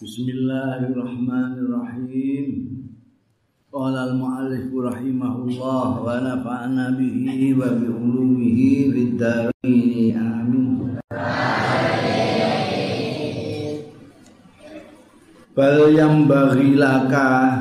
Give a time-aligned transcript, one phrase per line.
[0.00, 2.72] Bismillahirrahmanirrahim.
[3.68, 9.20] Qala al-mu'allif rahimahullah wa nafa'na bihi wa bi ulumihi fid.
[9.20, 10.96] Amin.
[15.52, 17.60] Bal yang bagilaka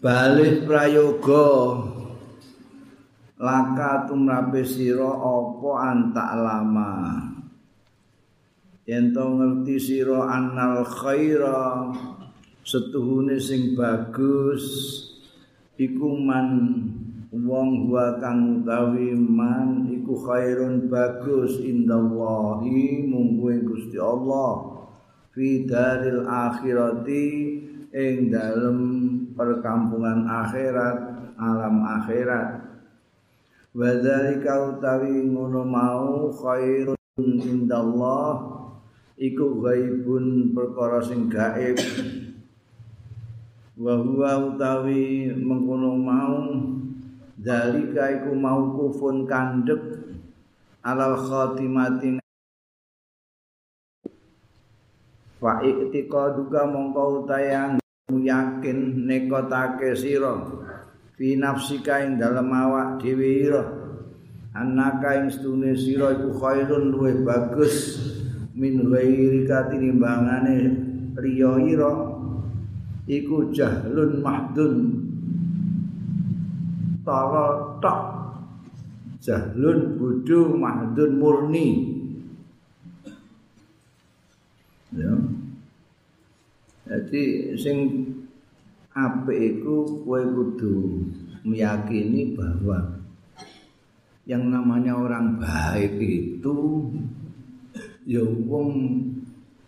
[0.00, 1.84] balik prayoga
[3.36, 7.33] laka tumrape sira apa antak lama
[8.84, 11.88] yen to ngerti sira annal khaira
[12.60, 14.64] setuhune sing bagus
[15.80, 16.48] iku man
[17.32, 24.84] wong wa kang utawi man iku khairun bagus indallahi munggu Gusti Allah
[25.32, 27.26] fi daril akhirati
[27.90, 28.78] ing dalem
[29.34, 30.98] perkampungan akhirat
[31.34, 32.62] alam akhirat.
[33.74, 38.62] Wa dzalika utawi ngono mau khairun indallah
[39.14, 41.78] iku gaibun perkara sing gaib.
[43.74, 46.38] Wa huwa utawi mengkono mau
[47.34, 49.82] dalika iku mau kufun kandhek
[50.86, 52.22] alal khatimati.
[55.42, 60.38] Fa iktika duga mongko utayang yakin nekotake sira
[61.18, 63.62] fi nafsika ing dalem awak dhewe ira.
[64.54, 65.34] Anaka ing
[65.74, 67.98] sira iku khairun luwih bagus
[68.54, 70.56] min ghairi katinimbangane
[71.18, 71.94] riya ira
[73.10, 74.74] iku jahlun mahdun.
[77.04, 78.02] Tara tok.
[79.20, 81.68] Jahlun bodho mahdun murni.
[84.94, 85.12] Ya.
[86.84, 87.76] Jadi sing
[88.94, 91.02] apik iku kowe kudu
[91.42, 93.02] meyakini bahwa
[94.24, 96.56] yang namanya orang baik itu
[98.04, 99.00] ya wong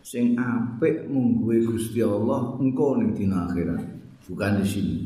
[0.04, 3.82] sing apik mungguwe Gusti Allah engko ning dina akhirat.
[4.30, 4.96] Bukan di sini.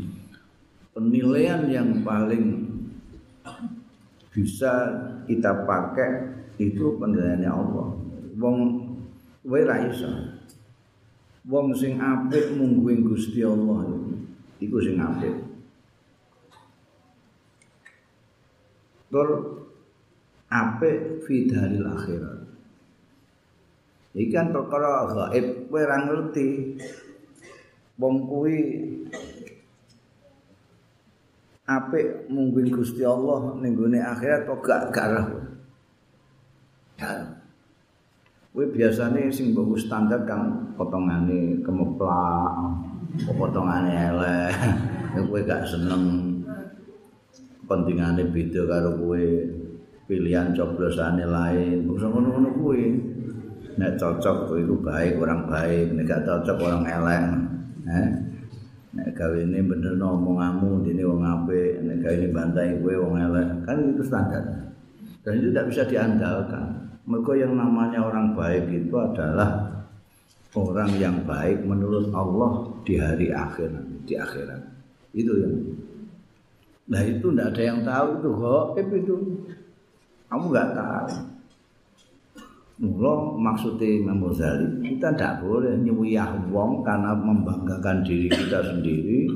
[0.93, 2.69] Penilaian yang paling
[4.29, 4.73] bisa
[5.25, 6.11] kita pakai
[6.61, 7.89] itu penilaiannya Allah.
[8.37, 8.57] Wong
[9.41, 10.11] kowe ra iso.
[11.49, 13.89] Wong sing apik mungguwe Gusti Allah
[14.61, 15.33] iku sing apik.
[19.09, 19.29] Tur
[20.53, 22.40] apik fi akhirat
[24.11, 26.47] Iki kan perkara gaib kowe ora ngerti.
[28.01, 28.59] Wong kuwi
[31.71, 35.27] apik mungguin Gusti Allah ning gone akhirat kok gak garah.
[36.99, 37.39] Ya.
[38.51, 42.51] Kowe biasane sing mbok standar kan potongane kemeplak,
[43.39, 44.55] potongane elek.
[45.31, 46.35] kowe gak seneng
[47.71, 49.23] pentingane beda karo kowe
[50.11, 51.87] pilihan coblosane lain.
[51.87, 53.10] Ngono-ngono kuwi.
[53.79, 55.95] Nek cocok itu baik orang baik.
[55.95, 57.25] Nek gak cocok orang elek.
[57.87, 58.09] Eh?
[58.91, 61.85] Nek gawe ini bener ngomongamu dene wong apik.
[61.85, 63.49] Nek gawe ini bantai kowe wong elek.
[63.69, 64.45] Kan itu standar.
[65.21, 66.67] Dan itu tidak bisa diandalkan.
[67.07, 69.83] Mereka yang namanya orang baik itu adalah
[70.55, 73.71] orang yang baik menurut Allah di hari akhir
[74.07, 74.63] di akhirat.
[75.15, 75.55] Itu yang.
[76.91, 78.65] Nah itu tidak ada yang tahu itu kok.
[78.79, 79.15] Itu.
[80.31, 81.40] Kamu nggak tahu
[82.81, 89.29] Mula maksudnya Imam Ghazali kita tidak boleh nyuwiyah wong karena membanggakan diri kita sendiri.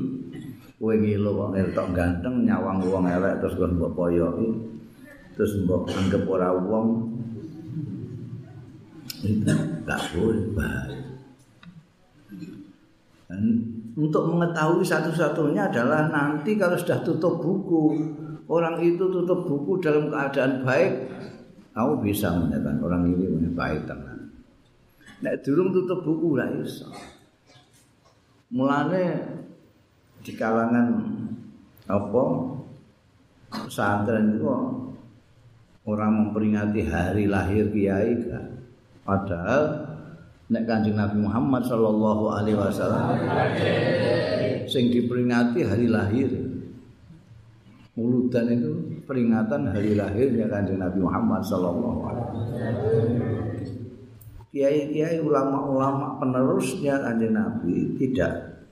[0.81, 4.49] Kowe ngilo wong elok ganteng nyawang wong elek terus kon mbok poyoki.
[5.37, 6.87] Terus mbok anggap ora wong.
[9.21, 11.05] Itu enggak boleh.
[13.29, 13.41] Dan
[13.93, 17.93] untuk mengetahui satu-satunya adalah nanti kalau sudah tutup buku,
[18.49, 20.91] orang itu tutup buku dalam keadaan baik,
[21.75, 24.31] kamu bisa menyatakan orang ini punya baik teman.
[25.19, 26.87] Nek durung tutup buku lah iso.
[28.55, 29.03] Mulane
[30.23, 31.03] di kalangan
[31.91, 32.23] apa
[33.67, 34.47] pesantren itu
[35.83, 38.55] orang memperingati hari lahir kiai kan.
[39.03, 39.63] Padahal
[40.47, 43.19] nek Kanjeng Nabi Muhammad sallallahu alaihi wasallam
[44.71, 46.31] sing diperingati hari lahir.
[47.99, 53.15] Muludan itu peringatan hari lahirnya kanjeng Nabi Muhammad Sallallahu Alaihi Wasallam.
[54.49, 58.65] Kiai-kiai ulama-ulama penerusnya kanjeng Nabi tidak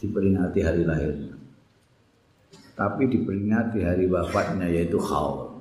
[0.00, 1.14] diperingati hari lahir,
[2.72, 5.60] tapi diperingati hari wafatnya yaitu Khaul.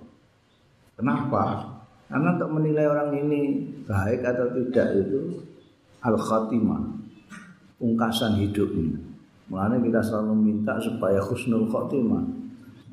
[0.95, 1.75] Kenapa?
[2.07, 3.41] Karena untuk menilai orang ini
[3.83, 5.43] baik atau tidak itu
[5.99, 6.85] al khatimah,
[7.81, 8.95] pungkasan hidupnya.
[9.49, 12.44] Mulanya kita selalu minta supaya husnul khatimah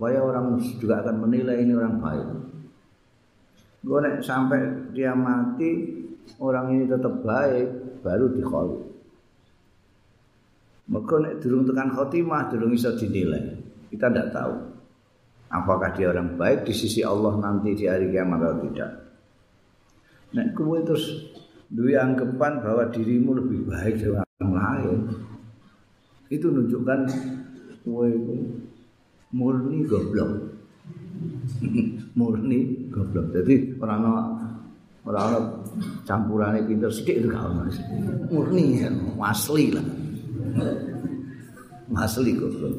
[0.02, 2.26] supaya orang juga akan menilai ini orang baik.
[3.86, 5.94] Gue sampai dia mati
[6.42, 8.82] orang ini tetap baik, baru dikholi.
[10.90, 13.54] Mereka nek durung tekan khotimah, durung iso dinilai.
[13.94, 14.74] Kita tidak tahu.
[15.54, 18.90] Apakah dia orang baik di sisi Allah nanti di hari kiamat atau tidak.
[20.34, 21.30] Nek kowe terus
[21.70, 24.98] duwe anggapan bahwa dirimu lebih baik dari orang lain.
[26.26, 27.00] Itu menunjukkan
[27.86, 28.10] kowe
[29.32, 30.30] murni goblok.
[32.18, 33.26] murni goblok.
[33.32, 34.28] Jadi orang orang
[35.02, 35.44] orang
[36.06, 37.66] campurannya pinter sedikit itu kalau
[38.30, 38.84] murni
[39.18, 39.86] asli lah.
[41.92, 42.72] Asli goblok.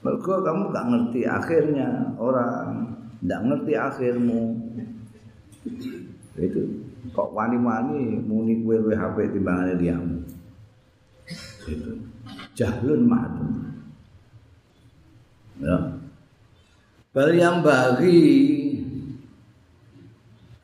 [0.00, 4.56] Mereka kamu gak ngerti akhirnya orang, gak ngerti akhirmu.
[6.40, 6.60] Itu
[7.12, 10.16] kok wani-wani muni kue HP timbangannya diamu.
[11.68, 12.00] Itu
[12.56, 13.69] jahlun madu.
[15.60, 15.76] Ya.
[17.12, 18.20] Bal yang bagi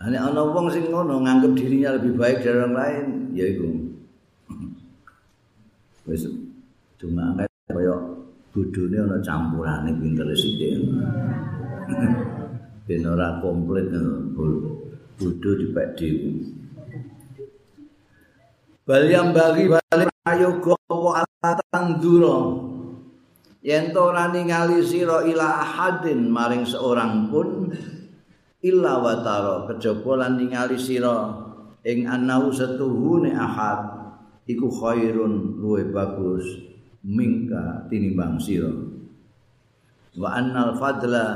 [0.06, 3.66] Ini ana wong sing ngono nganggep dirinya lebih baik dari orang lain, ya iku.
[6.06, 6.30] Wis
[6.94, 7.34] cuma
[7.66, 7.96] kaya
[8.54, 10.78] bodhone ana campurane pinter sithik.
[12.86, 13.90] Ben ora komplit
[14.38, 16.54] bodho dipek dhewe.
[18.86, 22.65] Bal yang bagi balik ayo gowo alatan duro.
[23.66, 27.66] Yen to ora ningali sira ila ahadin maring seorang pun
[28.62, 31.34] illa wataro kejaba lan ningali sira
[31.82, 33.90] ing anau setuhune ahad
[34.46, 36.46] iku khairun luwe bagus
[37.02, 38.70] mingka tinimbang sira.
[40.14, 41.26] Wa annal fadla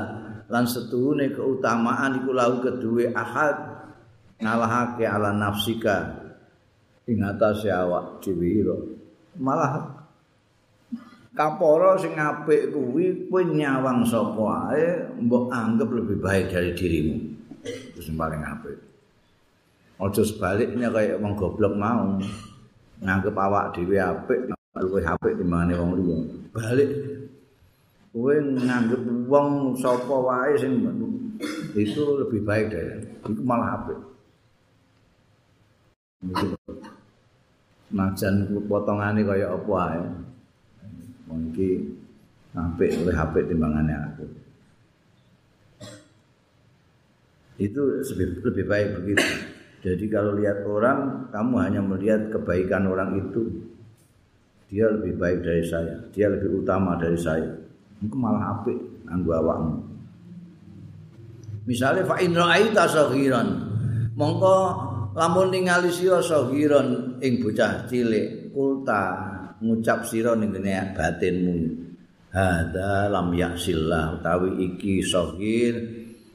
[0.47, 3.59] lan setuhune keutamaan iku lahu kedue ahad
[4.39, 6.15] ngalahake ala nafsika
[7.11, 8.63] ing atase awak dhewe
[9.35, 10.00] malah
[11.31, 14.85] kaporo sing apik kuwi kowe nyawang sapa ae
[15.23, 17.15] mbok anggap lebih baik dari dirimu
[17.99, 18.75] sing paling apik
[20.01, 22.17] aja sebaliknya kayak wong goblok mau
[23.01, 26.17] nganggep awak dhewe apik luwih apik timbangane wong liya.
[26.55, 26.89] Balik
[28.11, 30.79] kowe nganggep wong sapa wae sing
[31.75, 33.99] itu lebih baik dari itu malah apik.
[37.91, 40.01] Najan potongane kaya apa ae.
[41.31, 41.69] Iki
[42.51, 44.25] apik luwih apik timbangane aku.
[47.61, 49.27] Itu lebih, lebih baik begitu.
[49.81, 53.69] Jadi kalau lihat orang, kamu hanya melihat kebaikan orang itu.
[54.71, 57.43] dia lebih baik dari saya, dia lebih utama dari saya.
[57.99, 59.83] Itu malah apik anggo awakmu.
[61.67, 63.47] Misalnya fa in ra'aita saghiran,
[64.15, 64.55] mongko
[65.11, 69.03] lamun ningali sira saghiran ing bocah cilik, kulta
[69.61, 71.55] ngucap sira ning ngene batinmu.
[72.31, 75.75] Hada lam yaksillah utawi iki saghir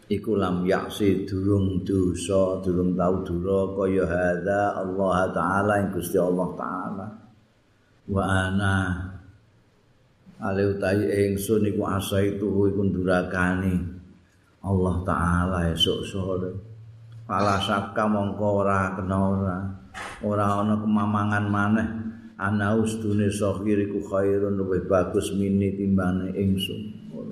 [0.07, 6.49] iku lam yaksi durung dosa, durung tau dura kaya hada Allah taala ing Gusti Allah
[6.55, 7.27] taala.
[8.07, 8.75] wa ana
[10.39, 13.75] ale utahi ingsun iku asaitu iku durakani
[14.63, 16.51] Allah taala esuk sore
[17.27, 19.59] pala saka mongko ora kena ora
[20.23, 21.89] ora ana kemamangan maneh
[22.37, 26.81] ana ustune sahir iku khairun luwih bagus mini timbane ingsun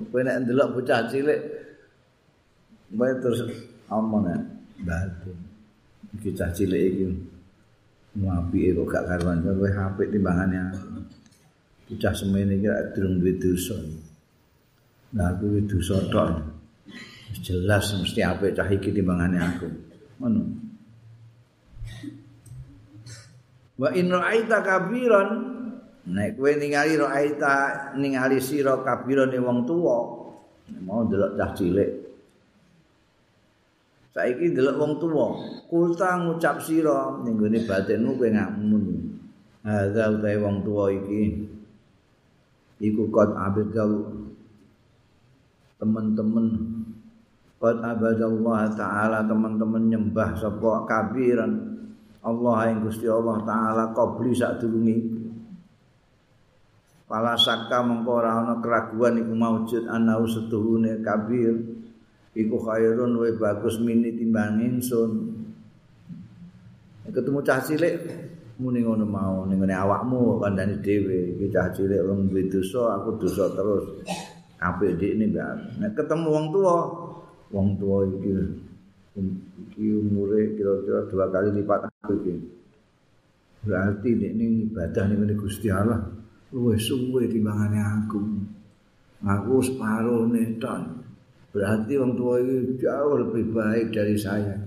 [0.09, 1.41] kowe nek ndelok bocah cilik
[2.93, 3.45] bae terus
[3.89, 4.33] amane
[4.81, 5.37] batin
[6.17, 7.05] iki cah cilik iki
[8.15, 10.71] Ngapi kok gak karuan kowe apik timbangane.
[11.85, 13.75] Bocah semene iki durung duwe dosa.
[15.19, 16.27] Nah aku iki dosa tok.
[17.43, 19.67] Jelas mesti apik cah iki timbangane aku.
[20.23, 20.64] Ngono.
[23.75, 25.29] Wa in ra'aita kabiran
[26.07, 27.53] nek kowe ningali ra'aita
[27.99, 29.97] ningali sira kabiran wong tuwa
[30.87, 31.91] mau delok cah cilik.
[34.15, 35.27] Saiki ndelok wong tuwa
[35.67, 38.83] kulta ngucap sira ning gone batinmu kowe ngamun.
[39.67, 41.51] Hadza utahe wong tuwa iki.
[42.79, 44.23] Iku kot abdal
[45.83, 46.47] teman-teman
[47.59, 51.74] kot abadallah taala teman-teman nyembah sapa kabiran
[52.25, 55.25] Allah yang Gusti Allah taala qabli sak durunge
[57.05, 61.53] Pala saka mengko ora ana keraguan iku maujud ana setuhune kabir.
[62.33, 65.11] Iku khairun wa bagus mini timbang ingsun.
[67.05, 67.95] Ketemu cah cilik
[68.57, 71.37] muni ngono mau ning ngene awakmu kandhane dhewe.
[71.37, 73.85] Iki cah cilik wong duwe dosa aku dosa terus.
[74.57, 75.77] Apik ndikne mbak.
[75.77, 76.75] Nek ketemu wong tua
[77.53, 78.33] wong tua iki
[79.69, 81.87] iki umure kira-kira dua kali lipat
[83.65, 86.05] berarti ini ibadah ning Gusti Allah
[86.53, 88.21] luwih suwe timbangane aku
[89.25, 91.05] aku separuh neton
[91.55, 94.59] Berarti orang tua itu jauh lebih baik dari saya.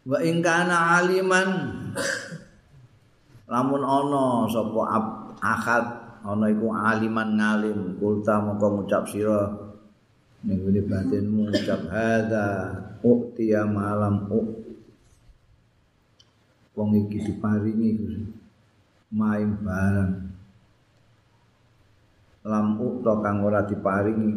[0.00, 1.48] wa ing kana aliman
[3.44, 4.80] lamun ana sapa
[5.44, 5.84] akad
[6.24, 8.00] ana iku aliman ngalim.
[8.00, 9.69] Kulta moko ngucap sira
[10.40, 12.72] ngene batinmu ngucap hadza
[13.04, 14.48] uktiya malam uk
[16.72, 18.24] wong iki diparingi
[19.12, 20.32] main barang
[22.40, 24.32] lam ukta kang ora diparingi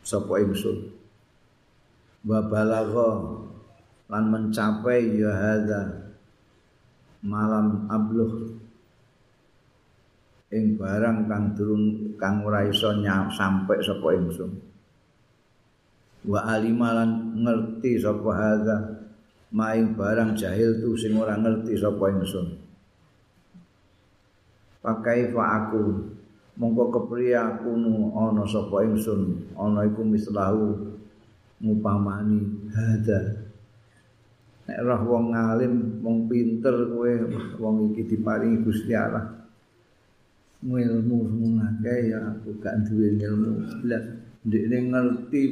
[0.00, 0.88] sapa ingsun?
[2.24, 3.44] Wa balagha
[4.08, 5.80] lan mencapai ya hadza
[7.20, 8.56] malam abluh.
[10.48, 12.88] Ing barang kang durung kang ora iso
[13.36, 14.67] sampe sapa ingsun
[16.28, 18.76] wa alimalan ngerti sapa hadza?
[19.48, 22.46] Maing barang jahil tu sing ora ngerti sapa ingsun.
[24.84, 26.12] Pakai fa aku?
[26.60, 27.72] Mongko kepriye aku
[28.12, 29.48] ana sapa ingsun?
[29.56, 30.92] Ana iku mislahu
[31.64, 33.48] ngupamani hadza.
[34.68, 37.12] Nek roh wong ngalim wong pinter kowe
[37.56, 39.32] wong iki diparingi Gusti Allah.
[40.60, 41.18] Ilmu
[41.56, 43.64] ngake ya aku gak duwe ilmu.
[43.80, 44.04] Blas
[44.44, 45.42] ndekne ngerti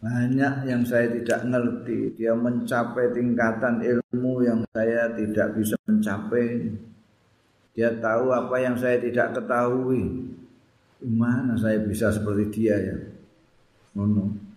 [0.00, 6.72] banyak yang saya tidak ngerti dia mencapai tingkatan ilmu yang saya tidak bisa mencapai
[7.76, 10.24] dia tahu apa yang saya tidak ketahui
[11.04, 12.96] gimana saya bisa seperti dia ya
[13.92, 14.50] ngono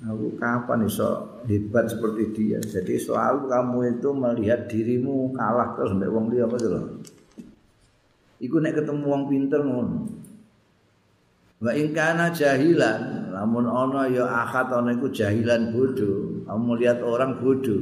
[0.00, 2.56] Aku kapan iso hebat seperti dia?
[2.56, 7.04] Jadi selalu kamu itu melihat dirimu kalah terus sampai wong liya apa lho.
[8.40, 10.08] Iku nek ketemu wong pinter ngono.
[11.60, 16.44] Wa kana jahilan, lamun ana ya akad ana iku jahilan bodoh.
[16.44, 17.80] Kamu lihat orang bodoh.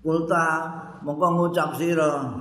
[0.00, 0.44] Kulta
[1.04, 2.32] mongko ngucap sira.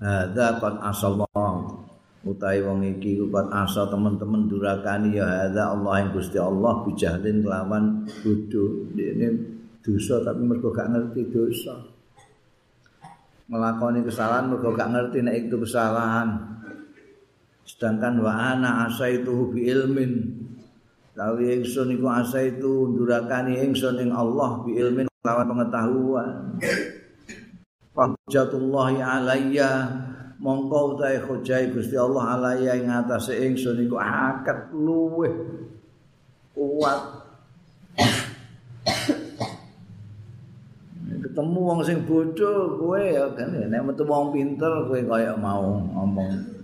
[0.00, 1.84] Hadza qad asallahu
[2.24, 8.08] utawi wong iki kupat asa teman-teman durakani ya hadza Allah yang Gusti Allah bijahlin kelawan
[8.24, 9.28] bodho ini
[9.84, 11.76] dosa tapi mergo gak ngerti dosa
[13.52, 16.53] melakoni kesalahan mergo gak ngerti nek itu kesalahan
[17.64, 20.12] sedangkan wa ana asa itu bi ilmin.
[21.14, 26.30] Tawi ingsun iku asa itu durakani ingsun ing Allah bi ilmin kelawan pengetahuan.
[27.94, 29.72] Fahjatullahi alayya.
[30.44, 35.32] Mongko utahe hujai Gusti Allah alaya ing atase ingsun iku akad luweh
[36.52, 37.00] kuat.
[41.24, 43.56] Ketemu wong sing bodoh kowe ya kan?
[43.56, 46.54] Nek metu wong pinter kowe kaya mau ngomong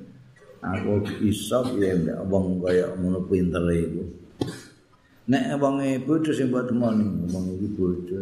[0.61, 4.05] aku iso piye nek wong kaya ngono pinter iku
[5.29, 8.21] nek wong bodoh sing mbok temoni wong iki bodoh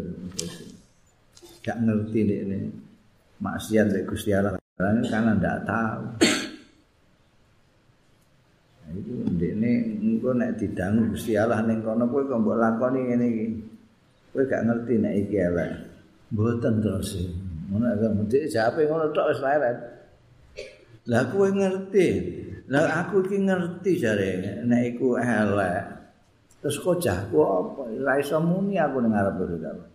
[1.62, 2.62] gak ngerti nek
[3.38, 6.02] maksiat lek Gusti Allah karena tidak tahu.
[8.78, 13.26] Nah, itu ini engko nek didangu Gusti Allah ning kono kowe kok mbok lakoni ngene
[13.26, 13.46] iki.
[14.30, 15.70] Kowe gak ngerti nek iki elek.
[16.30, 17.10] Mboten terus.
[17.68, 19.76] Ngono kok mesti jape ngono tok wis leren.
[21.08, 22.06] Lah kowe ngerti.
[22.68, 25.82] Lah aku iki ngerti jare nek iku elek.
[26.60, 27.82] Terus kok jahku apa?
[27.88, 29.90] Ora iso muni aku ning ngarep Gusti Allah.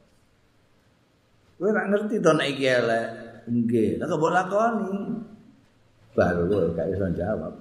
[1.55, 3.07] Kowe gak ngerti to nek iki elek.
[3.49, 4.95] nggih lha kok lakoni
[6.15, 7.53] baru kowe gak iso jawab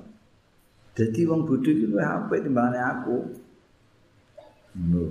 [0.95, 3.17] dadi wong bodho iki luwih apik timbangane aku
[4.79, 5.05] ngono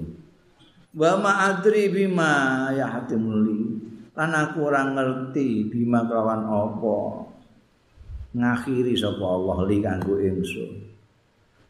[0.95, 2.31] wa ma adri bima
[2.75, 3.79] ya hatimuli
[4.15, 6.97] lan aku ora ngerti bima kelawan apa
[8.31, 10.71] ngakhiri sapa Allah li kanggo ingsun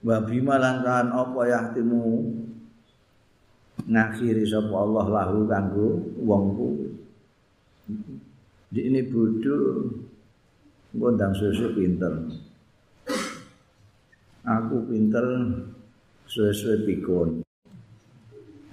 [0.06, 2.06] wa bima lan apa ya hatimu
[3.90, 5.88] ngakhiri sapa Allah lahu kanggo
[6.22, 6.92] wong kuwi
[8.72, 9.84] Di ini bodoh,
[10.96, 12.24] ngundang susu pinter.
[14.48, 15.28] Aku pinter,
[16.24, 17.44] susu pikun.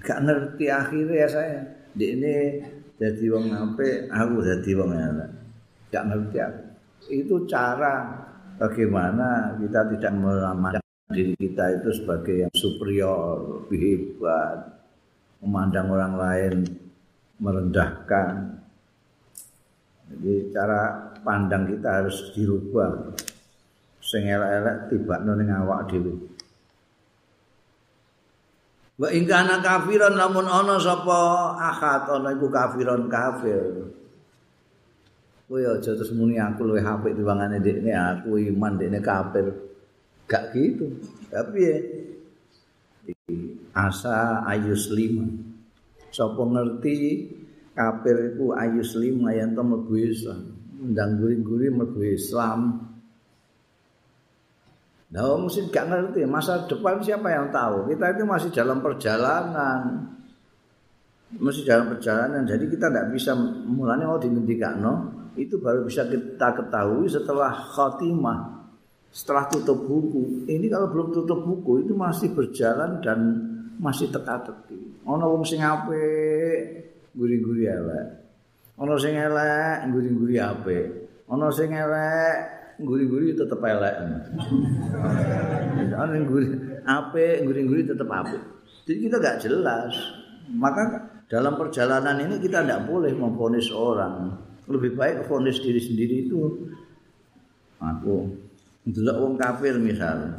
[0.06, 1.60] Gak ngerti akhirnya saya.
[1.98, 2.62] Di ini
[2.94, 5.30] jadi wong ngape, aku jadi wong elek.
[5.90, 6.67] Gak ngerti aku.
[7.06, 8.26] Itu cara
[8.58, 14.82] bagaimana kita tidak melamatkan diri kita itu sebagai yang superior, hebat,
[15.40, 16.54] memandang orang lain
[17.38, 18.60] merendahkan.
[20.08, 23.14] Jadi cara pandang kita harus dirubah.
[24.02, 26.16] Sing elek-elek tibakno ning awak dhewe.
[28.98, 33.94] Wa ing kana kafiran lamun ana sapa akhat ana iku kafiran kafir.
[35.48, 39.48] Kowe aja terus muni aku luwih apik timbangane dekne aku iman dekne kafir.
[40.28, 40.92] Gak gitu.
[41.32, 41.76] Tapi ya
[43.72, 45.24] asa ayus lima.
[46.12, 46.96] Sapa ngerti
[47.72, 50.40] kafir itu ayu slim yen to mlebu Islam
[50.78, 52.84] ndang guri-guri mlebu Islam
[55.08, 57.88] Nah, mesti gak ngerti masa depan siapa yang tahu?
[57.88, 60.04] Kita itu masih dalam perjalanan.
[61.32, 62.44] Mesti dalam perjalanan.
[62.44, 63.32] Jadi kita tidak bisa
[63.64, 64.20] mulanya mau
[64.76, 68.58] no itu baru bisa kita ketahui setelah khatimah.
[69.08, 70.44] Setelah tutup buku.
[70.50, 73.18] Ini kalau belum tutup buku itu masih berjalan dan
[73.78, 75.06] masih teka-teki.
[75.08, 76.58] Ono wong sing apik,
[77.14, 78.06] guri-guri elek.
[78.76, 80.86] Ono sing elek, guri-guri apik.
[81.30, 82.34] Ono sing elek,
[82.82, 83.94] guri-guri tetep elek.
[85.94, 86.46] Ono sing guri
[86.84, 88.42] apik, guri-guri tetep apik.
[88.84, 89.92] Jadi kita gak jelas.
[90.48, 90.82] Maka
[91.28, 94.47] dalam perjalanan ini kita tidak boleh memfonis orang.
[94.68, 96.68] Lebih baik fonis diri sendiri itu.
[97.80, 98.36] Aku
[98.84, 100.36] ndelok wong kafir misalnya.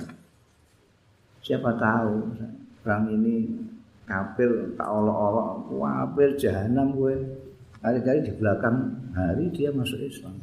[1.42, 2.30] Siapa tahu
[2.86, 3.36] orang ini
[4.06, 7.16] kafir tak olok-olok kafir jahanam gue
[7.80, 8.78] kali-kali di belakang
[9.18, 10.38] hari dia masuk Islam.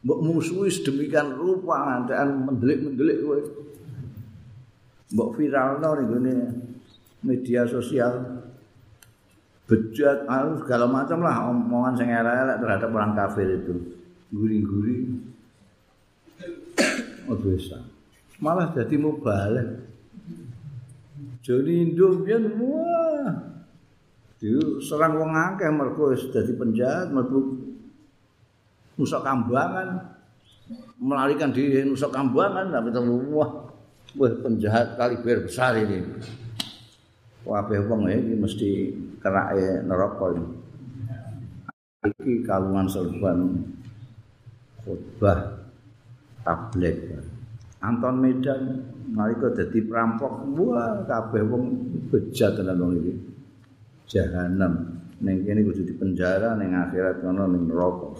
[0.00, 3.38] Mbok musuhi sedemikian rupa dan mendelik-mendelik gue
[5.10, 6.40] mbok viral no nih
[7.20, 8.39] media sosial
[9.70, 13.74] bejat alus segala macam lah omongan sing elek terhadap orang kafir itu
[14.34, 15.14] guri-guri
[17.30, 17.78] oh bisa
[18.42, 19.90] malah jadi mubalik
[21.40, 23.32] Joni Indo biyen wah.
[24.40, 27.58] Diu serang wong akeh mergo wis dadi penjahat mlebu
[28.96, 30.16] nusuk kambangan.
[31.00, 32.92] Melarikan diri nusuk kambangan tapi
[33.32, 33.72] wah.
[34.14, 36.04] Wah penjahat kaliber besar ini.
[37.40, 38.70] Kabeh wong iki mesti
[39.20, 40.44] kerake neraka ini.
[42.00, 43.38] Iki kalungan serban
[44.80, 45.68] khutbah
[46.40, 46.96] tablet.
[47.80, 48.62] Anton Medan
[49.12, 51.64] nalika dadi perampok wah kabeh wong
[52.08, 53.14] bejat tenan wong iki.
[54.08, 55.00] Jahanam.
[55.20, 58.16] Ning kene kudu di penjara ning akhirat kono ning neraka.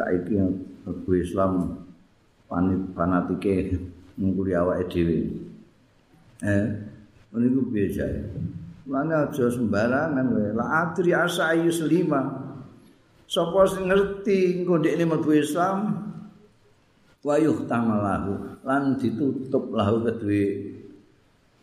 [0.00, 0.40] Saiki
[0.88, 1.84] aku Islam
[2.48, 3.76] panit fanatike
[4.16, 5.18] nguri awake dhewe.
[6.40, 6.64] Eh
[7.36, 8.04] niku biasa
[8.84, 10.52] Mana aja sembarangan wae.
[10.52, 12.20] La adri asa ayu selima.
[13.24, 16.04] Sapa sing ngerti engko ndekne mlebu Islam,
[17.24, 20.76] wayuh tamalahu lan ditutup lahu kedue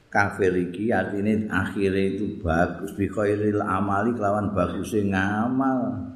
[0.10, 6.12] kafir iki artine akhire itu bagus bi khairil amali kelawan baguse ngamal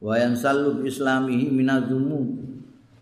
[0.00, 2.34] wayan salub islamihi minazumu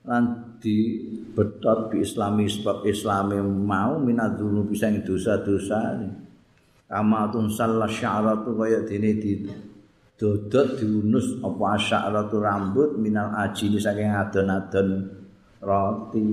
[0.02, 6.31] lan di betot bi islami sebab islami mau minazumu bisa yang dosa-dosa kama
[7.32, 9.16] tun sallah sya'ratu kaya dene
[10.22, 15.10] dodot diunus apa asyaratu rambut minal ajini saking adon-adon
[15.58, 16.26] roti.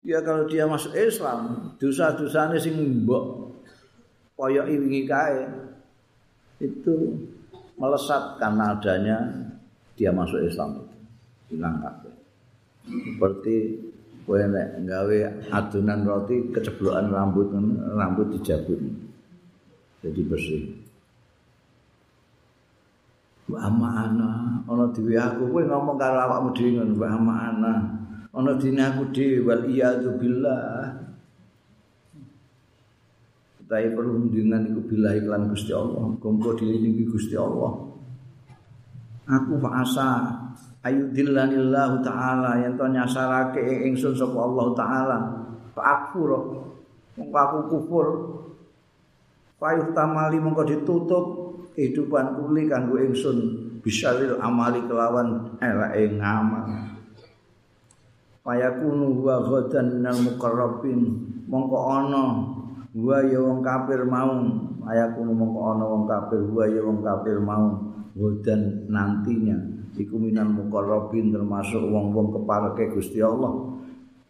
[0.00, 3.52] Ya kalau dia masuk Islam, dosa-dosanya sing mbok
[4.32, 5.44] koyok wingi kae
[6.64, 7.20] itu
[7.76, 9.16] melesat karena adanya
[9.92, 10.96] dia masuk Islam itu
[11.52, 12.16] hilang kabeh.
[12.88, 13.56] Seperti
[14.30, 15.18] kowe nek gawe
[15.50, 17.50] adonan roti keceblokan rambut
[17.98, 18.78] rambut dijabut.
[20.06, 20.70] Jadi bersih.
[23.50, 23.90] Wa ana
[24.70, 27.10] ana dhewe aku kowe ngomong karo awakmu dhewe ngono wa
[27.42, 27.74] ana.
[28.30, 30.94] Ana dene aku dhewe wal iyadu billah.
[33.66, 36.06] Tapi perundingan itu bila iklan Gusti Allah.
[36.22, 37.70] Gompo dilindungi Gusti Allah.
[39.26, 40.38] Aku fa'asa
[40.80, 45.18] Ayudillanillahu ta'ala Yang to nyasarake ingsun Sopo Allah ta'ala.
[45.76, 46.30] Fa'akfur
[47.20, 48.06] Mengko aku kufur.
[49.60, 51.24] Fa'yuh tamali mengko ditutup
[51.76, 53.68] kehidupan kuli kanggo ingsun.
[53.84, 56.64] Bisyaril amali kelawan elake ngamal.
[58.40, 61.28] Payakunu wa ghadan nal muqarrabin.
[61.44, 62.24] Mongko ana
[62.96, 64.32] wa ya wong kafir mau
[64.80, 67.78] payakunu mongko ana wong kafir wa ya wong kafir mau
[68.18, 69.58] ghadan nantinya
[69.98, 73.50] iku minal muqarrabin termasuk wong-wong kepareke Gusti Allah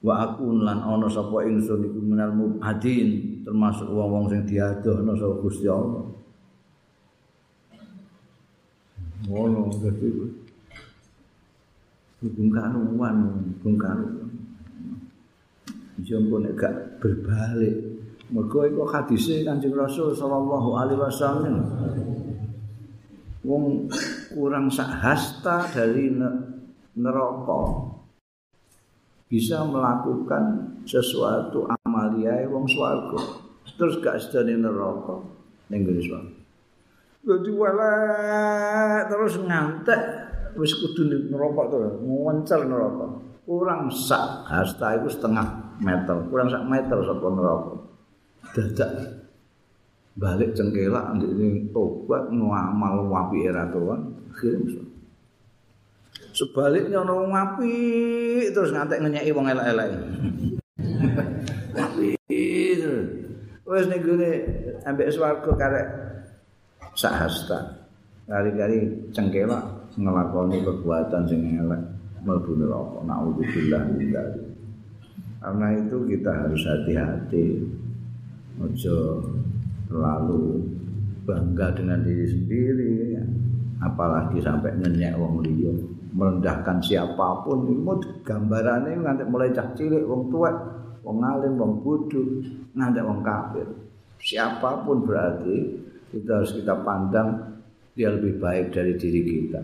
[0.00, 5.66] wa aku lan ana sapa ingsun iku minal mubadin termasuk wong-wong sing diadohna sapa Gusti
[5.68, 6.04] Allah
[9.28, 10.08] ngono dadi
[12.20, 13.16] Bung Kanuan,
[13.64, 14.28] Bung Kanuan.
[16.04, 17.76] Jompo nek gak berbalik.
[18.28, 21.56] Mergo iku hadise Kanjeng Rasul sallallahu alaihi wasallam.
[23.40, 23.88] Wong
[24.36, 26.12] kurang sahasta dari
[26.92, 27.62] neraka
[29.30, 33.40] bisa melakukan sesuatu amalia wong swarga
[33.78, 35.22] terus gak sedane neraka
[35.70, 36.36] ning gone
[37.20, 40.02] Dadi welek terus ngantek
[40.56, 43.06] wis kudu neraka to, muncul neraka.
[43.44, 47.72] Kurang sak hasta itu setengah meter, kurang sak meter sapa neraka.
[48.56, 49.19] Dadak
[50.18, 54.82] balik cengkelak ini tobat ngamal wapi era tuan akhirnya
[56.34, 57.74] sebaliknya ono wapi
[58.50, 59.90] terus ngantek ngenyai wong elek-elek
[61.78, 62.20] wapi
[63.70, 64.30] Wis ning gone
[64.82, 65.86] ambek swarga karek
[66.98, 67.86] sahasta.
[68.26, 71.78] Kari-kari cengkelak ngelakoni perbuatan sing elek
[72.26, 72.98] mlebu neraka.
[73.06, 74.10] Nauzubillah min
[75.38, 77.46] Karena itu kita harus hati-hati.
[78.58, 79.22] Ojo
[79.90, 80.62] terlalu
[81.26, 82.94] bangga dengan diri sendiri
[83.82, 85.74] apalagi sampai ngenyek wong liya
[86.14, 87.70] merendahkan siapa pun.
[87.70, 90.50] Itu gambarannya nganti mulai cah cilik wong tua
[91.00, 92.42] wong alim wong bodoh
[92.74, 93.66] nganti wong kafir.
[94.20, 95.80] Siapa pun berarti
[96.12, 97.56] kita harus kita pandang
[97.96, 99.62] dia lebih baik dari diri kita.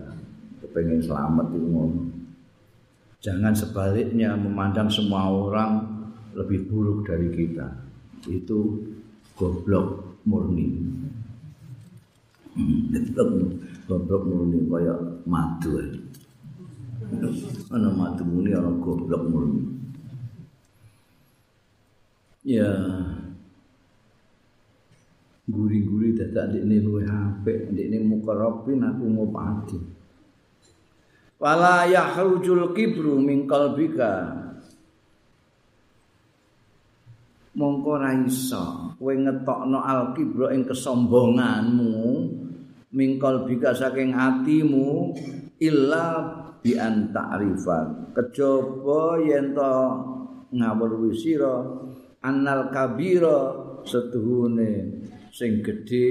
[0.63, 1.69] Kepengen selamat itu
[3.21, 5.85] jangan sebaliknya memandang semua orang
[6.33, 7.69] lebih buruk dari kita.
[8.25, 8.81] Itu
[9.37, 10.65] goblok murni.
[13.15, 13.55] Goblok
[13.87, 15.71] goblok murni kaya madu
[17.71, 19.61] ana madu murni ana goblok murni.
[22.43, 22.71] Ya.
[25.47, 29.79] Guri-guri dadak ndekne luwe apik ndekne mukarrabin aku mau pati
[31.37, 34.46] wala yahrujul kibru min qalbika
[37.57, 38.93] mongko ra iso.
[39.01, 41.93] Kowe ngetokno al kibru ing kesombonganmu
[42.93, 45.11] min qalbika saking atimu
[45.57, 46.05] illa
[46.61, 48.13] bi an ta'rifa.
[48.13, 49.73] Kejaba yen to
[50.53, 51.65] ngawur wisira
[52.23, 56.09] annal kabira setuhune sing gedhe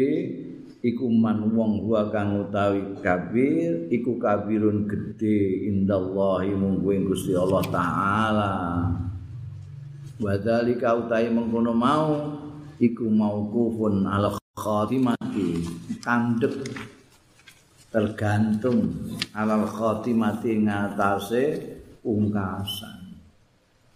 [0.84, 7.64] iku man wong wa kang utawi kabir iku kabirun gedhe indallahi munggu ing Gusti Allah
[7.72, 8.54] taala
[10.16, 12.08] wa dzalika utahi mengkono mau
[12.80, 15.60] iku mauqufun ala khatimati
[16.00, 16.64] kandhek
[17.92, 18.92] tergantung
[19.32, 21.44] alal khatimati ngatasé
[22.04, 23.16] ungkasan.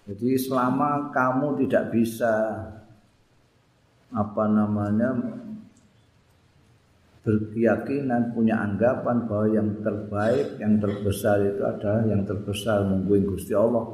[0.08, 2.34] Jadi selama kamu tidak bisa
[4.10, 5.14] apa namanya
[7.20, 13.86] berkeyakinan punya anggapan bahwa yang terbaik yang terbesar itu adalah yang terbesar mungguin Gusti Allah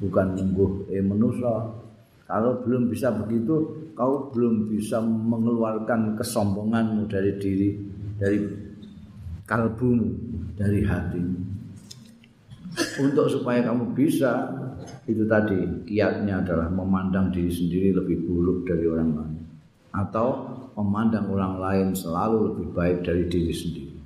[0.00, 1.70] bukan munggu eh manusia
[2.24, 7.70] kalau belum bisa begitu kau belum bisa mengeluarkan kesombonganmu dari diri
[8.16, 8.38] dari
[9.50, 10.08] kalbumu
[10.54, 11.38] dari hatimu.
[13.02, 14.46] Untuk supaya kamu bisa
[15.10, 15.58] itu tadi
[15.90, 19.42] kiatnya adalah memandang diri sendiri lebih buruk dari orang lain.
[19.90, 20.28] Atau
[20.78, 23.96] memandang orang lain selalu lebih baik dari diri sendiri.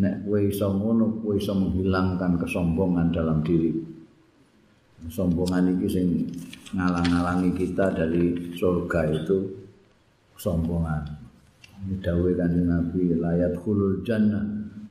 [0.00, 3.68] Nek kowe iso ngono, kowe iso menghilangkan kesombongan dalam diri.
[5.04, 6.06] Kesombongan iki sing
[6.72, 9.38] ngalang-alangi kita dari surga itu
[10.36, 11.04] kesombongan.
[11.80, 14.44] Ini dawuh kanjeng Nabi layat khulul jannah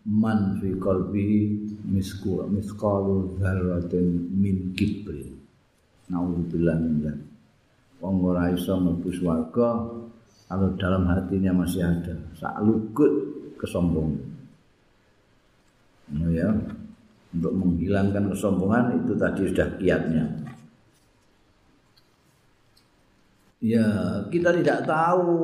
[0.06, 1.42] man fi qalbihi
[1.90, 5.26] misku misqalu dzarratin min kibri.
[6.10, 7.30] Nauzubillah min dzalik.
[8.00, 9.70] wong ora iso mlebu swarga
[10.48, 13.12] kalau dalam hatinya masih ada sak lukut
[13.60, 14.39] kesombongan.
[16.16, 16.50] Nah, ya.
[17.30, 20.26] Untuk menghilangkan kesombongan itu tadi sudah kiatnya.
[23.60, 23.86] Ya,
[24.32, 25.36] kita tidak tahu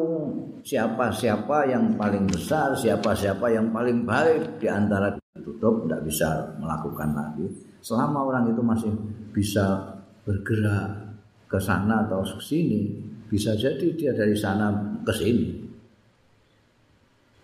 [0.65, 7.45] siapa-siapa yang paling besar, siapa-siapa yang paling baik di antara tutup tidak bisa melakukan lagi.
[7.86, 8.91] Selama orang itu masih
[9.30, 9.93] bisa
[10.25, 11.06] bergerak
[11.45, 12.97] ke sana atau ke sini,
[13.30, 14.73] bisa jadi dia dari sana
[15.06, 15.47] ke sini.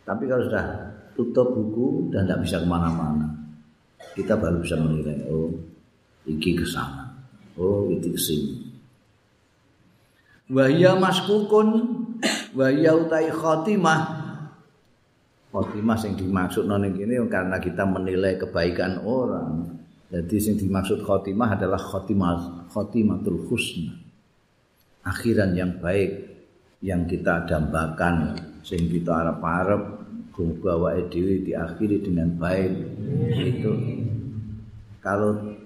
[0.01, 0.90] Tapi kalau sudah
[1.21, 3.29] tutup buku dan tidak bisa ke mana-mana,
[4.17, 5.53] kita baru bisa menilai, oh,
[6.25, 7.13] iki ke sana,
[7.61, 8.53] oh, itu ke sini.
[10.49, 11.69] Wahya maskukun,
[12.57, 14.01] wahya utai khotimah,
[15.53, 19.77] khotimah yang dimaksud noning ini karena kita menilai kebaikan orang.
[20.11, 23.95] Jadi yang dimaksud khotimah adalah khotimah khotimatul husna.
[25.07, 26.27] Akhiran yang baik
[26.81, 30.00] yang kita dambakan sing kita arep-arep
[30.35, 32.71] bawa dhewe diakhiri dengan baik.
[33.35, 33.71] Itu.
[35.01, 35.57] Kalau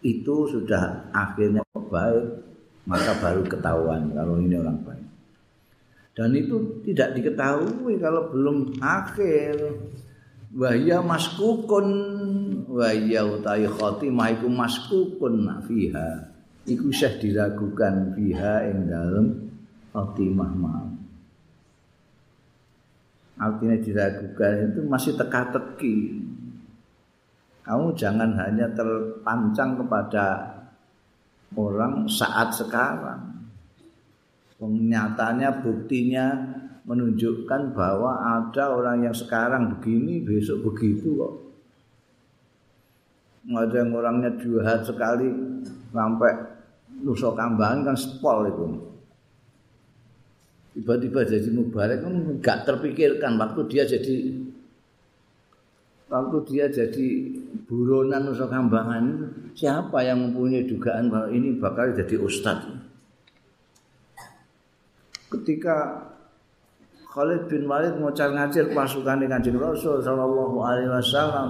[0.00, 2.26] itu sudah akhirnya baik
[2.88, 5.06] maka baru ketahuan kalau ini orang baik.
[6.16, 9.56] Dan itu tidak diketahui kalau belum akhir.
[10.50, 11.86] Wahya maskukun
[12.66, 16.10] wahya utai khotimah iku maskukun fiha.
[16.66, 19.26] Iku syah diragukan fiha ing dalem
[19.94, 20.99] khotimah mau
[23.40, 26.20] artinya diragukan itu masih teka-teki
[27.64, 30.26] kamu jangan hanya terpancang kepada
[31.56, 33.30] orang saat sekarang
[34.60, 36.36] Nyatanya buktinya
[36.84, 41.34] menunjukkan bahwa ada orang yang sekarang begini besok begitu kok.
[43.48, 45.32] Ada yang orangnya jahat sekali
[45.96, 46.32] sampai
[47.00, 48.66] nusa kambang kan spol itu.
[50.80, 53.36] Tiba-tiba jadi mubarak kan nggak terpikirkan.
[53.36, 54.16] Waktu dia jadi
[56.08, 57.08] waktu dia jadi
[57.68, 59.04] buronan Nusa Kambangan
[59.52, 62.80] siapa yang mempunyai dugaan bahwa ini bakal jadi ustadz?
[65.30, 66.08] Ketika
[67.12, 71.48] Khalid bin Walid ngocar ngacir pasukan Kanjeng Rasul sallallahu alaihi wasallam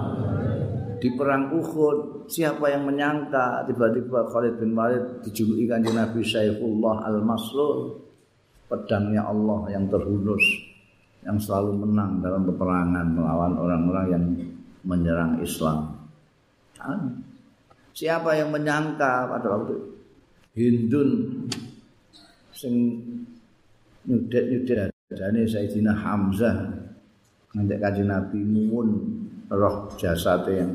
[1.01, 8.10] di perang Uhud siapa yang menyangka tiba-tiba Khalid bin Walid dijuluki Kanjeng Nabi Saifullah al-Maslul
[8.71, 10.71] pedangnya Allah yang terhunus
[11.27, 14.23] yang selalu menang dalam peperangan melawan orang-orang yang
[14.87, 15.91] menyerang Islam.
[17.91, 19.75] Siapa yang menyangka pada waktu
[20.55, 21.11] Hindun.
[22.51, 22.75] Sing
[24.07, 26.71] nyudet-nyudet jane Sayyidina Hamzah.
[27.51, 28.89] Ngantek kanjeng Nabi muwun
[29.51, 30.71] roh jasate yang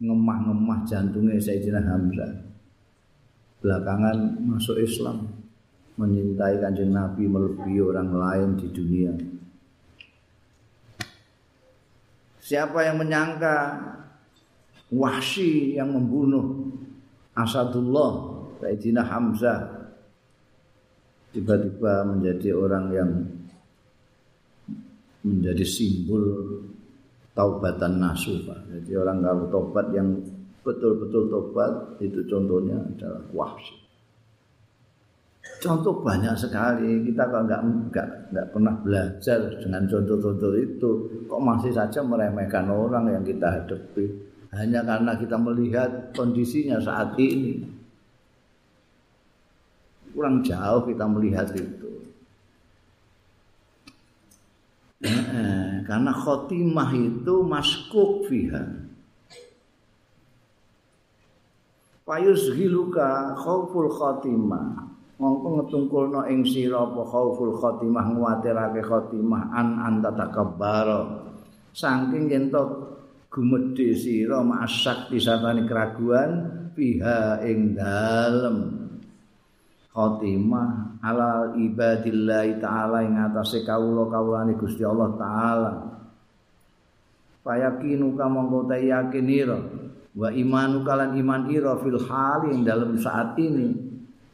[0.00, 2.32] ngemah-ngemah jantungnya Sayyidina Hamzah.
[3.62, 5.43] Belakangan masuk Islam
[5.94, 9.12] menyintai kanjeng Nabi melebihi orang lain di dunia
[12.44, 13.56] Siapa yang menyangka
[14.92, 16.70] Wahsy yang membunuh
[17.34, 18.12] Asadullah
[18.60, 19.90] Sayyidina Hamzah
[21.34, 23.10] tiba-tiba menjadi orang yang
[25.24, 26.62] menjadi simbol
[27.34, 30.14] taubatan nasuh Jadi orang kalau tobat yang
[30.62, 33.83] betul-betul tobat itu contohnya adalah Wahsy.
[35.64, 37.00] Contoh banyak sekali.
[37.08, 40.90] Kita kalau nggak nggak nggak pernah belajar dengan contoh-contoh itu,
[41.24, 47.64] kok masih saja meremehkan orang yang kita hadapi hanya karena kita melihat kondisinya saat ini.
[50.14, 51.90] Kurang jauh kita melihat itu.
[55.88, 58.62] karena khotimah itu maskuk fiha.
[62.04, 64.93] Payus giluka khauful khotimah.
[65.18, 70.88] Mongko ngetungkulno ing sira apa khauful khotimah nguwatirake khotimah an anta takabbar
[71.74, 72.62] saking yen to
[73.34, 76.30] gumedhe sira masak disatani keraguan
[76.74, 78.58] piha ing dalem.
[79.94, 85.72] Khotimah ala ibadillah taala ing atase kawula-kawulane Gusti Allah taala.
[87.46, 89.58] Payakinu ka mongko ta yakinira
[90.14, 93.83] wa imanu kalan iman ira fil hali ing dalem saat ini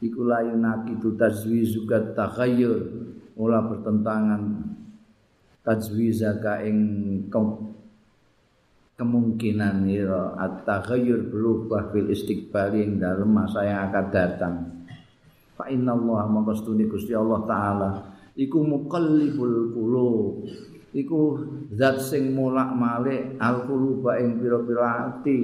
[0.01, 3.07] iku layunaki tu tazwizuka takhayyur.
[3.37, 4.43] Ora bertentangan
[5.61, 6.77] tazwizaka ing
[8.97, 14.55] kemungkinan ira at-takhayyur berubah fil istiqbali ing dalem masa yang akan datang.
[15.57, 17.89] Fa inna Allah maqastuni Gusti Allah taala
[18.37, 20.45] iku muqallibul qulub.
[20.91, 21.19] Iku
[21.71, 25.39] zat sing mulak-malik al-quluba ing pira-pira ati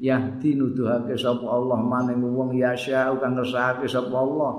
[0.00, 4.52] yahdi nuduhake sapa Allah maning wong yasya kang ngersakake sapa Allah.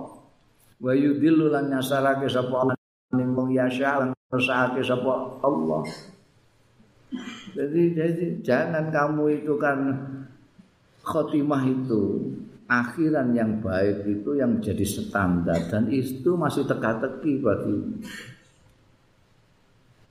[0.77, 2.77] Wa yudillu lan nyasarake sapa Allah
[3.11, 5.81] maning wong yasya kang ngersakake sapa Allah.
[7.51, 9.79] Jadi jadi jangan kamu itu kan
[11.03, 12.31] khotimah itu
[12.71, 17.77] akhiran yang baik itu yang jadi standar dan itu masih teka-teki bagi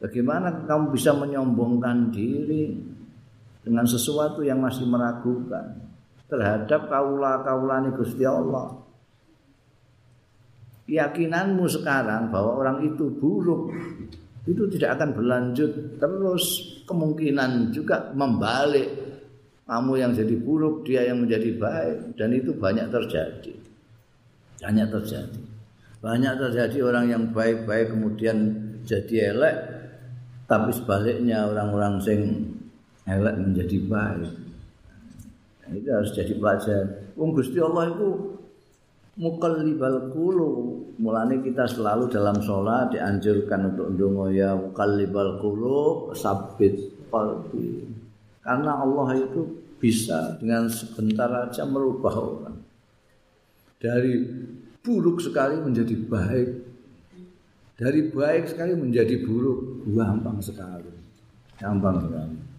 [0.00, 2.72] Bagaimana kamu bisa menyombongkan diri
[3.60, 5.90] dengan sesuatu yang masih meragukan
[6.30, 8.78] terhadap kaula-kaulane Gusti Allah.
[10.86, 13.70] Keyakinanmu sekarang bahwa orang itu buruk
[14.48, 15.70] itu tidak akan berlanjut
[16.00, 16.76] terus.
[16.90, 18.90] Kemungkinan juga membalik
[19.70, 23.54] kamu yang jadi buruk dia yang menjadi baik dan itu banyak terjadi.
[24.58, 25.42] Banyak terjadi.
[26.02, 28.38] Banyak terjadi orang yang baik-baik kemudian
[28.82, 29.56] jadi elek
[30.50, 32.20] tapi sebaliknya orang-orang sing
[33.10, 34.32] elek menjadi baik.
[35.66, 36.88] Nah, itu harus jadi pelajaran.
[37.18, 38.08] Wong Gusti Allah itu
[39.18, 40.94] mukallibal qulub.
[41.00, 46.74] Mulane kita selalu dalam sholat dianjurkan untuk ndonga ya mukallibal qulub sabit
[47.10, 47.86] qalbi.
[48.40, 49.40] Karena Allah itu
[49.80, 52.56] bisa dengan sebentar aja merubah orang.
[53.80, 54.12] Dari
[54.84, 56.50] buruk sekali menjadi baik.
[57.80, 60.92] Dari baik sekali menjadi buruk, gampang sekali.
[61.56, 62.49] Gampang sekali.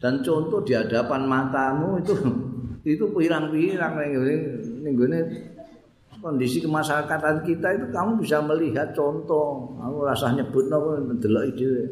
[0.00, 2.16] Dan contoh di hadapan matamu itu
[2.96, 4.00] itu pirang-pirang
[4.80, 4.96] ning
[6.20, 9.72] kondisi kemasyarakatan kita itu kamu bisa melihat contoh.
[9.80, 11.84] Kamu rasa nyebut ndelok dhewe.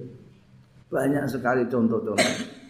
[0.89, 2.17] Banyak sekali contoh-contoh.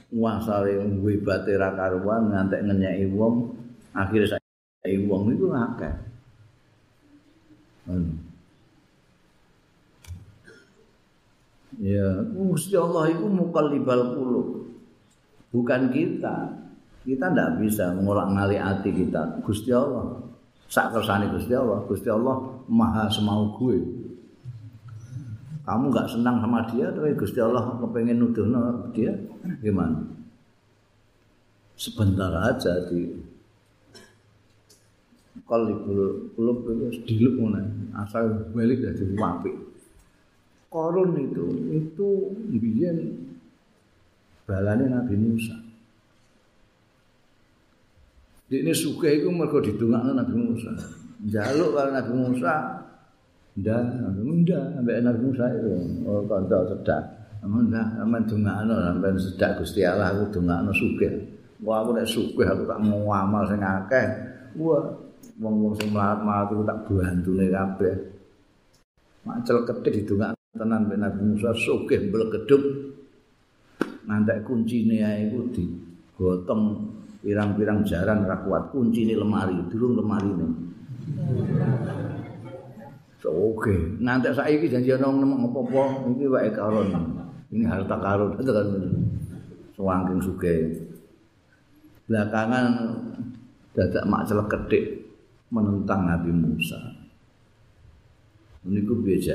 [0.08, 3.52] Nguasane wibate ra karuan ngantek ngenyeki wong
[3.92, 5.94] akhirnya saya wong itu akeh.
[7.88, 8.28] Hmm.
[11.80, 14.57] ya Gusti Allah itu mukallibal qulub
[15.52, 16.36] bukan kita.
[17.08, 19.40] Kita tidak bisa ngolak ngali hati kita.
[19.40, 20.20] Gusti Allah
[20.68, 21.80] sak kersane Gusti Allah.
[21.88, 22.36] Gusti Allah
[22.68, 23.80] Maha semau gue.
[25.64, 29.12] Kamu nggak senang sama dia, tapi Gusti Allah kepengen nuduhno dia,
[29.60, 30.00] gimana?
[31.76, 33.28] Sebentar aja di
[35.48, 37.62] kalibul kulub itu diluk mana
[38.04, 39.52] asal balik dari wapi
[40.68, 42.08] korun itu itu
[42.52, 43.27] biyen
[44.48, 45.52] balane Nabi Musa.
[48.48, 50.72] Ini suka itu mereka didungakno Nabi Musa.
[51.28, 52.54] Jaluk kalau Nabi Musa.
[53.60, 53.80] Ndak
[54.16, 54.64] ndak.
[54.72, 55.68] Sampai Nabi Musa itu
[56.08, 57.02] oh kanca sedak.
[57.44, 61.12] Ndak sampean dungakno sampean sedak Gusti Allah aku dungakno sugih
[61.60, 64.06] wah aku nek sugih aku tak mau amal sing akeh.
[64.56, 64.96] Wah
[65.36, 67.94] wong-wong sing mlarat-mlarat iku tak bantune kabeh.
[69.28, 71.52] Macel ketik didongak tenan ben Nabi Musa.
[71.52, 72.87] Sugih mblegeduk.
[74.08, 76.62] Nantek kuncine ae iku digotong
[77.20, 80.48] pirang-pirang jaran ora kuat kuncine lemari, durung lemari ne.
[83.28, 86.88] Oke, nanti saiki janji ana nemu apa-apa iki wae karon.
[87.52, 88.68] Ini harta karun itu kan
[89.76, 90.88] suwangking sugih.
[92.08, 92.96] Belakangan
[93.76, 95.04] dadak mak ketik
[95.52, 96.80] menentang Nabi Musa.
[98.64, 99.34] Ini ku biasa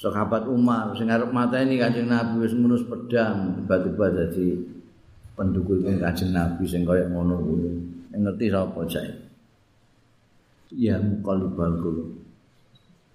[0.00, 4.56] Sahabat Umar sing arep mateni Kanjeng Nabi wis ngunus pedang tiba-tiba dadi
[5.36, 7.68] pendukung Kanjeng Nabi sing kaya ngono kuwi.
[8.16, 9.12] Ngerti sapa jae?
[10.72, 12.16] Ya muqallibal qulub.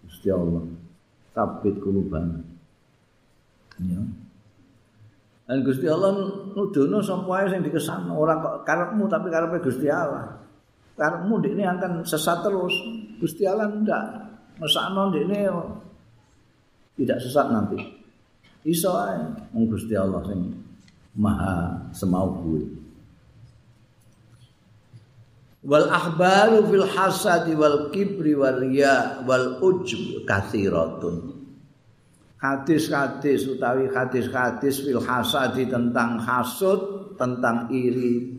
[0.06, 0.62] Gusti Allah.
[1.34, 2.46] Tabit kuluban.
[3.82, 4.06] Ya.
[5.50, 6.14] Dan Gusti Allah
[6.54, 10.38] nudono sapa sing dikesan ora kok karepmu tapi karepe Gusti Allah.
[10.94, 12.78] Karepmu ini akan sesat terus.
[13.18, 14.04] Gusti Allah ndak
[14.62, 15.50] mesakno ini
[16.96, 17.80] tidak sesat nanti.
[18.66, 19.20] Iso ae
[19.54, 20.42] wong Gusti Allah sing
[21.16, 22.64] maha semau kuwi.
[25.66, 31.36] Wal ahbaru fil hasadi wal kibri wal riya wal ujub kathiratun.
[32.46, 38.30] hadis-hadis utawi hadis-hadis fil hasadi tentang hasud, tentang iri,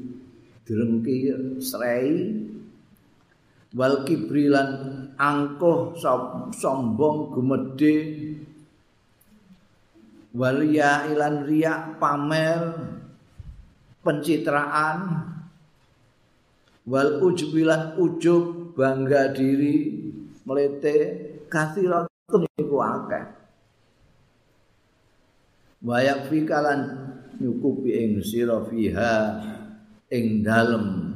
[0.62, 2.46] drengki, srei,
[3.74, 4.70] wal kibrilan
[5.18, 5.98] angkuh
[6.54, 7.94] sombong gumede
[10.36, 12.60] wal ilan riya pamer
[14.04, 15.32] pencitraan.
[16.86, 20.06] Wal ujubilan ujub bangga diri
[20.46, 20.94] melete
[21.50, 23.26] kathiratun iku akeh.
[25.82, 27.10] Wayak fikalan
[27.42, 29.42] nyukupi ing sira fiha
[30.14, 31.10] ing dalem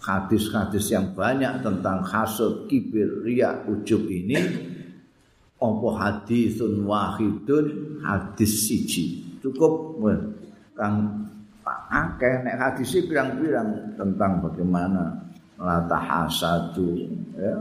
[0.00, 4.71] hadis-hadis yang banyak tentang hasud kibir riya ujub ini
[5.62, 7.66] apa hadisun wahidun?
[8.02, 9.22] Hadis siji.
[9.38, 10.02] Cukup
[10.74, 11.26] kang
[11.86, 12.34] akeh.
[12.42, 15.14] Nek hadis pirang-pirang tentang bagaimana
[15.62, 17.06] lata hasadu
[17.38, 17.54] ya.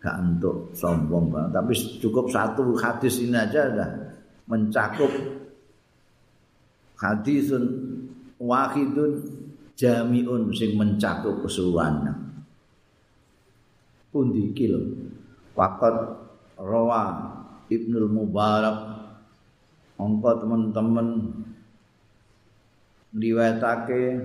[0.00, 1.50] Gak untuk sombong banget.
[1.60, 3.90] Tapi cukup satu hadis ini aja dah
[4.48, 5.12] mencakup
[6.96, 7.64] hadisun
[8.40, 9.20] wahidun
[9.76, 12.12] jamiun sing mencakup keseluruhan
[14.12, 14.80] pundi kilo
[15.50, 15.92] Fakat
[16.60, 17.02] rawa
[17.72, 18.78] Ibnul Mubarak.
[20.00, 21.08] Angka teman-teman
[23.16, 24.16] Liwetake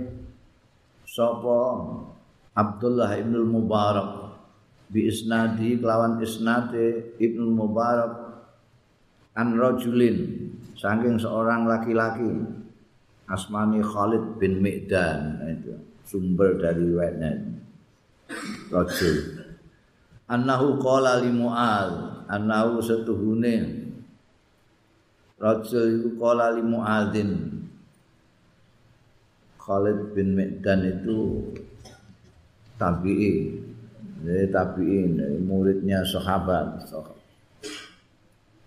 [1.03, 1.59] Sopo
[2.55, 4.11] Abdullah Ibnul Mubarak.
[4.91, 8.13] Bi isnadi kelawan isnadi Ibnul Mubarak.
[9.35, 12.27] An rajulin Saking seorang laki-laki
[13.31, 15.39] Asmani Khalid bin Mi'dan.
[15.47, 17.31] Itu sumber dari riwayatnya.
[18.69, 19.34] Rajul
[20.25, 23.85] Annahu qala li Mu'ad Annahu setuhune.
[25.37, 27.31] Rajul itu qala li Mu'adin
[29.65, 31.41] Khalid bin Mi'dan itu
[32.77, 33.65] tabi'in
[34.25, 35.11] Jadi tabi'in
[35.45, 36.85] muridnya sahabat.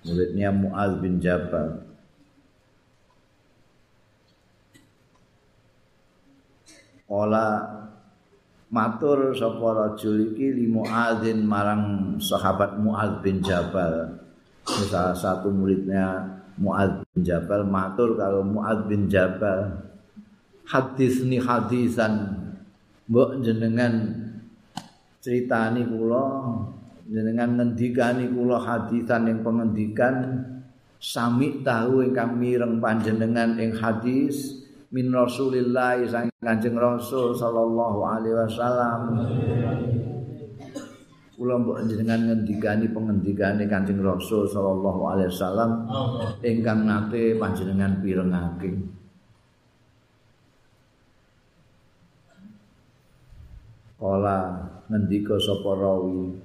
[0.07, 1.83] Muridnya Mu'ad bin Jabal.
[7.09, 7.65] Ola
[8.69, 14.21] matur sapa rajul iki li Muadzin marang sahabat Muadz bin Jabal.
[14.69, 17.65] Salah satu muridnya Muadz bin Jabal.
[17.65, 19.89] Matur kalau Muadz bin Jabal.
[20.69, 22.45] Hadis ni hadisan.
[23.09, 24.13] Mbok jenengan
[25.25, 26.29] critani kula
[27.09, 30.45] jenengan ngendikani kula hadisan yang pengendikan.
[30.99, 34.58] Sami tahu ingkang mireng panjenengan ing hadis
[34.89, 39.01] min Rasulillah sang Kanjeng Rasul sallallahu alaihi wasallam.
[41.39, 45.71] Kula mbok jenengan ngendikani pengendikane Kanjeng Rasul sallallahu alaihi wasallam
[46.43, 48.99] ingkang nate panjenengan pirengake.
[53.99, 56.39] kala ngendika sapa rawi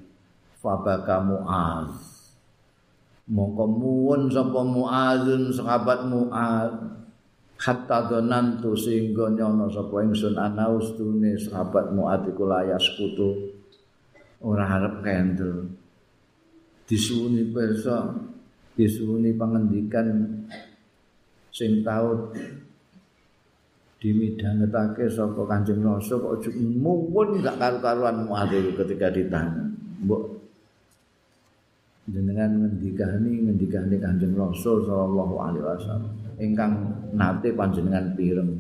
[0.58, 1.94] fabaka muaz
[3.30, 6.74] mongko muwun sapa muazun sahabat muaz
[7.64, 13.56] hatta donantu sehingga nyono sapa ingsun ana ustune sahabat muaz iku layas kutu
[14.44, 15.72] ora harap kendel.
[16.84, 18.20] Disuwuni perso
[18.76, 20.44] disuwuni pangendikan
[21.56, 22.36] sing tau
[24.04, 29.64] dimidhangetake saka Kanjeng Rasul kok ojo muwun gak karu-karuan muadil ketika ditanya.
[30.04, 30.24] Mbok
[32.12, 36.74] jenengan ngendikani ngendikani Kanjeng Rasul sallallahu alaihi wasallam ingkang
[37.16, 38.52] nate panjenengan pireng.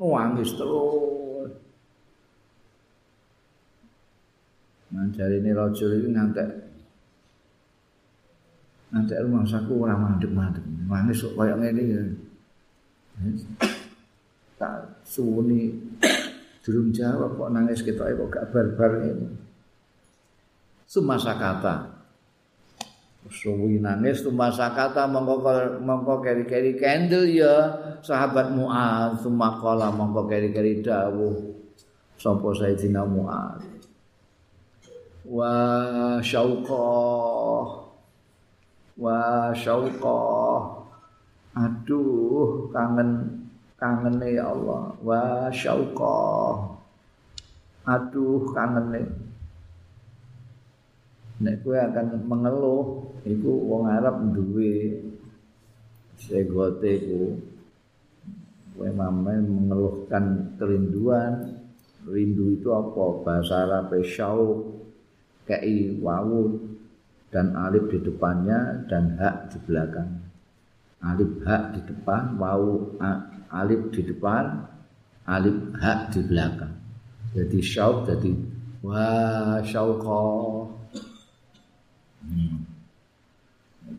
[0.00, 1.52] Nangis terus.
[4.90, 6.48] Manjari ini rajul ini ngantek
[8.90, 10.64] ngantek rumah saku ora mandek-mandek.
[10.88, 12.02] Nangis kok kaya ngene ya.
[14.60, 15.72] tak suwuni
[16.60, 19.28] durung jawab kok nangis kita kok gak barbar ini
[20.84, 21.99] sumasa kata
[23.28, 25.44] suwi nangis sumasa kata mongko
[25.84, 27.54] mongko keri-keri candle ya.
[28.00, 31.36] Sahabat Muaz sumakola mongko keri-keri dawuh.
[32.16, 33.60] Sapa Sayyidina Muaz
[35.28, 35.52] wa
[36.24, 37.64] syauqah.
[38.96, 40.80] Wa syauqah.
[41.50, 43.10] Aduh kangen
[43.76, 44.96] kangene ya Allah.
[45.04, 46.80] Wa syauqa
[47.88, 49.29] aduh kangene
[51.40, 52.84] nek kowe akan mengeluh
[53.24, 55.00] iku wong Arab duwe
[56.20, 57.40] segote ku
[58.76, 61.60] kowe mamae mengeluhkan kerinduan
[62.04, 64.84] rindu itu apa bahasa Arab syauq
[65.48, 66.60] kei wawu
[67.32, 70.10] dan alif di depannya dan hak di belakang
[71.00, 72.94] alif hak di depan wawu
[73.50, 74.62] alif di depan,
[75.26, 76.74] alif hak di belakang.
[77.34, 78.32] Jadi syauk jadi
[78.82, 79.06] wa
[79.62, 80.22] syauqa.
[82.20, 82.68] Hmm.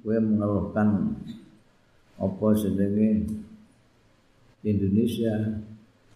[0.02, 1.18] Gue mengeluhkan
[2.22, 3.28] apa jenenge
[4.62, 5.62] Indonesia?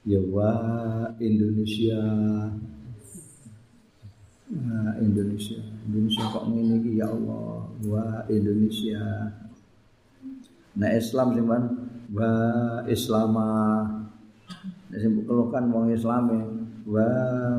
[0.05, 0.53] Ya wa
[1.17, 1.97] Indonesia.
[4.45, 5.57] Nah, Indonesia.
[5.89, 7.01] Indonesia kok iki?
[7.01, 9.01] Ya Allah wa Indonesia.
[10.75, 11.43] Nah Islam sih
[12.13, 12.33] wa
[12.85, 13.49] islama.
[14.93, 17.09] Sing keluhkan wong islame wa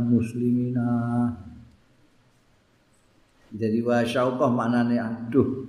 [0.06, 0.88] muslimina
[3.56, 5.66] jadi wa syauqah maknane aduh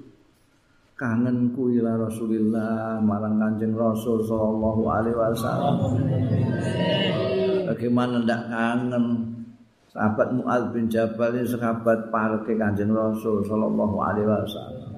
[0.97, 5.75] kangenku ila Rasulillah marang Kanjeng Rasul sallallahu alaihi wasallam.
[7.69, 9.05] Bagaimana ndak kangen?
[9.93, 14.91] Sahabat Muaz bin Jabal ini sahabat parke Kanjeng Rasul sallallahu alaihi wasallam.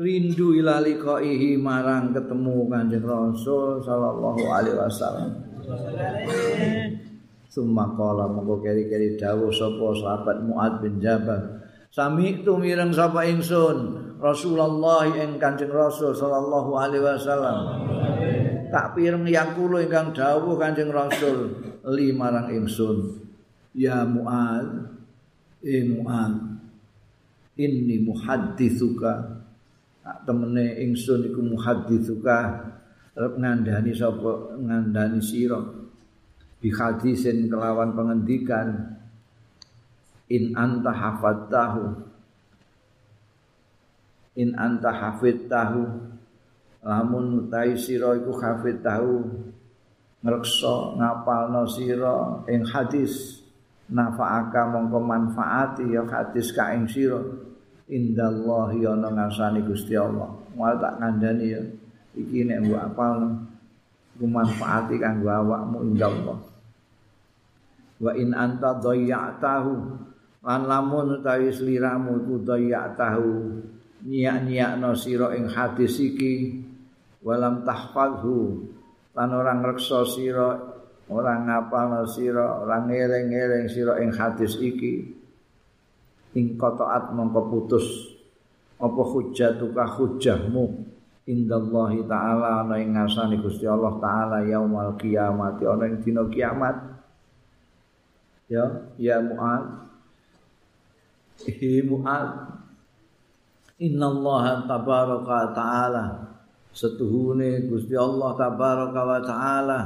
[0.00, 5.49] Rindu ila liqaihi marang ketemu Kanjeng Rasul sallallahu alaihi wasallam.
[7.50, 11.58] Summa qala monggo keri-keri dawuh sapa sahabat Muad bin Jabal.
[11.90, 17.58] Sami itu mireng sapa ingsun Rasulullah ing Kanjeng Rasul sallallahu alaihi wasallam.
[18.70, 21.58] Tak pireng yakulo ingkang dawuh Kanjeng Rasul
[21.90, 23.26] li marang ingsun.
[23.74, 24.94] Ya Muad,
[25.66, 26.50] eh Muad,
[27.58, 29.42] inni muhadditsuka
[30.22, 32.38] temene ingsun iku muhadditsuka
[33.28, 34.56] ngandani sapa?
[34.56, 35.60] Ngandani sira?
[36.60, 38.96] Bi hadisin kelawan pengendikan.
[40.30, 41.84] In anta hafadtahu.
[44.40, 45.82] In anta hafidtahu.
[46.80, 49.14] Lamun tai sira iku hafidtahu.
[50.24, 52.44] Ngreksa ngapalno sira.
[52.48, 53.44] Ing hadis
[53.90, 57.20] nafaaka mongko manfaati ya hadis ka ing sira.
[57.90, 60.30] Indallahi ana ngasani Gusti Allah.
[60.54, 61.62] Mal tak kandhani ya.
[62.14, 63.14] Iki nek mbok apal
[64.20, 66.38] manfaati kanggo awakmu indallah.
[68.00, 69.74] Wa in anta dhayya'tahu
[70.40, 73.28] lan lamun utawi sliramu iku dhayya'tahu
[74.08, 76.64] nyiak-nyiakno sira ing hadis iki
[77.20, 78.64] walam tahfazhu
[79.12, 80.56] lan ora ngreksa sira
[81.12, 85.12] ora ngapalno sira ora ngeling-eling sira ing hadis iki
[86.32, 87.86] ing qata'at mongko putus
[88.80, 90.89] apa hujjatuka hujjahmu
[91.28, 96.76] indallahi taala ana ing ngarsane Gusti Allah taala yaumul kiamat ana ing dina kiamat.
[98.48, 98.64] Ya
[98.96, 99.64] ya mu'ad.
[101.46, 102.28] Hi mu'ad.
[103.80, 106.04] Innallaha tabaraka taala.
[106.70, 109.80] Setuhune Gusti Allah tabaraka wa taala.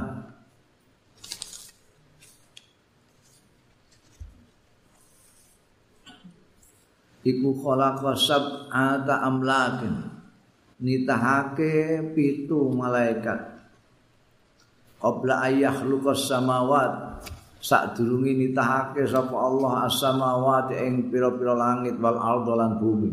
[7.25, 10.14] Iku khalaqa sab'ata amlakin
[10.79, 13.55] nitahake pitu malaikat.
[14.99, 15.75] Qabla ayah
[16.15, 17.21] samawat
[17.61, 23.11] sadurunge nitahake sapa Allah as-samawati ing pira-pira langit wal ardh lan bumi.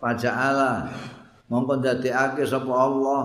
[0.00, 0.88] Faja'ala
[1.48, 3.22] mongko dadekake sapa Allah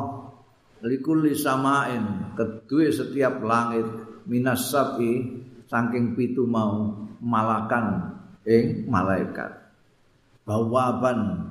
[0.84, 3.84] likulli samain kedue setiap langit
[4.28, 8.16] minas sapi saking pitu mau malakan
[8.48, 9.60] ing malaikat.
[10.48, 11.50] Bawaban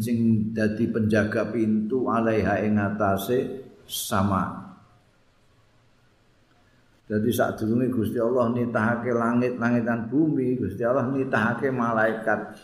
[0.00, 3.38] sing dadi penjaga pintu alaiha ing atase
[3.84, 4.62] sama
[7.12, 12.56] Jadi saat durunge Gusti Allah nitahake langit-langit dan bumi, Gusti Allah nitahake malaikat.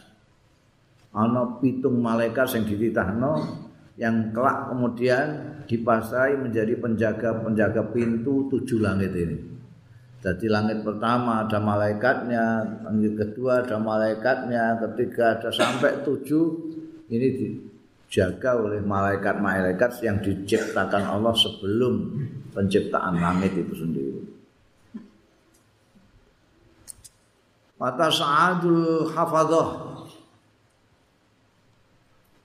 [1.12, 3.44] Ana pitung malaikat sing dititahno
[4.00, 5.26] yang kelak kemudian
[5.68, 9.36] dipasai menjadi penjaga-penjaga pintu tujuh langit ini.
[10.24, 12.44] Jadi langit pertama ada malaikatnya,
[12.88, 16.44] langit kedua ada malaikatnya, ketiga ada sampai tujuh
[17.08, 22.20] ini dijaga oleh malaikat-malaikat yang diciptakan Allah sebelum
[22.52, 24.20] penciptaan langit itu sendiri.
[27.78, 29.88] Mata sa'adul hafadzah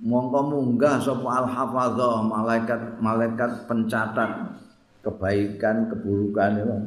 [0.03, 4.51] Mongko munggah sapa al hafadzah malaikat malaikat pencatat
[4.99, 6.77] kebaikan keburukan itu.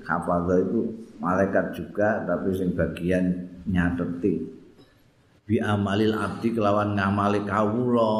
[0.00, 0.80] Hafadzah itu
[1.20, 4.55] malaikat juga tapi sing bagian nyateti.
[5.46, 8.18] Bi amalil abdi kelawan ngamali kawula.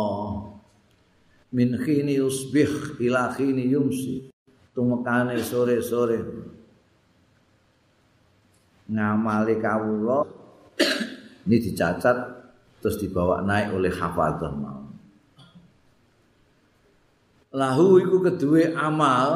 [1.51, 4.31] Min khini usbih ila khini yumsi.
[4.71, 6.21] Tumekane sore-sore
[8.87, 10.23] ngamali kawula
[11.47, 12.17] ini dicacat
[12.79, 14.87] terus dibawa naik oleh hafadzah mau.
[17.57, 19.29] Lahu iku kedua amal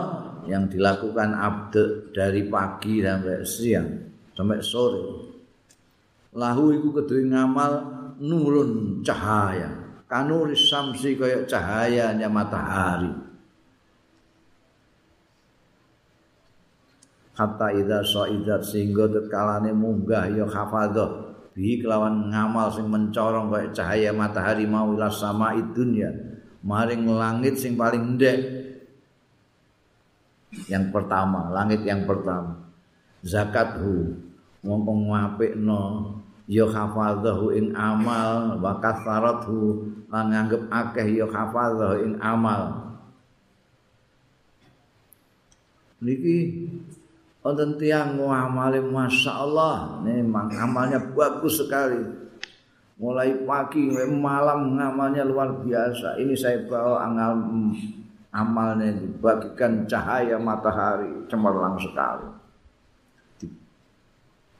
[0.45, 1.75] yang dilakukan abd
[2.13, 3.89] dari pagi sampai siang
[4.37, 5.30] sampai sore.
[6.31, 7.73] Lahu iku kedua ngamal
[8.23, 9.71] nurun cahaya.
[10.07, 13.31] Kanuris samsi kaya cahayanya matahari.
[17.41, 24.13] hatta idza saidat sehingga tetkalane munggah ya hafadzah bi kelawan ngamal sing mencorong kaya cahaya
[24.13, 26.13] matahari mau ila sama dunya
[26.61, 28.39] maring langit sing paling ndek
[30.69, 32.61] yang pertama langit yang pertama
[33.25, 34.21] zakathu
[34.61, 36.20] ngomong ngapikno
[36.51, 42.91] ya hafadzahu ing amal wa kasarathu lan nganggep akeh ya hafadzahu ing amal.
[46.03, 46.67] Niki
[47.47, 50.03] wonten tiyang ngamale masyaallah.
[50.03, 52.03] Memang amalnya bagus sekali.
[53.01, 56.21] Mulai pagi malam ngamalnya luar biasa.
[56.21, 57.33] Ini saya bawa angal
[58.35, 62.29] amalnya dibagikan cahaya matahari cemerlang sekali.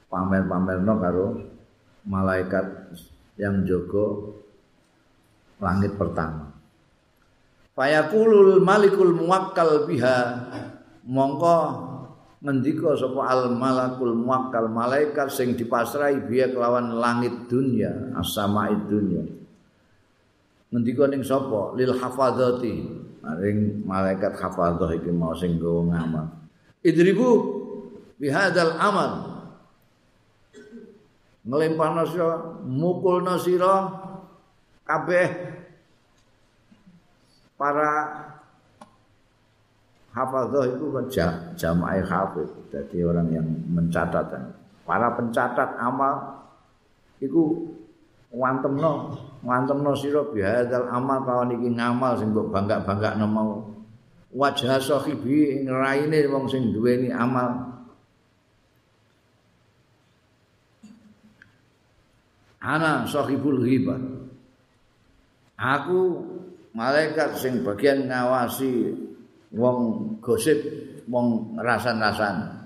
[0.09, 1.50] Pamer-pamer no karo
[2.05, 2.95] malaikat
[3.37, 4.37] yang jogo
[5.61, 6.51] langit pertama.
[7.77, 10.17] Fayakulul malikul muwakkal biha.
[11.01, 11.57] Mongko
[12.41, 19.25] ngendika sapa al malakul muakkal malaikat sing dipasrai biya kelawan langit dunya as-sama'i dunya.
[20.73, 21.73] Ngendika ning sapa?
[21.77, 23.01] Lil hafadzati.
[23.21, 26.25] Maring malaikat hafadzah iki mau sing nggawa ngamal.
[26.81, 27.29] Idribu
[28.17, 29.30] bihadzal amal
[31.47, 33.89] nglempana sira mukulna sira
[34.85, 35.27] kabeh
[37.57, 37.91] para
[40.11, 41.05] hafadzah itu kan
[41.57, 44.27] jamaah hafid jadi orang yang mencatat
[44.85, 46.45] para pencatat amal
[47.21, 47.69] itu
[48.31, 49.13] wantemno
[49.43, 53.51] wantemno sira bihadzal amal kawan iki ngamal sing mbok bangga-banggakno mau.
[54.31, 57.70] Wajah sahibi ngraine wong sing duweni amal
[62.61, 63.97] ana sahibul ghibah.
[65.57, 65.99] Aku
[66.77, 68.93] malaikat sing bagian ngawasi
[69.53, 69.79] wong
[70.21, 70.57] gosip
[71.09, 72.61] wong rasan-rasan.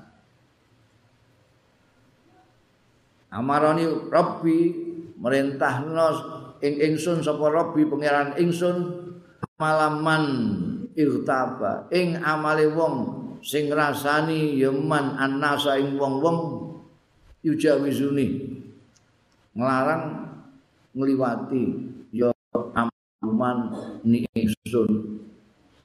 [3.36, 4.60] Amarani Rabbi
[5.20, 6.08] merintahno
[6.64, 8.78] ing ingsun sapa Rabbi pangeran ingsun
[9.60, 10.24] malaman
[10.96, 11.92] irtaba.
[11.92, 12.96] Ing amale wong
[13.44, 16.72] sing rasani yeman annasa ing wong-wong
[17.44, 18.56] yujawizuni
[19.56, 20.04] nglarang
[20.92, 21.64] ngliwati
[22.12, 22.30] ya
[23.24, 23.72] aman
[24.04, 25.20] ni ingsun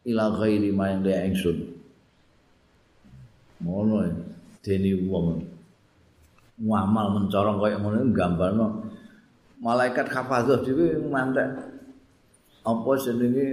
[0.06, 1.70] ila ghairi ma yang dia ingsun.
[3.62, 4.10] Ngono
[4.66, 5.46] deni wong.
[6.60, 8.66] Ngamal mencorong kaya ngono gambarno
[9.64, 11.48] malaikat hafadzah dhewe mantek
[12.60, 13.48] apa jenenge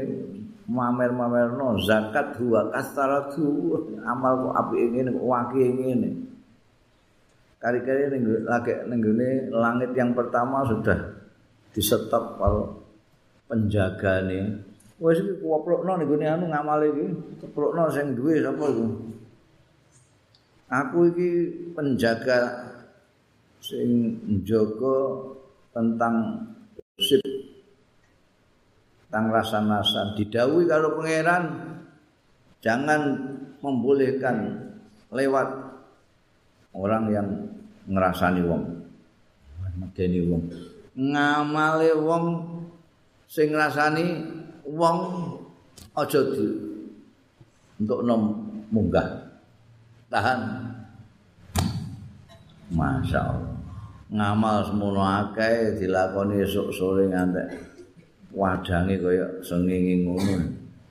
[0.68, 1.80] mamer-mamerno?
[1.88, 3.48] Zakat huwa kasaratu.
[4.04, 6.10] Amal kok apike ngene kok waki ngene
[7.58, 9.02] kali-kali ning lagi ning
[9.50, 10.98] langit yang pertama sudah
[11.74, 12.86] disetop kalau
[13.50, 14.66] penjagane.
[14.98, 17.06] Wis iki kuwoplokno ning gone anu ngamale iki
[17.42, 18.86] keplokno sing duwe sapa iku?
[20.68, 21.30] Aku iki
[21.74, 22.70] penjaga
[23.62, 24.98] sing njaga
[25.74, 26.16] tentang
[26.98, 27.22] sip
[29.08, 30.18] tentang rasa-rasa.
[30.18, 31.44] Didawuhi kalau pangeran
[32.60, 33.02] jangan
[33.62, 34.66] membolehkan
[35.14, 35.67] lewat
[36.78, 37.28] orang yang
[37.90, 38.78] ngerasani wong
[39.78, 40.44] medeni wong.
[40.98, 42.26] Ngamale wong
[43.30, 44.06] sing ngrasani
[44.66, 44.98] wong
[45.94, 46.46] aja di
[47.78, 48.22] untuk nom
[48.74, 49.06] munggah.
[50.10, 50.40] Tahan.
[52.74, 53.56] Masya Allah.
[54.08, 57.54] Ngamal semono akeh dilakoni esuk sore ngantek.
[58.34, 60.36] Wadange kaya sengenge ngono.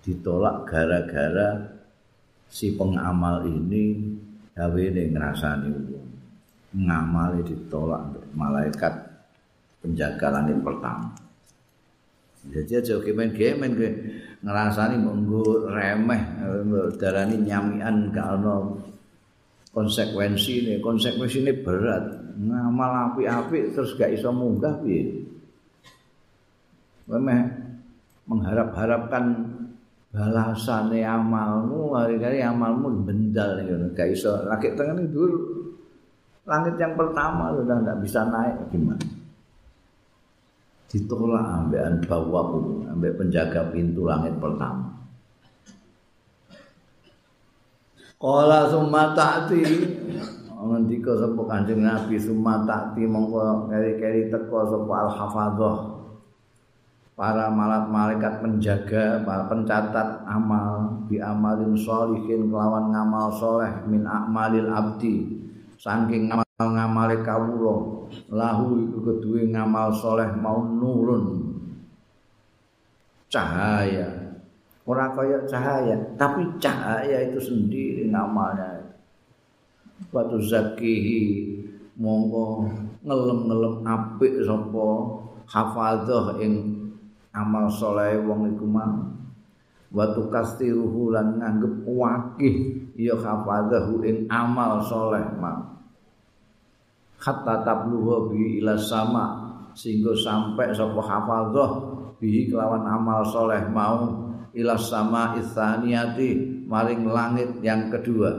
[0.07, 1.59] Ditolak gara-gara
[2.47, 4.15] si pengamal ini
[4.57, 6.09] gawe ning ngrasani wong.
[6.77, 8.95] Ngamale ditolak malaikat
[9.85, 11.13] penjaga langit pertama.
[12.47, 13.89] Jadi aja gemen-gemen ke
[14.41, 16.23] ngerasani menggo remeh
[16.97, 18.81] darani nyamian kalau
[19.75, 20.75] konsekuensi ini.
[20.81, 22.05] Konsekuensi ini berat.
[22.37, 25.25] Ngamal api-api terus gak iso munggah piye?
[27.09, 27.41] Memeh
[28.29, 29.25] mengharap-harapkan
[30.15, 34.33] balasane amalmu hari-hari amalmu bendal gitu gak iso.
[34.47, 35.25] Lagi tengah itu
[36.47, 39.03] langit yang pertama sudah nggak bisa naik gimana?
[40.87, 44.95] Ditolak ambekan bawaku ambek penjaga pintu langit pertama.
[48.17, 49.61] Kala summa ta'ti.
[50.57, 55.96] Ngendika sapa Kanjeng Nabi summa ta'ti mongko keri-keri teko sapa al-hafadzah
[57.17, 65.25] para malaikat penjaga, para pencatat amal bi amalin sholihin kelawan ngamal soleh min amalil abdi.
[65.81, 71.57] Saking ngamal ngamale kawula lahu iku keduwe ngamal soleh mau nurun.
[73.33, 74.37] Cahaya.
[74.87, 78.93] Ora kaya cahaya tapi cahaya itu sendiri ngamalnya.
[80.13, 81.49] Batu zakihi
[81.97, 82.69] monggo
[83.01, 84.89] ngelem-ngelem apik sapa
[85.49, 86.76] hafadzah ing
[87.37, 89.13] amal soleh wong iku mang.
[89.93, 92.57] Watu kastiruhu lan nganggep wakih
[92.97, 95.77] ya hafadzahu ing amal soleh mang.
[97.21, 99.45] Hatta tabluhu bi ila sama
[99.77, 101.71] sehingga sampai sapa hafadzah
[102.17, 108.33] bi kelawan amal soleh mau ila sama itsaniyati maring langit yang kedua.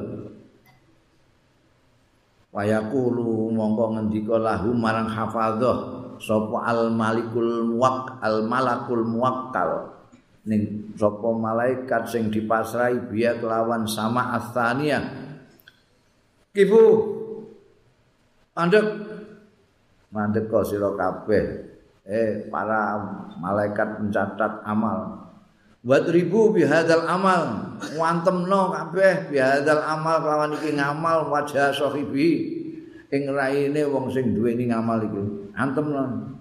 [2.54, 9.94] Wayaqulu monggo ngendika lahu marang hafadzah sapa al malikul muwak al malakul muwakkal
[10.48, 15.04] ning sapa malaikat sing dipasrai biya kelawan sama astania
[16.56, 17.18] kifu
[18.58, 18.86] mandek.
[20.08, 21.46] Mandek kok sira kabeh.
[22.08, 22.98] Eh para
[23.38, 25.30] malaikat pencatat amal.
[25.86, 27.76] Buat ribu bihadal amal.
[27.94, 32.57] Wantemno kabeh bihadal amal kelawan iki ngamal wajah sahibi
[33.12, 35.22] ing raine wong sing duweni ngamal iki
[35.56, 36.36] antemno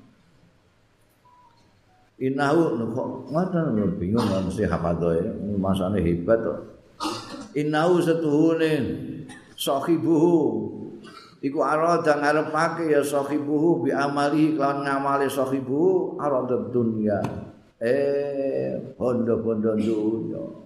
[2.17, 5.29] Inahu kok ngoten bingung mesti hafadho ya.
[5.61, 6.59] Masane hebat kok.
[7.53, 8.73] Inahu setuhune
[9.53, 10.73] sahibuhu.
[11.45, 17.21] Iku arada ngarepake ya sahibuhu bi amali kelawan ngamale sahibuhu arada dunya.
[17.85, 20.66] Eh bondo-bondo dunya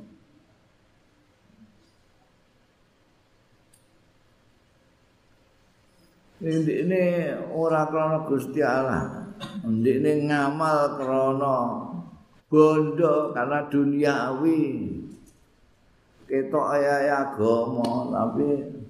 [6.40, 7.04] Ini
[7.52, 9.32] ora krana Gusti Allah.
[9.64, 11.56] Ini ngamal krana
[12.48, 14.62] bondo karena duniawi.
[16.24, 18.80] Ketok ayah agama tapi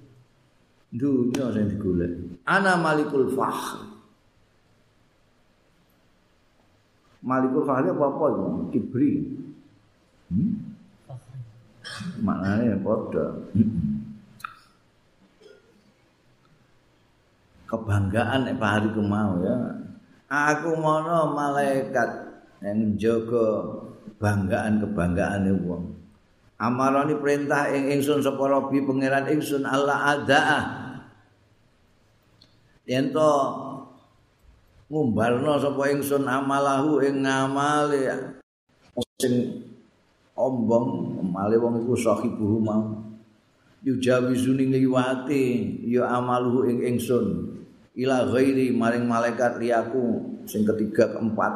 [0.91, 2.11] dunia sing digolek
[2.43, 3.87] ana malikul fakhr
[7.23, 9.11] malikul fakhr apa apa itu kibri
[10.35, 10.51] hmm?
[12.19, 13.39] maknanya padha
[17.71, 19.55] kebanggaan Pak Hari mau ya.
[20.27, 22.09] Aku mono malaikat
[22.59, 23.63] yang jaga
[24.19, 25.95] kebanggaan kebanggaan wong.
[26.61, 30.63] Amarani perintah ing ingsun sapa Rabbi pangeran ingsun Allah adaah
[32.85, 33.33] yen to
[34.91, 38.35] ngumbarno sapa ingsun amalahu ing ngamale
[39.17, 39.65] sing
[40.37, 43.10] ombong amale wong iku sahibuhu mau
[43.81, 45.43] yujawizuni ngliwati
[45.89, 47.57] ya amaluhu ing ingsun.
[47.97, 51.53] Ila ghairi maring malaikat liyaku sing ketiga keempat.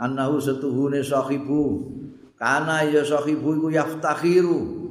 [0.00, 1.92] Annahu setuhune sahibu.
[2.40, 4.82] Kana ya sahibu iku yaftakhiru.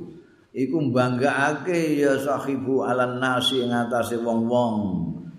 [0.51, 4.75] Iku mbanggaake ya sahibu alan nasi ing atase wong-wong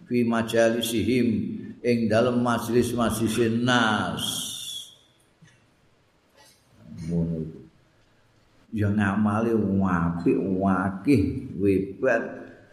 [0.08, 1.28] fi majalisihim
[1.84, 4.24] ing dalem majelis-majelis nas.
[7.08, 7.61] Ngono
[8.72, 9.52] ya ngamali
[9.84, 11.22] apik wakih
[11.60, 12.24] webat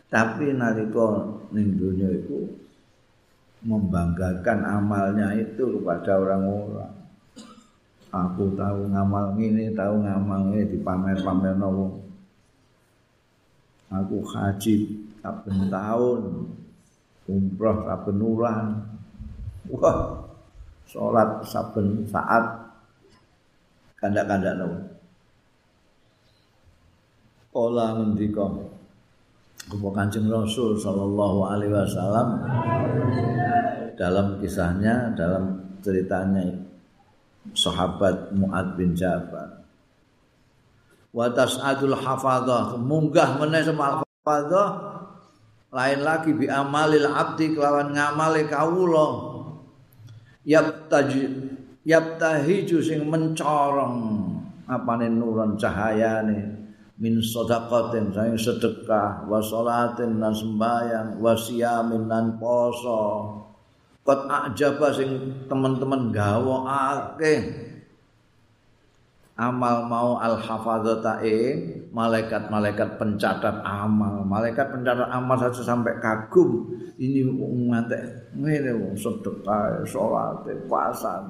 [0.08, 2.50] tapi nalika ning donya iku
[3.60, 6.95] membanggakan amalnya itu kepada orang-orang.
[8.10, 12.02] Aku tahu ngamal ini tahu ngamal ini dipamer-pamer nopo
[13.89, 14.86] aku haji
[15.22, 16.22] saben tahun
[17.26, 18.66] umroh saben bulan
[19.70, 20.26] wah
[20.89, 22.66] salat saben saat.
[24.00, 24.99] Kandak-kandak nopo
[27.50, 28.45] Ola ngendika
[29.70, 32.45] Kepo Kanjeng Rasul sallallahu alaihi wasallam?
[33.97, 36.45] Dalam kisahnya dalam ceritanya
[37.58, 39.66] sahabat Muad bin Jabal
[41.10, 44.06] wa tas'adul hafadzah munggah meneh sama
[45.74, 49.41] lain lagi bi amalil abdi kelawan ngamale kawula.
[50.45, 51.30] Yaptaji
[51.82, 53.97] yaptahiju sing mencorong
[54.70, 56.68] apane nuron cahayane
[57.00, 63.36] min sedekatin saing sedekah wa salatin lan sembahyang wa siyamin lan poso.
[64.04, 65.08] Kot ajaba sing
[65.47, 67.72] teman-teman gawa akeh
[69.39, 74.28] amal mau al hafadzata ing malaikat-malaikat pencatat amal.
[74.28, 76.68] Malaikat pencatat amal saja sampai kagum.
[77.00, 77.24] Ini
[77.72, 78.00] ngate
[78.36, 81.24] ngene wong sedekah salat puasa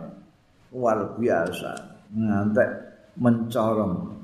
[0.74, 1.72] luar biasa.
[2.10, 2.66] Ngate
[3.22, 4.19] mencorong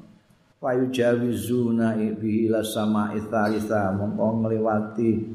[0.66, 5.30] payu jawizuna bi ila sama itsalisa mongko ngliwati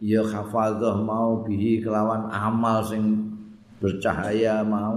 [0.00, 3.36] ya hafadzah mau bihi kelawan amal sing
[3.76, 4.96] bercahaya mau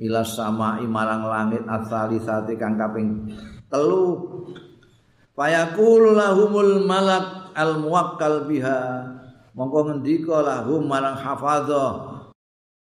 [0.00, 3.28] ila sama marang langit asalisati kang kaping
[3.68, 4.24] telu.
[5.36, 9.04] Fayaqulu lahumul malak al muwakkal biha
[9.52, 12.07] mongko ngendika lahum marang hafadzah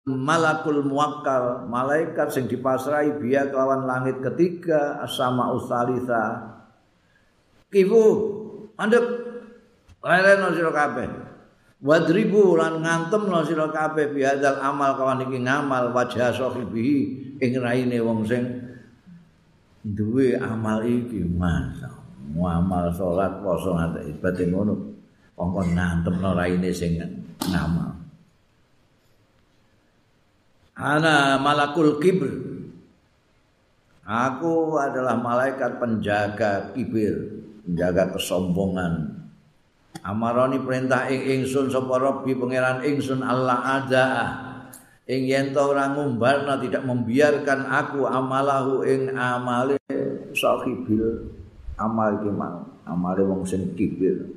[0.07, 6.55] malakul muwakkal malaikat sing dipasrai biya kelawan langit ketiga asama usalisa
[7.75, 8.05] kifu
[8.79, 9.03] mandek.
[10.07, 11.11] Leren sira kabeh.
[11.83, 17.11] Wadribu lan ngantem no sira kabeh bihadzal amal kawan iki ngamal wajah sahibi
[17.43, 18.47] ing raine wong sing
[19.83, 21.83] duwe amal iki mas
[22.39, 24.75] amal salat poso ngate ibadah ngono.
[25.35, 27.03] Kongkon ngantem no raine sing
[27.51, 28.06] ngamal
[30.77, 32.29] ana malakul kibr.
[34.07, 39.27] Aku adalah malaikat penjaga kibir penjaga kesombongan.
[40.07, 44.07] Amaroni perintah ing ingsun sapa pangeran ingsun Allah ada.
[45.11, 49.79] Ing yen to ora ngumbarna tidak membiarkan aku amalahu ing amale
[50.35, 51.31] sahibil
[51.79, 54.31] amal iki mang amale wong sing kibir.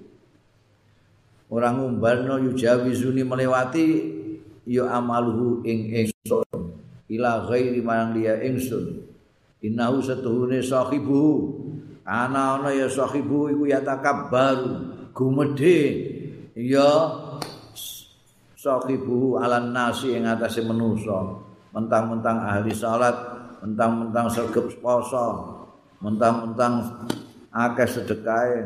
[1.50, 4.19] Ora ngumbarno yujawizuni melewati
[4.70, 6.46] ya amaluhu ing ingsun.
[7.10, 9.02] Ila ghairi marang dia ingsun.
[9.66, 11.58] Innahu satuhune sahibu.
[12.06, 15.82] Ana ana ya sahibu iku ya takabbaru gumedhe.
[16.54, 16.86] Ya
[18.54, 23.14] sahibu alan nasi ing atase manusa mentang-mentang ahli salat
[23.62, 25.58] mentang-mentang sergep poso
[26.02, 26.86] mentang-mentang
[27.50, 28.62] akeh sedekahe.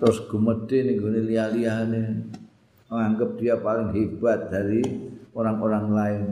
[0.00, 2.02] Terus gumedhe ning gone liya-liyane
[2.90, 4.82] menganggap dia paling hebat dari
[5.30, 6.22] orang-orang lain.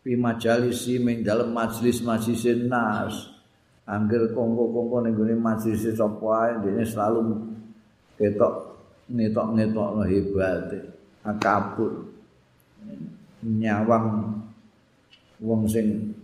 [0.00, 3.28] Fi majalisi ming dalam majlis majlis nas.
[3.90, 7.42] Angger kongko-kongko ning gone majlis sapa ae dene selalu
[8.14, 8.78] ketok
[9.10, 10.70] ngetok-ngetok no hebat
[13.40, 14.06] nyawang
[15.40, 16.14] wong sing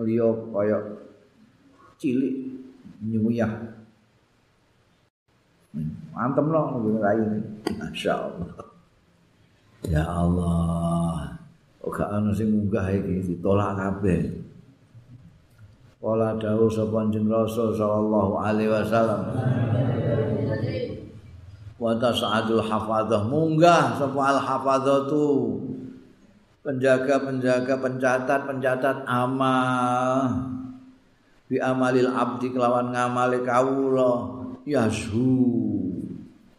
[0.00, 0.78] liya kaya
[2.00, 2.34] cilik
[3.04, 3.52] nyuyah
[6.12, 7.22] antem lo ngene rai
[7.80, 8.52] masyaallah.
[9.88, 11.40] Ya Allah.
[11.82, 14.30] Kok ana sing munggah iki ditolak kabeh.
[15.98, 19.22] Wala dawuh sapa Kanjeng Rasul sallallahu alaihi wasallam.
[21.78, 25.58] Wa tas'adul hafadzah munggah sapa al hafadzatu
[26.62, 30.30] penjaga-penjaga pencatat-pencatat amal
[31.50, 35.30] bi amalil abdi kelawan ngamale kawula yashu.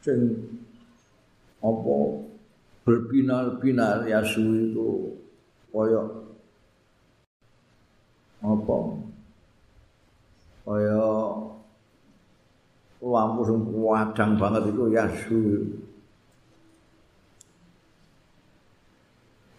[0.04, 0.20] Sing
[1.64, 1.95] apa?
[2.84, 5.16] Berbinar-binar yasu itu
[5.72, 6.04] kaya
[8.43, 8.78] apa?
[10.64, 11.04] Kaya
[13.04, 15.08] lampu sing wadang banget itu ya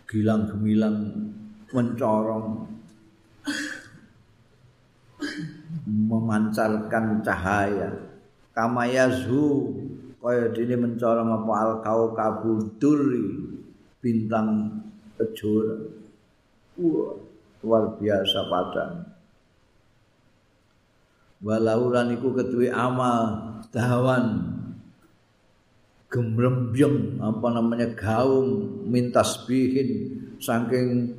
[0.08, 0.96] gilang gemilang
[1.74, 2.70] mencorong
[5.84, 8.13] memancarkan cahaya
[8.54, 9.74] kama yazhu
[10.24, 13.44] kaya dene mencorong apa al kau kabuduri
[14.00, 14.80] bintang
[15.20, 15.84] kejora.
[16.80, 17.12] Wah,
[17.60, 19.04] luar biasa padang.
[21.44, 24.54] Walaulan iku keduwe amal dawan
[26.08, 30.08] gemrembyeng apa namanya gaung mintasbihin
[30.40, 31.12] saking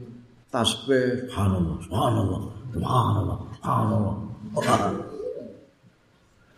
[0.49, 5.14] tasbih subhanallah subhanallah subhanallah subhanallah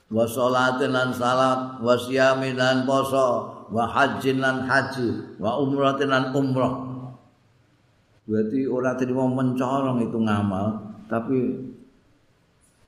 [0.07, 6.31] wa salatin lan salat wa siyamin lan poso wa hajjin lan haji wa umratin lan
[6.31, 6.87] umrah.
[8.27, 10.67] Berarti ora terima mencorong itu ngamal
[11.07, 11.39] tapi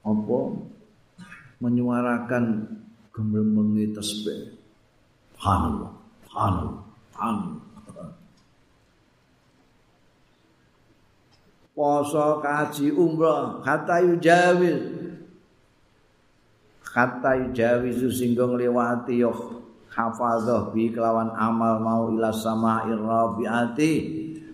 [0.03, 0.39] apa?
[1.59, 2.43] Menyuarakan
[3.11, 4.59] gemrembengi tasbih
[5.39, 5.91] subhanallah
[6.27, 6.83] subhanallah
[11.71, 14.98] poso kaji umrah kata yujawiz
[16.89, 19.31] kata yujawiz singgo ngliwati yo
[19.93, 23.91] hafadzah bi kelawan amal mau ila sama'ir rabiati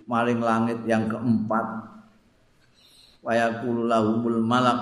[0.07, 1.65] maring langit yang keempat.
[3.25, 4.79] Wayakul lahumul malak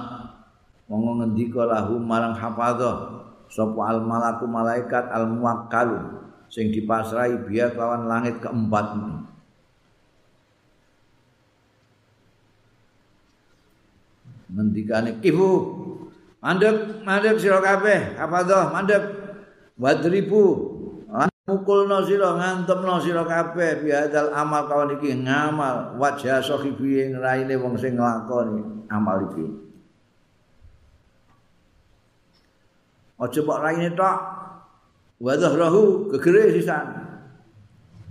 [0.91, 6.19] monggo ngendika lahum marang hafadzah sapa al malaku malaikat al muwakkal
[6.51, 8.99] sing dipasrai biya kelawan langit keempat.
[14.53, 15.72] Ngendikane kifu
[16.43, 19.03] mandek mandek sira kabeh apa doh mandek.
[19.79, 20.75] Wadribu.
[21.43, 23.83] Mukulno sira ngantemno sira kabeh.
[23.83, 25.97] Biadal amal kawan iki ngamal.
[25.99, 29.43] Wajah sahibi ing raine wong sing nglakoni amal iki.
[33.19, 34.17] Aja mbok raine tok.
[35.19, 36.85] Wa dhahrahu gegere sisan.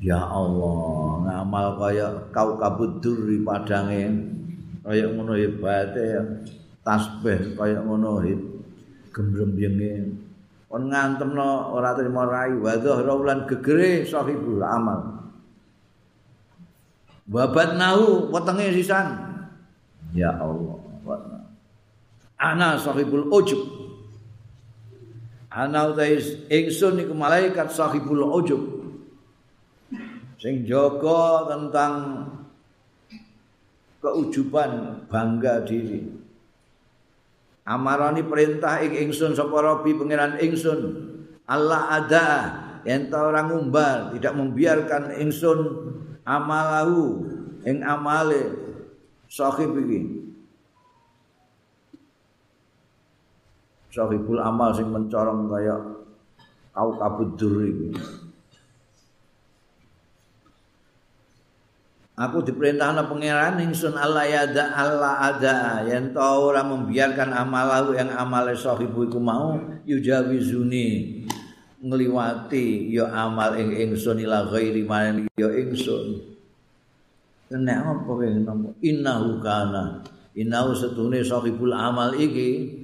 [0.02, 4.12] Ya Allah ngamal kaya kau kabut duri padange
[4.82, 6.20] kaya ngono hebate
[6.82, 8.22] tasbih kaya ngono
[9.14, 10.18] gembrembyenge
[10.66, 12.56] kon ngantemno ora trimo rai.
[12.56, 15.20] Wa dhahra lan gegere sahibul amal.
[17.28, 19.14] Babat nahu wetenge sisan.
[20.12, 20.82] Ya Allah
[22.42, 23.62] ana sahibul ujub.
[25.52, 28.82] Ana utais ingsun iku malaikat sahibul ujub.
[30.42, 32.26] Sing jaga tentang
[34.02, 36.10] keujuban bangga diri
[37.62, 40.80] amarani perintah ing ingsun sapa rabbi pangeran ingsun.
[41.46, 42.28] Allah ada
[42.86, 45.58] yen ta ora ngumbar tidak membiarkan ingsun
[46.26, 47.26] amalahu
[47.66, 48.52] ing amale
[49.30, 50.22] sahib iki.
[53.92, 55.76] Sahibul amal sing mencorong kaya
[56.72, 57.92] kau kabut iki
[62.12, 65.80] Aku diperintahkan pangeran ingsun Allah ya da Allah ada.
[65.88, 69.56] Yang tahu orang membiarkan amalahu yang amale sahibu iku mau
[69.88, 71.24] yujawizuni
[71.80, 76.20] ngliwati ya amal ing ingsun ila ghairi manen ya ingsun.
[77.48, 80.04] Nek apa kowe nampa innahu kana.
[80.36, 82.76] Innahu setune sahibul amal iki.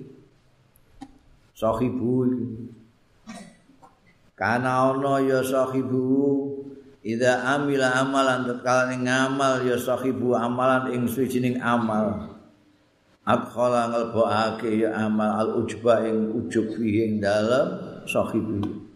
[1.52, 2.48] Sahibu iki.
[4.32, 6.47] Kana ana ya sahibu
[6.98, 12.34] Ida amila amalan tatkala ngamal ya sahibu amalan ing suwijining amal.
[13.22, 18.88] Adkhala ngelbokake ya amal al ujba ing ujub fihi ing dalem sahibu.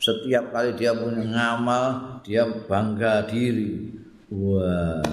[0.00, 1.84] Setiap kali dia punya ngamal,
[2.24, 3.92] dia bangga diri.
[4.32, 5.04] Wah,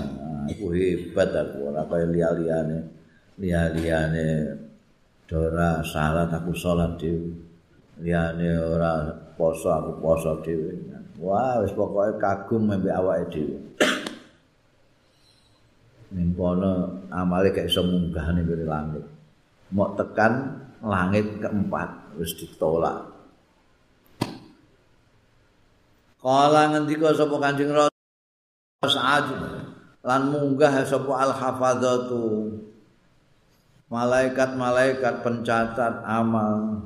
[0.47, 2.79] aku hebat aku ora kaya liya-liyane.
[3.35, 4.27] Liya-liyane
[5.27, 7.35] dora salat aku salat dhewe.
[7.99, 10.96] Liyane ora poso aku poso dhewe.
[11.17, 13.57] Wah, wis pokoke kagum mbek awake dhewe.
[16.13, 19.03] Ning kono amale gak iso munggah ning langit.
[19.73, 23.17] Mok tekan langit keempat wis ditolak.
[26.21, 29.41] Kala ngendika sapa Kanjeng Rasul
[30.05, 32.53] lan munggah sapa al-hafadzatu.
[33.87, 36.83] Malaikat-malaikat pencatat amal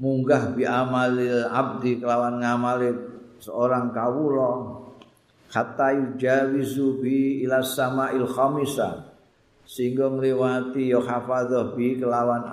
[0.00, 2.96] munggah bi amalil abdi kelawan ngamalit
[3.38, 4.80] seorang kawula.
[5.50, 9.12] Hatta yujawizu bi ila sama'il khamisa.
[9.68, 12.48] Sehingga ngliwati ya hafadzah bi kelawan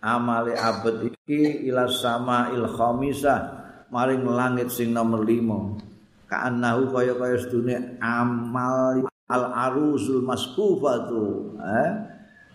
[0.00, 3.66] amale abad iki ila sama'il khamisa.
[3.90, 5.86] Maring langit sing nomor 5
[6.26, 11.90] ka'annahu kaya-kaya sedune amal al arusul maskufatu eh?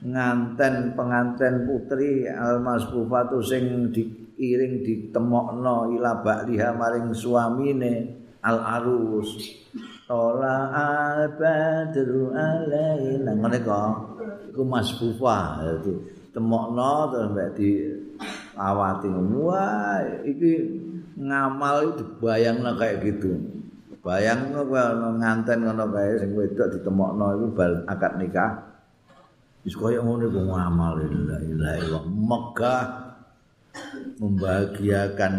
[0.01, 7.93] Nganten penganten putri al maskufatu sing di iring ditemokno ila ba'liha maring suamine
[8.41, 9.37] al arus
[10.09, 13.37] tola al badru alaina.
[13.37, 13.93] Ngene kok.
[14.51, 15.93] Iku masfufa itu
[16.33, 17.69] temokno terus mbek di
[18.57, 19.07] awati
[19.39, 20.51] wah iki
[21.15, 23.31] ngamal itu bayangna kayak gitu.
[24.01, 24.81] Bayang kowe
[25.21, 28.51] nganten ngono kae sing wedok ditemokno iku bal akad nikah.
[29.61, 30.97] Wis koyo ngono iku ngamal.
[31.29, 32.03] La ilaha illallah.
[32.09, 32.83] Megah
[34.19, 35.33] membahagiakan.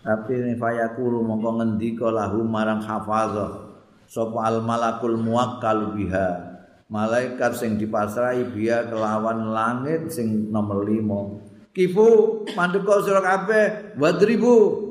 [0.00, 3.70] Tapi ini mongko ngendika lahu marang hafazah
[4.10, 6.50] sapa al malakul muwakkal biha
[6.90, 14.90] malaikat sing dipasrahi biya kelawan langit sing nomor 5 kifu mandeka sira kabeh wadribu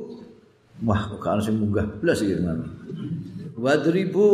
[0.79, 2.39] Wah, kok kan sing munggah blas iki.
[3.59, 4.27] Wadribu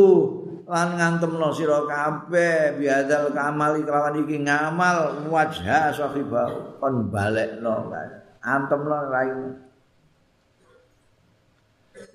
[0.66, 7.93] lan ngantemno sira kabeh biadal kamali kelawan iki ngamal wajha sahiba kon balekno
[8.41, 9.49] antemno raine.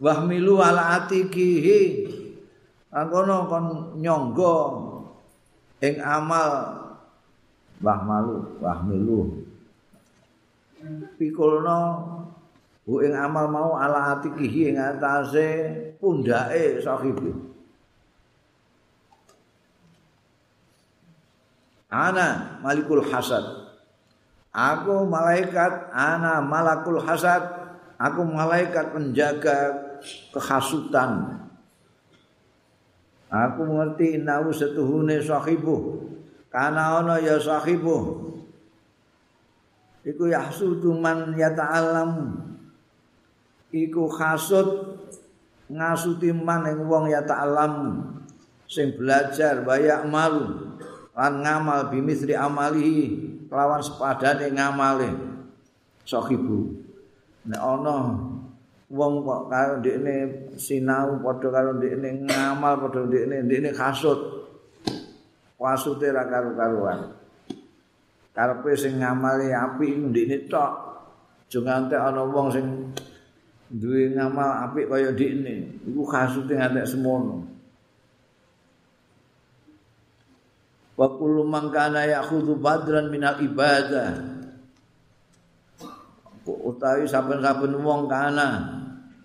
[0.03, 1.81] Wahmilu ala atikihi
[2.91, 3.67] angkono kon
[4.03, 4.59] nyonggo
[5.79, 6.51] ing amal
[7.81, 9.47] wahmalu wahmilu
[11.17, 11.81] pikulno
[12.91, 15.47] Bu ing amal mau ala atikihi ing atase
[16.01, 17.50] pundake sahibi.
[21.91, 23.43] Ana malikul hasad.
[24.55, 27.43] Aku malaikat, ana malakul hasad.
[27.99, 29.75] Aku malaikat penjaga
[30.33, 31.43] kehasutan.
[33.31, 36.09] Aku mengerti inau setuhune sahibu.
[36.51, 38.31] Karena ana ya sahibu.
[40.07, 42.47] Iku yahsudu man yata'alam.
[43.71, 44.99] iku hasud
[45.71, 47.23] ngasuti man wong ya
[48.67, 50.70] sing belajar bayak malu
[51.17, 53.19] lan ngamal bimisri amali
[53.51, 55.11] lawan sepadane ngamale.
[56.07, 56.75] Sahibu.
[57.47, 57.97] Nek ana
[58.91, 60.15] wong kok karo ndekne
[60.59, 64.19] sinau padha karo ndekne ngamal padha ndekne ndekne hasud
[65.61, 67.15] wasute ra karo-karuan
[68.35, 70.73] karepe sing ngamali apik ndekne tok.
[71.51, 72.67] Jungante ana wong sing
[73.71, 77.50] duwe ngamal apik kaya dikne iku kasute ngantek semono
[81.01, 84.37] wa kullu man kana ya'khudhu badran minal ibadah.
[86.45, 88.69] Utawi saben-saben wong kana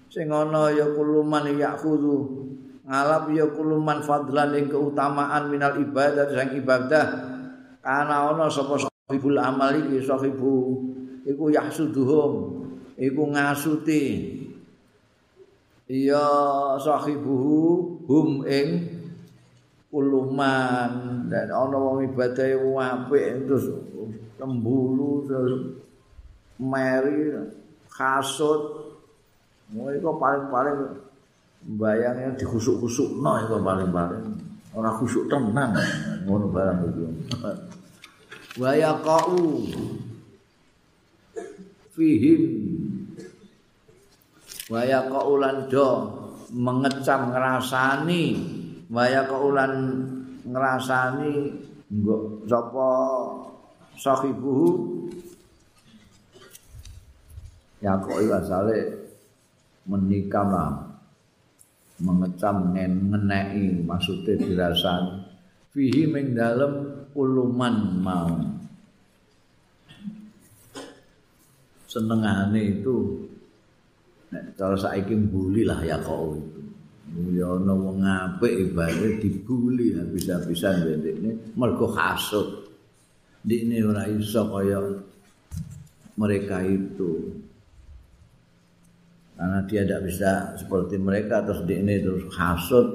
[0.08, 2.48] sing ana ya kullu man ya'khudhu
[2.88, 7.36] ngalap ya kullu man fadlan ing keutamaan minal ibadah sing ibadah.
[7.84, 10.80] Kana ana sapa sahibul amal iki sahibu
[11.28, 12.64] iku yahsuduhum
[12.96, 14.04] iku ngasuti.
[15.92, 16.24] Ya
[16.80, 18.95] sahibuhu hum ing
[19.96, 23.72] uluman dan ana wong ibadah apik terus
[24.36, 25.80] tembulu terus
[26.60, 27.32] meri
[27.88, 28.92] kasut.
[29.72, 30.78] Itu paling-paling
[31.80, 34.24] bayangnya dikusuk-kusuk no itu paling-paling.
[34.76, 35.72] Orang kusuk tenang
[36.28, 37.04] ngono barang itu.
[38.60, 39.64] Waya kau
[41.96, 42.44] fihim.
[44.68, 45.88] Waya kaulan do
[46.54, 48.55] mengecam ngrasani
[48.96, 50.08] waya kaulan
[50.48, 51.52] ngrasani
[51.92, 52.90] nggo sapa
[54.00, 54.56] sahibu
[57.84, 58.78] ya kok iki asale
[59.86, 60.72] menikah lah.
[61.96, 65.24] Mengecam ngeneki maksudnya dirasani.
[65.72, 68.36] Fihi ming dalem uluman mau.
[71.88, 73.24] Senengane itu.
[74.28, 76.36] Nek cara saiki mbuli lah ya kok.
[76.36, 76.65] itu
[77.16, 82.66] ya ana wong apik ibadah dibuli bisa-bisa ndekne mergo hasud
[83.46, 84.80] ndekne ora iso kaya
[86.16, 87.44] mereka itu.
[89.36, 92.88] Karena dia tidak bisa seperti mereka terus ndekne terus hasud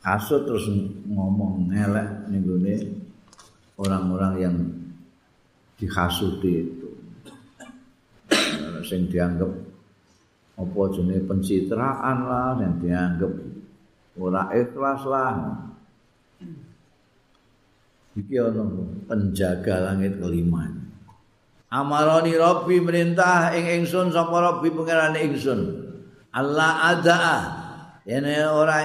[0.00, 0.66] hasud terus
[1.06, 2.44] ngomong ngelek ning
[3.76, 4.56] orang-orang yang
[5.76, 6.88] dihasuti itu.
[8.80, 9.52] Sing dianggap
[10.60, 13.32] apa jenenge pencitraan lah yang dianggap
[14.20, 15.36] ora ikhlas lah.
[18.12, 18.64] Iki ana
[19.08, 20.68] penjaga langit kelima.
[21.70, 25.60] Amaroni robbi merintah ing ingsun sapa robbi pangeran ingsun?
[26.34, 27.38] Allah adaa.
[28.04, 28.82] Yen ora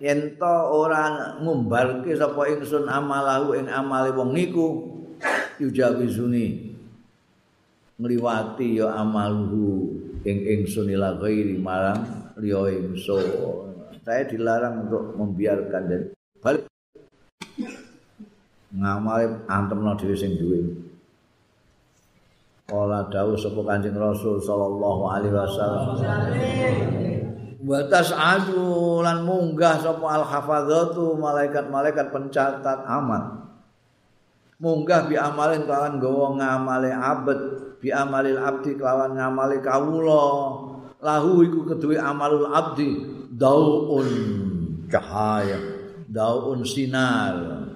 [0.00, 4.88] yen to ora ngumbarke sapa ingsun amalahu ing amale wong niku.
[5.60, 6.74] Yujawizuni
[8.00, 13.24] ngliwati ya amaluhu ing ingsun ila ghairi marang liya ingsun
[14.02, 16.02] saya dilarang untuk membiarkan dan
[16.42, 16.66] balik
[18.72, 20.82] ngamale antemno dhewe sing duwe
[22.72, 25.92] Kala dawuh sapa Kanjeng Rasul sallallahu alaihi wasallam.
[27.68, 33.44] Wa tas'adu lan munggah sapa al-hafadzatu malaikat-malaikat pencatat amal.
[34.56, 37.40] Munggah bi amalin kawan gawa ngamale abet
[37.82, 40.24] bi amalil abdi kelawan ngamali kawula.
[41.02, 43.02] Lahu iku keduwe amalul abdi
[43.34, 44.06] daun
[44.86, 45.58] cahaya
[46.06, 47.66] daun sinar.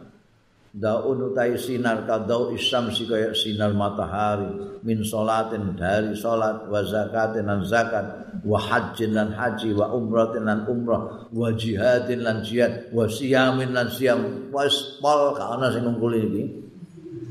[0.77, 2.05] Daun utai sinar
[2.53, 8.05] isam si kaya sinar matahari min salatin dari salat wa zakatin lan zakat
[8.45, 13.89] wa hajjin lan haji wa umratin lan umrah wa jihadin lan jihad wa siyamin lan
[13.89, 15.89] siam wis pol ka ana sing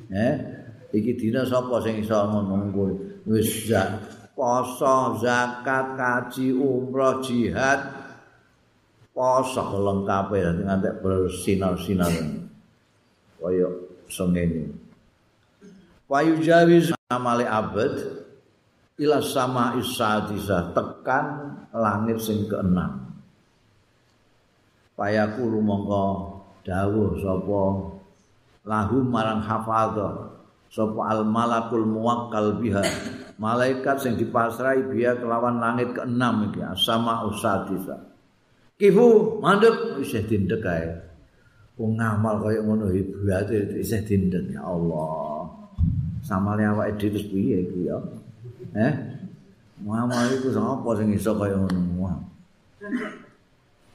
[0.10, 0.55] eh
[0.96, 2.96] iki dina sapa sing iso ngungkul
[3.28, 3.68] wis
[4.32, 8.08] poso zakat kaji umrah jihad.
[9.16, 12.12] Poso lengkap ya ngantek bersinar-sinar.
[13.40, 13.68] Kaya
[14.12, 14.86] sengene
[16.06, 17.94] wayu jawiz amale abad
[19.02, 23.12] ila sama isadisa tekan langit sing keenam.
[24.96, 26.06] Payaku mongko
[26.64, 27.64] dawuh sapa?
[28.66, 30.36] Lahu marang hafadha
[30.76, 32.84] sapa al malakul muwakkal biha.
[33.40, 37.96] Malaikat sing dipasrai biya kelawan langit keenam iki sama usadisa.
[38.76, 40.92] Kifu mandek isih dindek kae.
[41.80, 45.48] Wong ngamal kaya ngono hebate isih dinden ya Allah.
[46.24, 47.96] Samale awake dhewe terus piye iki ya?
[48.76, 48.94] Eh?
[49.80, 51.96] Ngamal iku sapa sing iso kaya ngono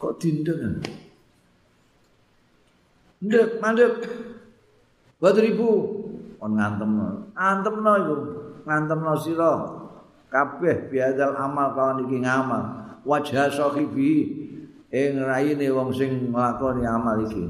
[0.01, 0.81] kok dinden
[3.21, 4.01] ndek mandek.
[5.21, 6.00] Badribu
[6.41, 6.91] on ngantem
[7.37, 8.17] antemno iku.
[8.65, 9.53] Ngantemno sira.
[10.31, 12.63] Kabeh biadal amal kawan iki ngamal.
[13.05, 14.29] Wajah sahibi
[14.93, 17.45] ing raine wong sing nglakoni amal iki.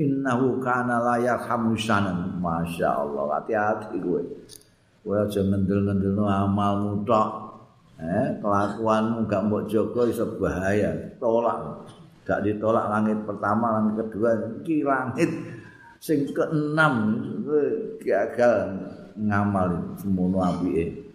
[0.00, 4.22] Innahu kana la yarhamu sanan masyaallah hati-hati kowe.
[5.04, 7.28] Kowe aja ngendel-ngendelno amalmu tok.
[8.00, 10.96] Eh kelakuanmu gak mbok jaga iso bahaya.
[11.20, 11.84] Tolak.
[12.24, 14.40] Gak ditolak langit pertama langit kedua.
[14.64, 15.28] Iki langit
[16.00, 17.20] sing keenam
[18.00, 18.56] gagal
[19.20, 21.12] ngamal semono apike.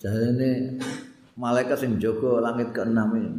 [0.00, 0.80] Jarene
[1.36, 3.32] malaikat sing jaga langit keenam ini.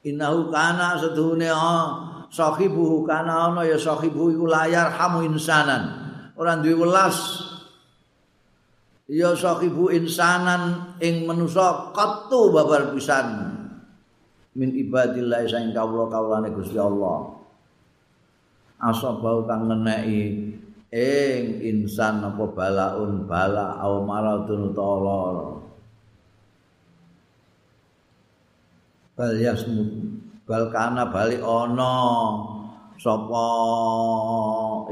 [0.00, 6.08] Innahu kana seduhune ah, sahibu kana ana ya sahibu iku layar hamu insanan.
[6.40, 7.20] Ora duwe welas.
[9.10, 13.49] Ya sahibu insanan ing manusa qattu babar pisan
[14.60, 17.32] min ibadillah sing kawula-kawulane Gusti Allah.
[18.76, 20.52] Asabau kang ngeneki
[20.92, 25.56] ing insan apa balaun bala au maradun utawa
[29.16, 29.88] bal yasmut
[30.48, 31.96] bal kana bali ana
[33.00, 33.48] sapa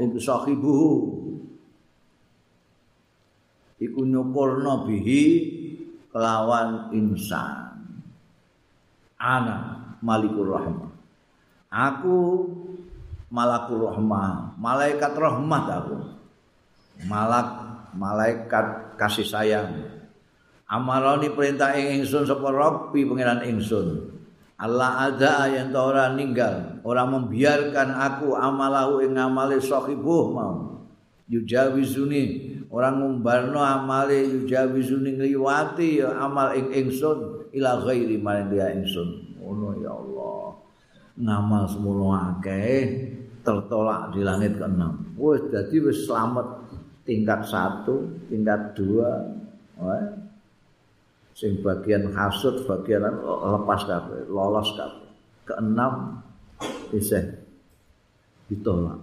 [0.01, 0.77] iku sahibu.
[3.79, 5.23] Iku nyukurna bihi
[6.11, 7.58] kelawan insan
[9.19, 10.89] ana malikur rahmah.
[11.69, 12.47] Aku
[13.29, 14.57] malakur rahmah.
[14.57, 15.97] Malaikat rahmat aku.
[17.05, 17.47] Malak
[17.93, 19.71] malaikat kasih sayang.
[20.65, 24.17] Amarani perintah ing ingsun sapa rabbi pangeran ingsun.
[24.59, 30.83] Allah ada yang ora ninggal, ora membiarkan aku amalahu ing amale sahibuh mau.
[31.31, 39.39] Yujawizuni, orang ngumbarno amale yujawizuni ngliwati ya amal ing ingsun ila ghairi maring dia ingsun.
[39.39, 40.59] Ngono ya Allah.
[41.19, 42.79] Ngamal semono akeh
[43.43, 45.15] tertolak di langit keenam.
[45.19, 46.47] Wis dadi wis selamat
[47.03, 49.11] tingkat satu, tingkat dua.
[49.79, 50.19] Wah.
[51.39, 55.07] sing bagian hasud bagian lepas kabeh lolos kabeh
[55.47, 56.19] keenam
[56.91, 57.31] isih
[58.51, 58.99] ditolak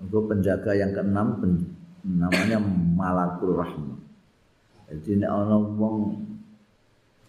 [0.00, 1.36] untuk penjaga yang keenam
[2.08, 2.56] namanya
[2.96, 4.00] malakul rahmah
[4.88, 5.26] jadi ini
[5.76, 6.24] wong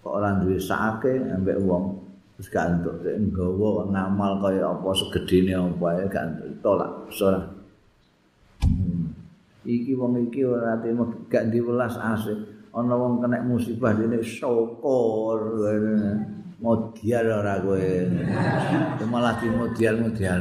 [0.08, 2.00] kok ora duwe sake ambek wong
[2.40, 7.42] terus gak entuk nggawa ngamal kaya apa segedene apa ya gak entuk tolak ora
[8.64, 9.12] hmm.
[9.68, 10.80] iki wong iki ora
[11.28, 12.56] gak diwelas asik.
[12.78, 15.66] Ana wong kena musibah dene syukur.
[16.62, 17.90] Modial ora kowe.
[19.10, 20.40] Malah di modial modial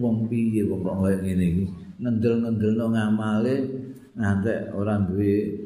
[0.00, 1.64] wong piye wong kok ngene iki?
[2.00, 3.54] Ngendel-ngendelno ngamale
[4.16, 5.59] ngantek ora duwe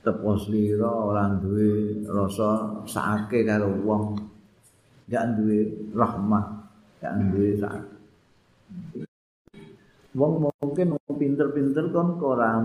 [0.00, 4.16] tepos lira ora duwe rasa sake karo wong.
[5.10, 6.46] Gak duwe rahmat
[7.00, 8.00] gak duwe sak
[10.14, 12.58] wong mungkin pinter-pinter kon ora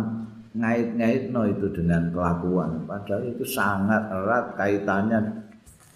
[0.55, 2.87] ngait-ngait no itu dengan kelakuan.
[2.87, 5.19] Padahal itu sangat erat kaitannya.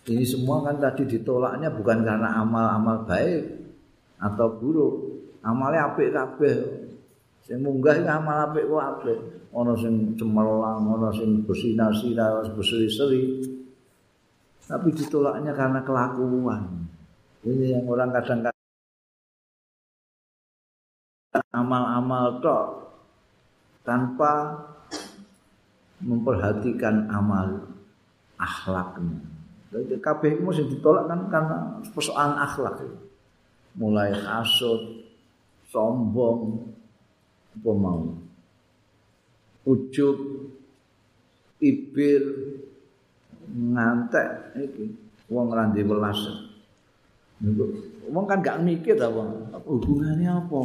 [0.09, 3.55] Ini semua kan tadi ditolaknya bukan karena amal-amal baik
[4.19, 4.93] atau buruk.
[5.39, 6.55] Amalnya apik kabeh
[7.49, 9.17] sing munggah iki amal apik kok apik
[9.49, 13.41] ana sing cemerlang ana sing bersinar-sinar berseri-seri
[14.69, 16.85] tapi ditolaknya karena kelakuan
[17.41, 18.59] ini yang orang kadang-kadang
[21.49, 22.65] amal-amal tok
[23.81, 24.53] tanpa
[25.99, 27.65] memperhatikan amal
[28.39, 29.19] akhlaknya.
[29.69, 31.57] Jadi itu mesti ditolak kan karena
[31.93, 32.81] persoalan akhlak.
[33.77, 35.05] Mulai hasut,
[35.69, 36.73] sombong,
[37.59, 38.15] apa mau.
[39.67, 40.17] Ujub,
[41.59, 42.23] ibir,
[43.51, 44.85] ngantek iki
[45.27, 46.19] wong ra ndek welas.
[48.09, 49.51] Wong kan gak mikir ta wong.
[49.67, 50.59] Hubungannya apa?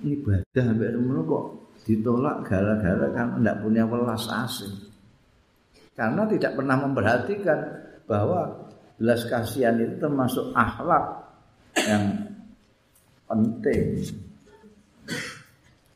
[0.00, 1.44] Ibadah mbek ngono kok
[1.84, 4.72] ditolak gara-gara kan ndak punya welas asing.
[5.92, 7.60] Karena tidak pernah memperhatikan
[8.08, 11.04] bahwa belas kasihan itu termasuk akhlak
[11.76, 12.04] yang
[13.28, 14.08] penting.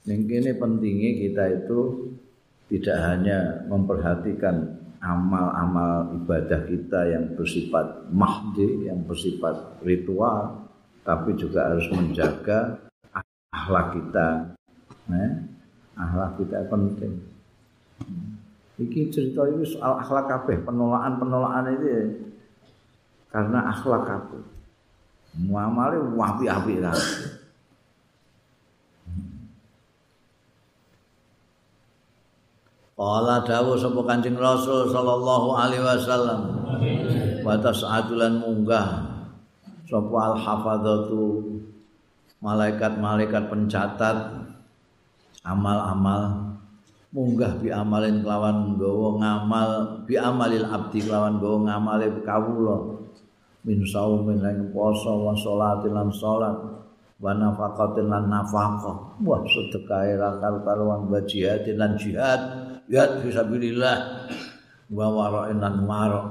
[0.05, 1.81] Yang ini pentingnya kita itu
[2.69, 10.65] tidak hanya memperhatikan amal-amal ibadah kita yang bersifat mahdi, yang bersifat ritual,
[11.05, 12.85] tapi juga harus menjaga
[13.53, 14.29] akhlak kita.
[15.13, 15.33] Eh?
[15.97, 17.13] Akhlak kita penting.
[18.75, 22.05] Iki cerita ini soal akhlak kabeh, penolakan-penolakan itu ya.
[23.31, 24.43] karena akhlak kabeh.
[25.49, 26.99] Muamale wapi-api kan.
[32.95, 36.41] Kala dawuh sapa Kanjeng Rasul sallallahu alaihi wasallam.
[37.43, 39.03] Wa tas'adulan munggah.
[39.91, 41.43] Sapa al-hafadzatu
[42.39, 44.47] malaikat-malaikat pencatat
[45.43, 46.55] amal-amal.
[47.11, 49.71] Munggah bi amalin kelawan gawa ngamal
[50.07, 52.79] bi amalil abdi kelawan gawa ngamale kawula.
[53.67, 56.59] Min saumin lan poso wa salatin lan salat
[57.19, 59.19] wa nafaqatin lan nafaqah.
[59.19, 64.29] Wah sedekah ra karo-karuan wa jihadin lan jihad jihad fisabilillah
[64.93, 66.29] wa wara'in lan marok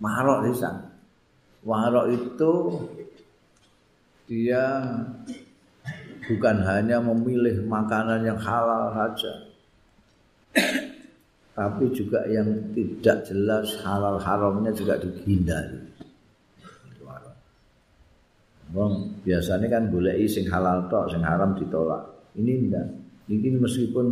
[0.00, 0.70] marok bisa
[1.64, 2.52] warok itu
[4.30, 4.64] dia
[6.24, 9.50] bukan hanya memilih makanan yang halal saja
[11.60, 15.92] tapi juga yang tidak jelas halal haramnya juga dihindari.
[18.70, 22.06] Bang, biasanya kan boleh sing halal tok, sing haram ditolak.
[22.38, 22.86] Ini enggak.
[23.26, 24.06] Ini meskipun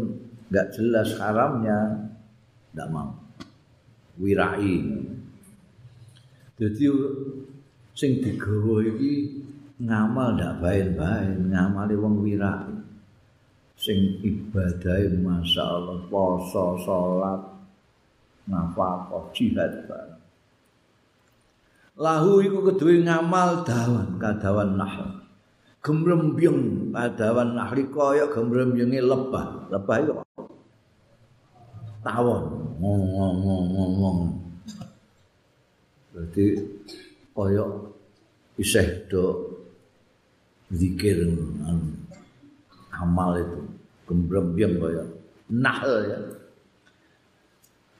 [0.48, 2.10] enggak jelas haramnya,
[2.74, 3.12] enggak mau.
[4.18, 4.76] Wirai.
[6.58, 6.84] Jadi
[7.94, 9.44] sing digawa iki
[9.78, 12.66] ngamal ndak bae-bae ngamali wong wira
[13.78, 17.42] sing ibadah masyaallah poso salat
[18.50, 20.18] nafkah jihad bae
[21.98, 25.18] lahu iku keduwe ngamal dawan kadawan nahl.
[25.82, 29.70] Gemrembyeng kadawan nahli kaya gemrembyenge lebah.
[29.70, 30.12] Lebah iku
[32.08, 32.44] tawon.
[32.80, 34.18] Ngomong-ngomong
[36.16, 36.46] berarti
[37.36, 37.64] kaya
[38.56, 39.24] isih do
[40.72, 41.28] zikir
[42.96, 43.60] amal itu.
[44.08, 45.04] Gembrembyem kaya
[45.52, 46.20] nahl ya.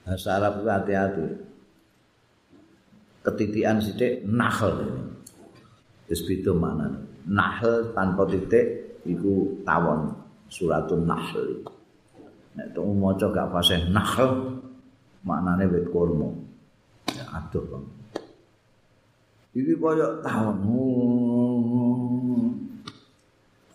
[0.01, 1.25] Bahasa Arab itu hati-hati.
[3.21, 5.03] Ketitian sithik nahl ini.
[6.09, 6.89] Wis beda mana
[7.29, 10.09] nahl tanpa titik iku tawon
[10.49, 11.45] suratun nahl
[12.57, 14.61] nek to maca gak fasih nahl
[15.25, 16.29] maknane wit kurma.
[17.13, 17.85] Ya aduh bang.
[19.57, 20.57] Iki kaya tawon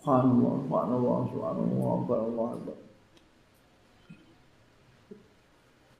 [0.05, 2.77] Subhanallah, subhanallah, subhanallah, subhanallah.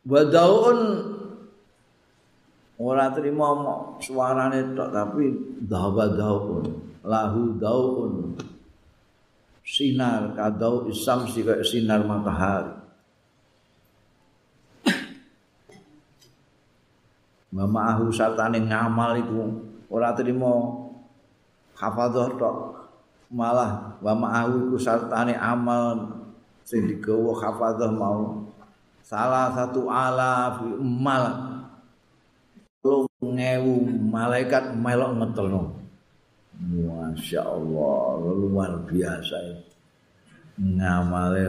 [0.05, 0.79] Wadaun
[2.77, 3.49] ora trimo
[3.97, 5.25] suarane tok tapi
[5.65, 6.65] dawa daun
[7.01, 8.37] lahu daun
[9.65, 12.85] sinar kadau isam si sinar matahari.
[17.49, 19.41] Mama ahu satane ngamal iku
[19.89, 20.85] ora trimo
[21.73, 22.57] hafadzah tok.
[23.25, 26.13] Malah wa ma'ahu iku sartane amal
[26.61, 28.45] sing digawa hafadzah mau.
[29.01, 31.25] Salah satu ala fi mal.
[33.25, 33.81] Ngewu
[34.13, 35.84] malaikat melok ngetelno
[36.55, 39.65] Masya Allah luar biasa
[40.55, 41.45] ngamale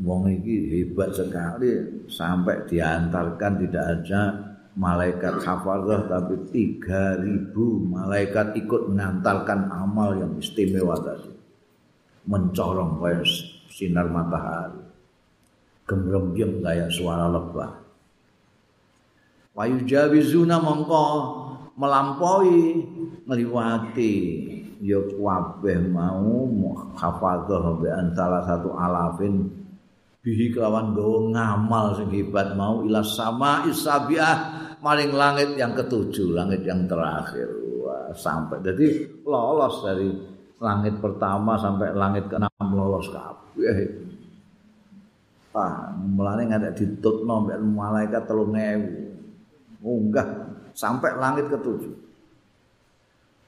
[0.00, 2.04] wong iki hebat sekali.
[2.08, 4.22] Sampai diantarkan tidak ada
[4.74, 11.32] malaikat hafazah tapi 3000 malaikat ikut mengantarkan amal yang istimewa tadi.
[12.24, 13.28] Mencorong kayak
[13.68, 14.80] sinar matahari.
[15.84, 17.84] Gemrembyem kayak suara lebah.
[19.54, 21.04] Wayu jawizuna mongko
[21.74, 22.82] melampaui
[23.26, 24.14] ngeliwati
[24.84, 26.46] ya kabeh mau
[26.94, 29.48] hafazah be antara satu alafin
[30.24, 36.60] bihi kelawan gawa ngamal sing hebat mau ila sama isabiah maring langit yang ketujuh, langit
[36.68, 37.48] yang terakhir.
[37.80, 40.12] Wah, sampai jadi lolos dari
[40.60, 44.04] langit pertama sampai langit keenam lolos kabeh.
[45.54, 51.94] ah mulane ngantek ditutno mbek malaikat 3000 munggah sampai langit ketujuh.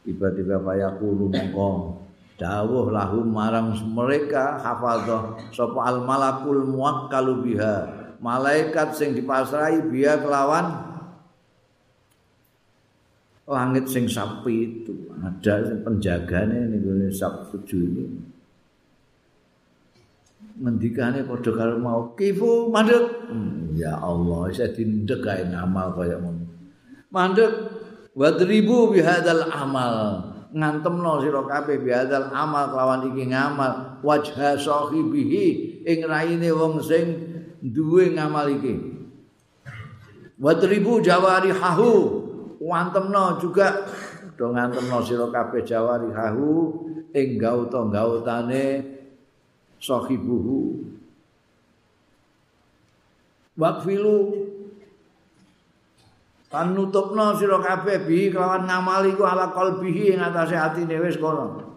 [0.06, 1.98] Tiba-tiba fayaqulu mongko
[2.38, 7.76] dawuh lahum marang mereka hafadzah sapa al malakul muwakkalu biha.
[8.22, 10.72] Malaikat sing dipasrahi biha kelawan
[13.50, 14.54] langit sing sapi
[14.86, 14.94] itu.
[15.18, 18.06] Ada penjagane ning gone sabtu ini.
[20.56, 23.28] Ngendikane padha karo mau kifu mandek.
[23.28, 26.45] Hmm, ya Allah saya dindek kae ngamal kaya ngono
[27.10, 27.52] mandek
[28.16, 30.22] wadribu bihadzal amal.
[30.56, 34.00] Ngantemno sira kabeh bihadzal amal kelawan iki ngamal.
[34.00, 37.06] Wajha sahibihi ing raine wong sing
[37.60, 38.74] duwe ngamal iki.
[40.40, 42.24] Wadribu jawarihahu.
[42.56, 43.84] Wantemno juga
[44.36, 46.52] do ngantemno sira kabeh jawari hahu
[47.12, 48.96] ing gauta-gautane
[49.76, 50.88] sahibuhu.
[53.56, 54.16] Waqfilu
[56.46, 61.74] kan nutupno sira kabeh bi kelawan ngamali ku ala qalbihi ing atase atine wis kono.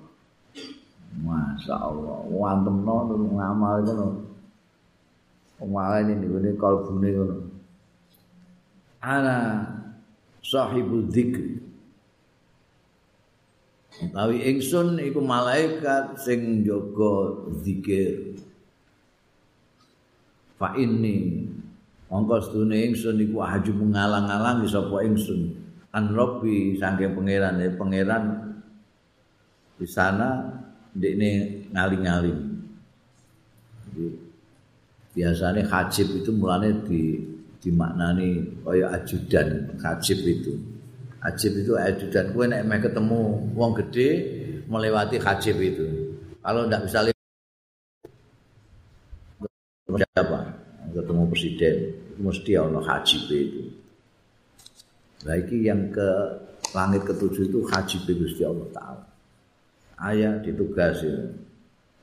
[1.20, 2.96] Masyaallah wantemno
[3.36, 4.08] ngamal ngono
[5.60, 7.36] Umalane niku ne kalbune ngono.
[9.04, 9.68] Ana
[10.40, 11.60] sahibul dzikri.
[14.00, 18.40] Utawi ingsun iku malaikat sing jaga zikir
[20.56, 21.48] fa inni
[22.10, 25.54] mongko sedune ingsun iku aju ngalang-alang sapa ingsun.
[25.90, 28.24] An rabbi saking pangeran ya pangeran
[29.78, 30.46] di sana
[30.94, 31.30] ndekne
[31.74, 32.40] ngaling-aling.
[35.18, 37.18] Biasanya hajib itu mulane di
[37.60, 40.54] dimaknani kaya ajudan hajib itu.
[41.20, 44.10] Hajib itu ajudan kowe nek meh ketemu wong gede
[44.70, 46.16] melewati hajib itu.
[46.40, 47.18] Kalau ndak bisa lewat
[50.16, 50.40] siapa?
[50.90, 53.64] Ketemu presiden mesti ono hajib itu.
[55.24, 56.10] Lagi yang ke
[56.76, 59.06] langit ketujuh itu hajib Gusti Allah taala.
[60.00, 61.12] Ayah ditugasi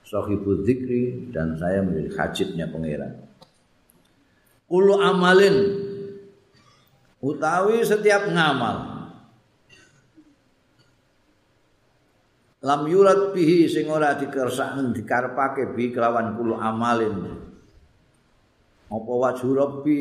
[0.05, 3.13] sahibul zikri dan saya menjadi hajibnya pangeran.
[4.69, 5.57] Kulu amalin.
[7.25, 8.97] Utawi setiap ngamal.
[12.67, 17.46] Lam yurat bihi sing ora dikersakne dikarepake bi kelawan kulu amalin
[18.87, 20.01] apa wajhu rabbi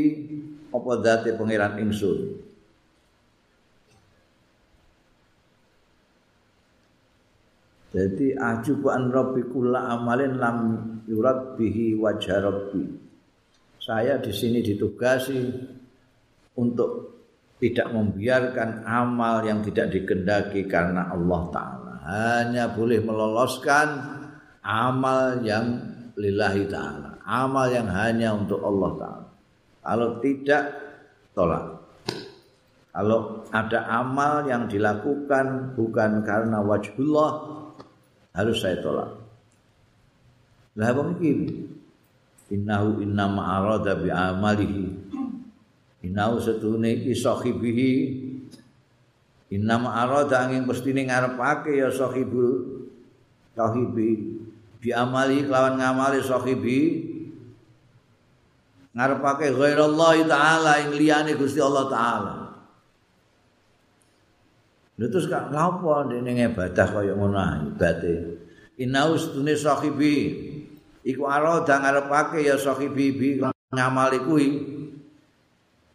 [0.70, 2.44] apa date pangeran ingsun
[7.95, 10.57] jadi ajubu an rabbi kula amalin lam
[11.07, 12.86] yurat bihi wajha rabbi
[13.82, 15.41] saya di sini ditugasi
[16.57, 17.16] untuk
[17.62, 21.94] tidak membiarkan amal yang tidak dikendaki karena Allah Ta'ala.
[22.06, 23.88] Hanya boleh meloloskan
[24.62, 27.22] amal yang lillahi ta'ala.
[27.24, 29.30] Amal yang hanya untuk Allah Ta'ala.
[29.86, 30.64] Kalau tidak,
[31.38, 31.66] tolak.
[32.96, 37.32] Kalau ada amal yang dilakukan bukan karena wajhullah,
[38.32, 39.12] harus saya tolak.
[40.80, 41.76] Lah begini,
[42.52, 44.86] innahu innama arada bi amalihi
[46.06, 47.94] innahu setune iki sahibihi
[49.50, 52.86] innama arada angin pestine ngarepake ya sahibul
[53.58, 54.45] sahibi
[54.86, 56.82] bi amali kelawan ngamali sahibi.
[58.94, 62.36] Ngarepake ghairallahi taala ing liyane Gusti Allah taala.
[64.95, 67.41] Lha terus kak ngapa dene ibadah kaya ngono
[67.74, 68.14] ibate?
[68.78, 70.16] Innahu setune sahibi.
[71.02, 73.30] Iku arada ngarepake ya sahibi bi
[73.74, 74.48] ngamali kuwi.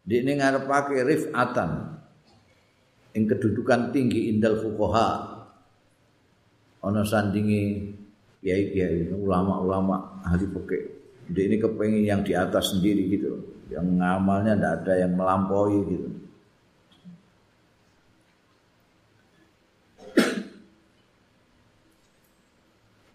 [0.03, 1.95] Dene ngarepake rifatan
[3.15, 5.39] ing kedudukan tinggi indal fuqaha.
[6.85, 7.97] Ana sandingi
[8.41, 10.85] kiai-kiai ulama-ulama ahli fikih.
[11.31, 13.39] Dia ini kepengen yang di atas sendiri gitu.
[13.71, 16.09] Yang ngamalnya tidak ada yang melampaui gitu.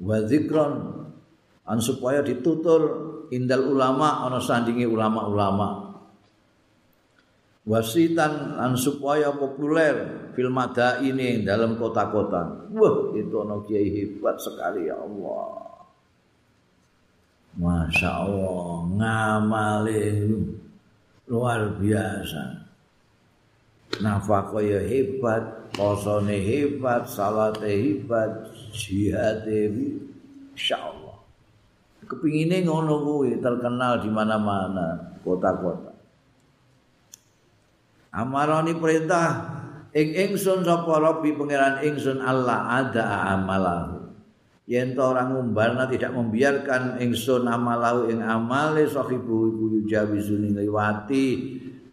[0.05, 0.73] Wa zikron
[1.65, 2.81] an supaya ditutur
[3.33, 5.84] indal ulama ana sandingi ulama-ulama
[7.65, 10.53] wasitan an supaya populer fil
[11.01, 12.69] ini dalam kota-kota.
[12.71, 15.65] Wah itu ana kiai hebat sekali ya Allah.
[17.57, 20.03] Masya Allah ngamale
[21.25, 22.67] luar biasa.
[23.95, 31.17] Nafkah hebat posone hebat salate hebat jihad insya Allah.
[32.05, 35.94] Kepingine ngono kuwi terkenal di mana-mana kota-kota
[38.15, 39.51] amarani perintah.
[39.95, 44.11] Ing ingsun sapa rabbi pangeran ingsun Allah ada amalahu.
[44.67, 51.27] Yen to ora ngumbarna tidak membiarkan ingsun amalahu ing amale sahibu iku yujawizuni liwati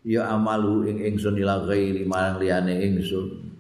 [0.03, 3.55] ya amalu ing ingsun ila ghairi marang liyane ingsun.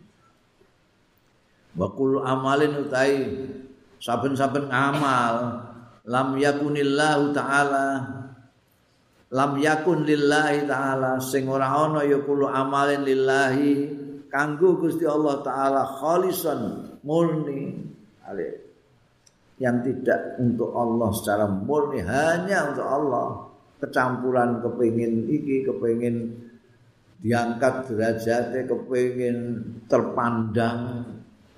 [1.78, 3.30] Wa kullu amalin utai
[4.02, 5.60] saben-saben amal
[6.02, 7.86] lam yakunillahu taala
[9.32, 11.18] lam yakun lillahi taala.
[11.18, 13.72] Sing ora ana ya amalin lillahi.
[14.28, 16.60] Kanggo Gusti Allah taala khalisan
[17.04, 17.80] murni.
[18.28, 18.46] Ale
[19.60, 23.28] yang tidak untuk Allah secara murni hanya untuk Allah.
[23.82, 26.38] Kecampuran kepingin iki kepingin
[27.18, 29.36] diangkat derajatnya kepingin
[29.90, 31.02] terpandang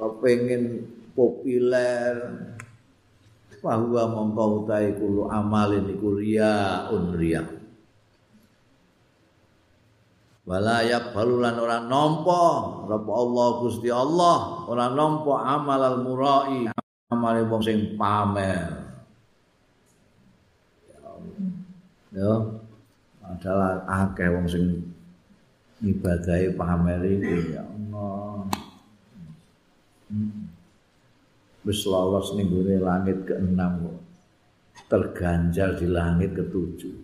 [0.00, 2.16] kepingin populer.
[3.60, 7.63] Bahwa mongko utahe kulo amalin iku riya unriya
[10.44, 12.44] wala yaqbalulan ora nampa
[12.84, 16.68] sapa Allah Gusti Allah ora nampa amal al murai
[17.12, 18.84] amale wong sing pamer.
[22.14, 22.34] Ya.
[23.24, 24.66] Adalah akeh wong sing
[25.80, 28.46] ibadahe pamer iki ya Allah.
[31.64, 32.52] Wis lolos ning
[32.84, 33.98] langit keenam kok.
[34.84, 37.03] Terganjal di langit ketujuh.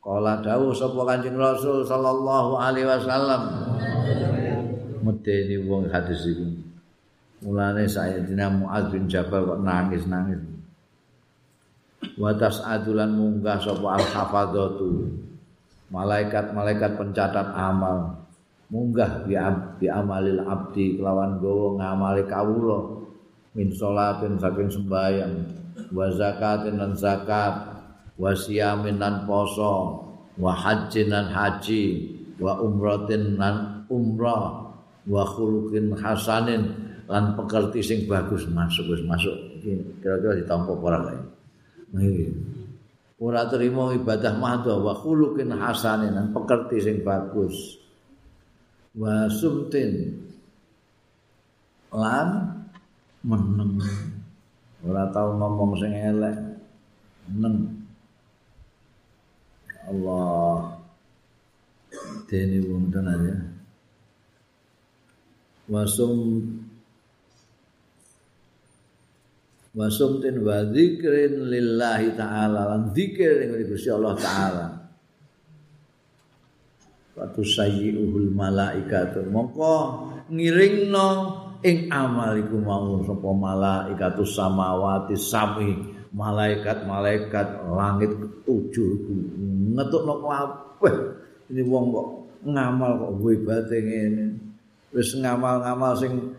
[0.00, 3.42] Kala dawuh sapa Kanjeng Rasul sallallahu alaihi wasallam.
[5.04, 6.48] Medeni wong hadis iki.
[7.44, 10.40] Mulane Sayyidina Mu'adz bin Jabal kok nangis-nangis.
[12.16, 15.08] Wa tas'adulan munggah sapa al-hafadzatu.
[15.92, 18.24] Malaikat-malaikat pencatat amal.
[18.72, 19.36] Munggah bi,
[19.76, 23.02] bi amalil abdi kelawan gawa ngamali kawula
[23.50, 25.34] min salatin saking sembahyang
[25.90, 27.69] wa zakatin lan zakat
[28.20, 30.04] wa siyamin lan poso
[30.36, 34.76] wa hajjin lan haji wa umratin lan umrah
[35.08, 36.68] wa khuluqin hasanin
[37.08, 39.34] lan pekerti sing bagus masuk wis masuk.
[40.04, 41.20] Kira-kira ditampa ora kae
[41.96, 42.30] nggih
[43.18, 47.80] ora terima ibadah mahdo wa khuluqin hasanin lan pekerti sing bagus.
[48.92, 50.20] Wa sumtin
[51.96, 52.28] lan
[53.24, 53.80] meneng.
[54.84, 56.36] Ora tau ngomong sing elek
[57.32, 57.79] meneng
[59.88, 60.76] Allah
[62.30, 63.38] dene wong tenan ya
[65.70, 66.46] wasum
[69.70, 74.66] wa sumtin wa dzikrin lillahi taala lan zikir ing Gusti Allah taala
[77.20, 79.76] Watu sayyi'uhul malaikatu Mongko
[80.32, 81.08] ngiringno
[81.60, 85.70] ing amal iku mau sapa malaikatu samawati sami
[86.10, 89.14] malaikat-malaikat langit ketujuh iku.
[89.78, 90.94] Ngetukno kabeh.
[91.50, 92.08] Ini wong kok
[92.46, 94.26] ngamal kok hebate ngene.
[94.90, 96.34] Wis ngamal-ngamal sing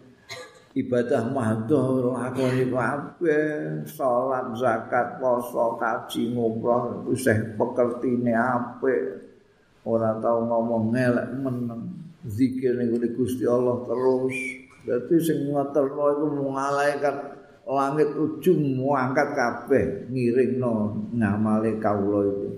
[0.75, 3.83] ibadah mahdoh lakoni kabeh.
[3.87, 9.31] Salat zakat poso kaji ngumroh isih pekertine apik.
[9.87, 11.83] Ora tau ngomong ngelek meneng.
[12.21, 14.35] Zikir ning Gusti Allah terus.
[14.85, 17.40] Berarti sing ngaterno iku malaikat
[17.71, 22.49] langit ujung ngangkat kabeh ngiringno ngamale kawula iku.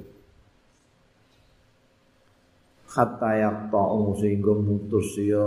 [2.90, 5.45] Hatta yaqta'u sehingga mutus ya.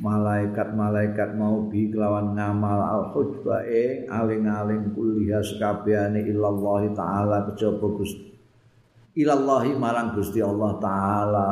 [0.00, 8.32] Malaikat-malaikat mau bi kelawan ngamal al hujba ing aling-aling kuliah sekabehane illallah taala kejaba Gusti.
[9.20, 11.48] Illallah marang Gusti Allah taala.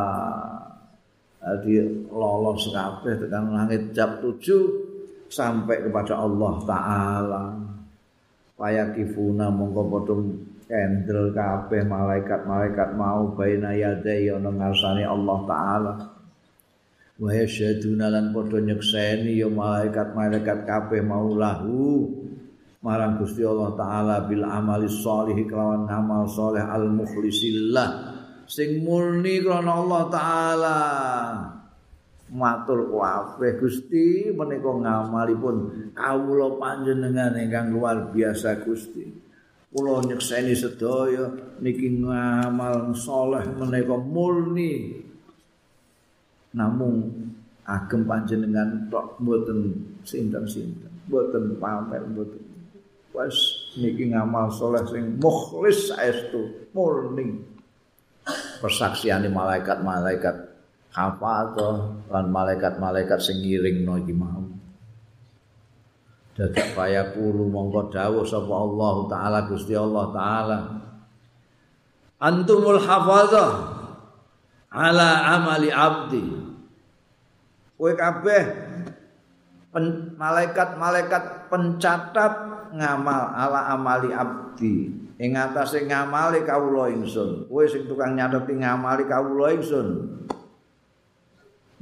[1.36, 4.87] Jadi lolos kabeh tekan langit jam 7
[5.28, 7.42] sampai kepada Allah taala.
[8.58, 10.14] Payakifuna mongko padha
[10.66, 15.94] kendel kabeh malaikat-malaikat mau baina yadai ana ngarsane Allah taala.
[17.18, 22.10] Wa yasyaduna lan padha nyekseni ya malaikat-malaikat kabeh maulahu
[22.82, 27.88] marang Gusti Allah taala bil amali sholih kelawan amal saleh al mukhlisillah
[28.46, 30.78] sing murni krana Allah taala
[32.32, 35.56] matur kabeh Gusti menika ngamalipun
[35.96, 39.08] kawula panjenengan ingkang luar biasa Gusti.
[39.68, 41.28] Kula nyekseni sedaya
[41.60, 45.04] niki ngamal saleh menika murni.
[46.56, 47.28] Namung
[47.68, 49.76] agem panjenengan tok mboten
[50.08, 52.40] sinten-sinten mboten pamer mboten.
[53.12, 53.36] Wis
[53.76, 57.44] niki ngamal saleh sing mukhlis saestu murni.
[58.60, 60.47] Persaksiane malaikat-malaikat
[60.98, 64.42] hafaza lan malaikat-malaikat sing ngiringno iki mau.
[66.34, 70.58] Dadak kaya kulo mongko dawuh sapa Allah taala Gusti Allah taala.
[72.18, 73.50] Antumul hafazah
[74.70, 76.22] ala amali abdi.
[77.78, 78.42] Kowe kabeh
[80.18, 82.32] malaikat-malaikat pencatat
[82.74, 85.06] ngamal ala amali abdi.
[85.18, 87.50] Ing atase ngamali kawula ingsun.
[87.50, 90.18] Kowe sing tukang nyateti ngamali kawula ingsun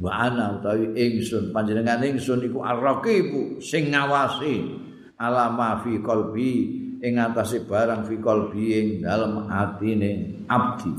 [0.01, 1.53] wa ana utawi ingsun.
[1.53, 4.85] Panjenengan ingsun iku arraqibu sing ngawasi.
[5.17, 6.51] Ala ma fi qalbi
[7.01, 10.93] ing atase barang fi qalbi ing dalem atine abdi.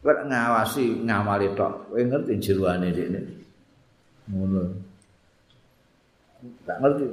[0.00, 1.92] Kok ngawasi ngamali tok.
[1.92, 3.20] Kowe ngerti jeroane dekne
[4.30, 4.62] ngono.
[6.66, 7.06] Tak ngerti.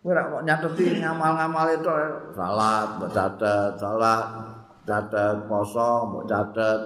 [0.00, 1.92] Kowe ora kok nyateti ngamal-ngamal itu
[2.32, 4.24] salat, mbok catet, salat,
[4.88, 6.80] catet poso, mbok catet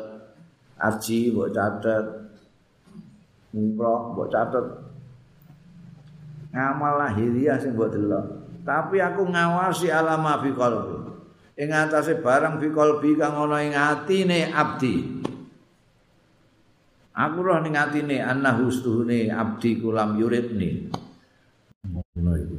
[0.82, 2.23] haji, mbok catet
[3.54, 4.66] umroh, mbok catet
[6.50, 8.26] ngamal lahiriah sing mbok delok.
[8.66, 10.96] Tapi aku ngawasi alama fi qalbi.
[11.54, 15.22] Ing atase barang fi qalbi kang ana ing atine abdi.
[17.14, 20.90] Aku roh ning atine annahu stuhune abdi kulam yuridni.
[21.84, 22.58] ngono iku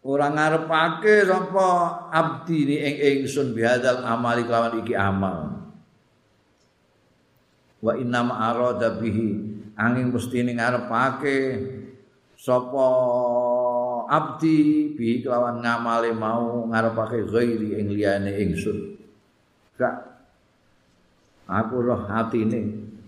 [0.00, 1.68] ora ngarepake sapa
[2.08, 5.59] abdi ni ing ingsun bihadzal amali kelawan iki amal
[7.80, 9.28] wa inna ma arada bihi
[9.76, 11.38] angin mesti ning ngarepake
[12.36, 12.86] sapa
[14.08, 18.96] abdi bihi kelawan ngamale mau ngarepake ghairi ing liyane ingsun
[19.80, 19.96] gak
[21.48, 22.60] aku roh atine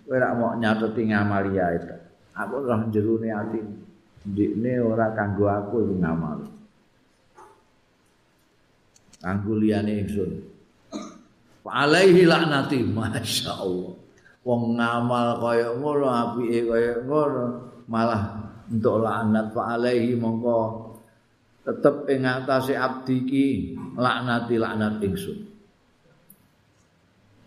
[0.09, 1.97] kowe ora mau nyateti ngamali itu
[2.33, 3.83] aku roh jerone atine
[4.27, 6.39] ndikne ora kanggo aku iku ngamal.
[9.23, 10.31] Kanggo liyane ingsun.
[11.63, 14.02] Alaihi laknati masyaallah.
[14.43, 17.45] Wong ngamal kaya ngono apike kaya ngono
[17.87, 20.91] malah untuk laknat fa alaihi mongko
[21.63, 23.47] tetep ing atase abdi iki
[23.95, 25.39] laknati laknat ingsun.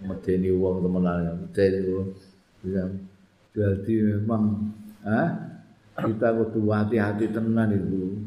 [0.08, 2.08] Medeni wong temenan medeni wong.
[3.56, 4.44] Jadi memang
[5.04, 5.30] ah
[6.00, 8.20] kita kudu hati-hati tenan itu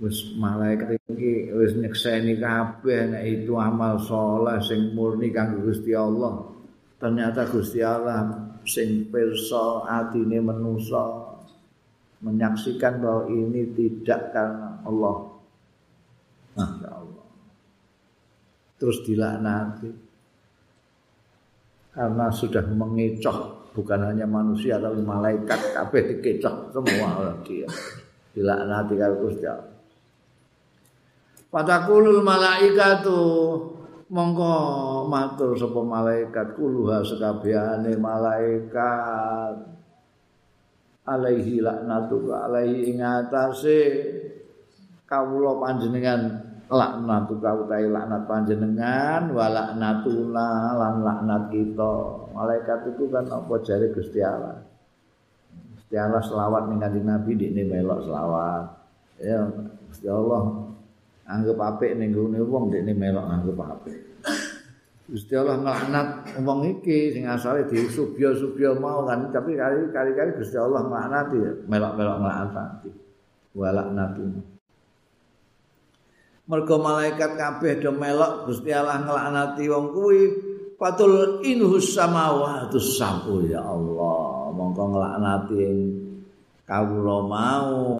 [0.00, 6.57] wis malaikat iki wis nyekseni kabeh nek itu amal saleh sing murni kanggo Gusti Allah
[6.98, 8.26] ternyata Gusti Allah
[8.66, 11.28] sing pirsa atine manusa
[12.18, 15.16] menyaksikan bahwa ini tidak karena Allah.
[16.58, 17.26] Masya Allah.
[18.78, 19.90] Terus dilaknati.
[21.94, 27.66] Karena sudah mengecoh bukan hanya manusia tapi malaikat kabeh dikecok semua orang dia.
[28.34, 29.74] Dilaknati karo Gusti Allah.
[31.48, 33.22] Fatakulul malaikatu
[34.08, 34.52] mongko
[35.04, 39.56] matur sapa malaikat kuluha sekabehane malaikat.
[41.08, 43.80] Alaihi laknatu alaihi ing atase
[45.08, 46.36] kawula panjenengan
[46.68, 51.94] laknatu kautai laknat panjenengan wa laknatuna lan laknat kita.
[52.36, 54.60] Malaikat itu kan apa jari Gusti Allah?
[55.80, 58.68] Gusti Allah selawat ning Nabi dikne melok selawat.
[59.16, 59.48] Ya
[59.88, 60.67] Gusti Allah
[61.28, 63.98] anggap apik ning gone wong dikne melok anggap apik.
[65.08, 71.64] Gusti Allah nglaknat wong iki sing asale disubya-subya mau kan tapi kali-kali Gusti Allah nglaknati
[71.64, 72.90] melok-melok nglaknati
[73.56, 74.40] wa laknatuna
[76.48, 80.20] mergo malaikat kabeh do melok Gusti Allah nglaknati wong kuwi
[80.80, 84.48] patul inhus samawati sabu ya Allah.
[84.48, 85.60] Mongko nglaknati
[86.64, 87.97] kawula mau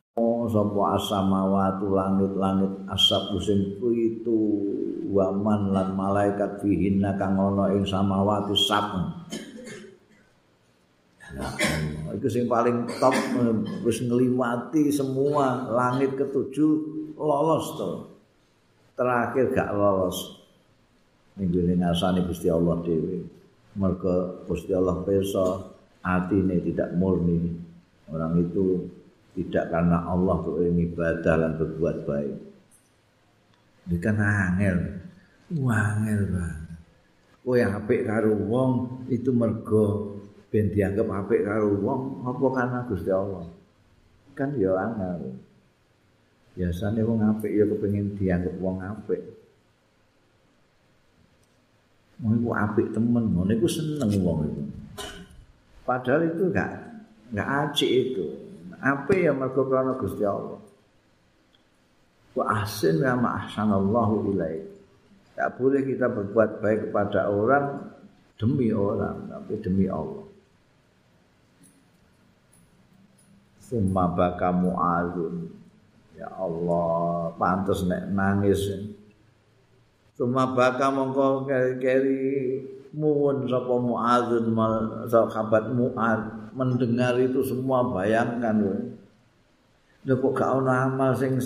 [0.48, 4.38] sapa asamawati langit-langit asap sing itu
[5.08, 9.02] waman lan malaikat fihinna kang ana ing samawati sabu
[11.28, 11.44] Ya
[12.16, 13.12] itu sing paling top
[13.84, 16.72] wis ngliwati semua langit ketujuh
[17.20, 17.96] lolos tuh.
[18.98, 20.42] terakhir gak lolos.
[21.38, 23.22] Minggu ini ngasani Gusti Allah Dewi
[23.78, 25.70] mereka Gusti Allah peso
[26.02, 27.54] hati ini tidak murni.
[28.10, 28.90] Orang itu
[29.38, 32.34] tidak karena Allah untuk ibadah dan berbuat baik.
[33.86, 34.78] Ini kan angel.
[35.54, 36.68] Angel banget
[37.48, 40.20] Oh yang apik karo wong itu mergo
[40.52, 43.48] ben dianggap apik karo wong apa karena Gusti Allah?
[44.36, 45.32] Kan ya angel.
[46.52, 49.22] Biasanya wong apik ya kepengin dianggap wong apik.
[52.20, 54.62] Mau iku apik temen ngono iku seneng wong itu
[55.88, 56.70] padahal itu enggak
[57.32, 58.26] enggak acik itu
[58.78, 60.60] apik ya mergo krana Gusti Allah?
[62.34, 64.64] Wa ahsin ya ma ahsanallahu ilaik
[65.38, 67.94] tak boleh kita berbuat baik kepada orang
[68.34, 70.26] demi orang tapi demi Allah.
[73.62, 75.58] Summa baka mu'alun
[76.18, 78.58] Ya Allah, pantas nek nangis.
[80.18, 82.58] Cuma baka mongko keri-keri
[82.90, 88.80] muwun sapa muadzun mal sahabat muad mendengar itu semua bayangkan loh.
[90.06, 91.36] Lha kok gak ono amal sing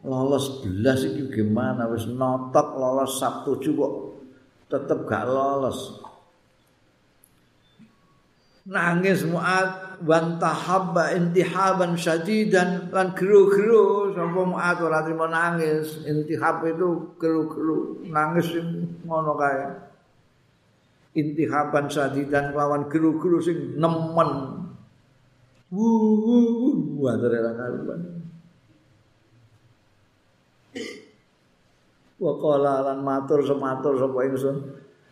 [0.00, 3.94] lolos belas iki gimana wis notok lolos Sabtu kok
[4.70, 6.00] tetep gak lolos.
[8.70, 16.06] Nangis Mu'ad wan tahabba intihaban syadidan lan gero-gero sapa Mu'ad ora nangis.
[16.06, 18.46] Intihab itu gero-gero nangis
[19.02, 19.89] ngono kae.
[21.20, 24.30] Intihaban syadidan lawan gero-gero sing nemen.
[25.68, 28.20] Wuh wuh wuh wae karuan.
[32.20, 34.56] wa qala lan matur sematur sapa ingsun.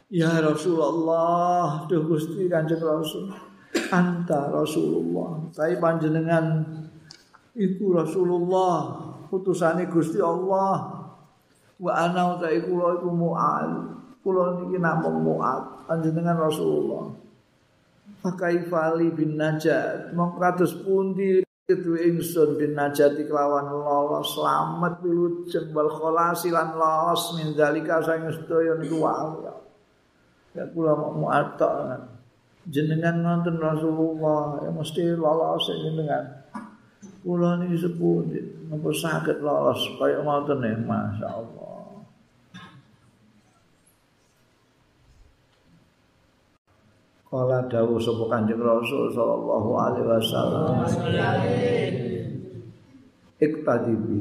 [0.08, 3.28] Ya Rasulullah duh Gusti Kanjeng Rasul.
[3.92, 5.44] Anta Rasulullah.
[5.52, 6.64] Saya panjenengan
[7.52, 11.04] iku Rasulullah putusane Gusti Allah.
[11.76, 17.12] Wa ana utahe kula iku mu'ad kula niki namung mu'ad panjenengan Rasulullah
[18.18, 25.92] Fakaifali bin Najat Mong kados pundi Itu ingsun bin najati kelawan lolos selamat dulu jembal
[25.92, 29.52] kholasi lan lolos min dalika sang sedaya niku wae.
[30.56, 32.08] Ya kula muatak
[32.72, 36.48] jenengan nonton Rasulullah ya mesti lolos jenengan.
[37.20, 38.40] Kula niki sepundi
[38.72, 41.77] napa saged lolos kaya ngoten ya masyaallah.
[47.28, 50.64] Kala dawuh sapa Kanjeng Rasul sallallahu alaihi wasallam.
[53.36, 54.20] Iktadibi.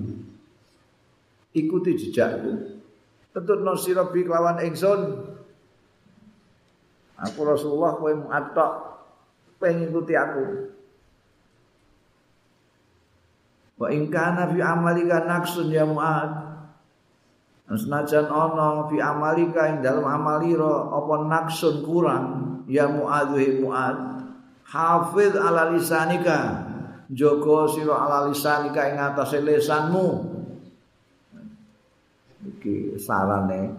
[1.55, 2.83] Ikuti jejakku.
[3.31, 5.23] Tetutno sira bi kelawan ingsun.
[7.15, 8.71] Aku Rasulullah kowe muatok
[9.63, 10.45] pengen aku.
[13.79, 16.43] Wa in kana fi amalika naksun ya muad.
[17.71, 23.95] Senajan ana fi amalika ing dalam amalira apa naksun kurang ya muadzuhi muad
[24.67, 26.67] hafiz ala lisanika.
[27.07, 30.07] Jaga sira ala lisanika ing atase lisanmu.
[32.43, 33.71] Iki sarane.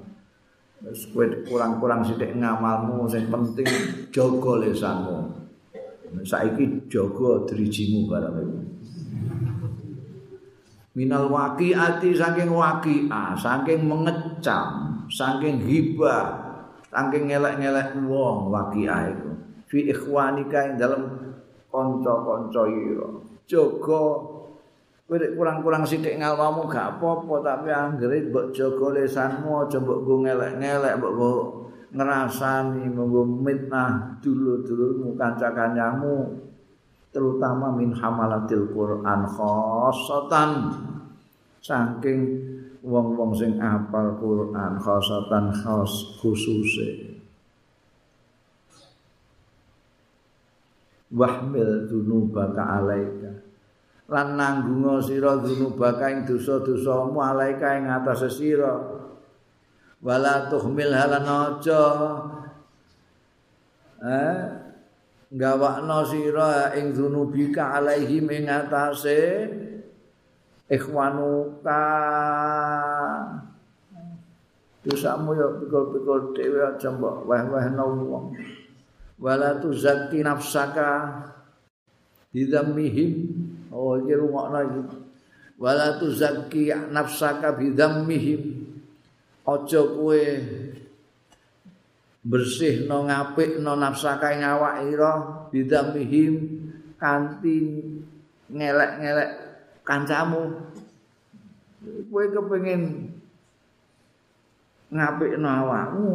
[0.80, 1.10] Wis
[1.44, 3.68] kurang-kurang sithik ngamalmu sing penting
[4.08, 5.16] jaga lisanmu.
[6.24, 8.58] Saiki jaga drijimu barang iku
[10.98, 16.47] minal waqiati saking waqiah saking mengecam saking hibah
[16.88, 19.30] saking ngelek-ngelek wong waqiah iku.
[19.68, 21.02] Fi ikhwanika ing dalem
[21.68, 23.08] kanca-kanca ira.
[23.44, 24.02] Jaga
[25.08, 31.40] kowe kurang-kurang sithik ngalmamu gak apa-apa tapi anggere mbok jaga lesanmu mbok go ngelek-ngelek mbok
[31.96, 36.44] ngrasani mbok mitnah dulur-dulurmu kanca-kancamu
[37.08, 40.76] terutama min hamalatil Quran khossatan
[41.64, 42.20] saking
[42.88, 47.20] wong-wong sing apal Quran khosatan khos khususe.
[51.12, 53.32] Wahmil dunubaka alaika.
[54.08, 58.72] Lan nanggunga sira dunubaka ing dosa-dosamu alaika ing atase sira.
[60.00, 61.84] Wala tuhmil halan aja.
[64.00, 64.36] Eh?
[65.28, 69.20] Gawakno sira ing dunubika alaihim ing atase
[70.68, 71.84] ikhwanuka.
[74.84, 78.26] Dosamu ya pikul-pikul dhewe aja mbok weh-wehno wong.
[79.18, 81.18] Wala tuzakki nafsaka
[82.30, 83.12] bidzamihim
[83.74, 84.80] oh iki rungokno iki.
[85.58, 88.64] Wala tuzakki nafsaka bidzamihim
[89.44, 90.22] aja kowe
[92.28, 95.12] bersihno ngapikno nafsaka ing awak ira
[95.48, 96.34] bidzamihim
[97.00, 97.82] kanthi
[98.52, 99.47] ngelek-ngelek
[99.88, 100.52] kancamu.
[102.12, 103.08] Kowe kepengin
[104.92, 106.12] ngapikno awakmu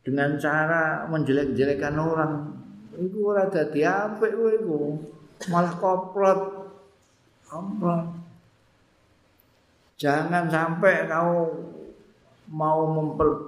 [0.00, 2.32] dengan cara menjelek-jelekan orang.
[2.96, 4.80] Iku ora dadi apik kowe iku.
[5.52, 6.40] Malah koplot
[7.50, 8.06] komplot
[9.98, 11.50] jangan sampai kau
[12.50, 12.88] mau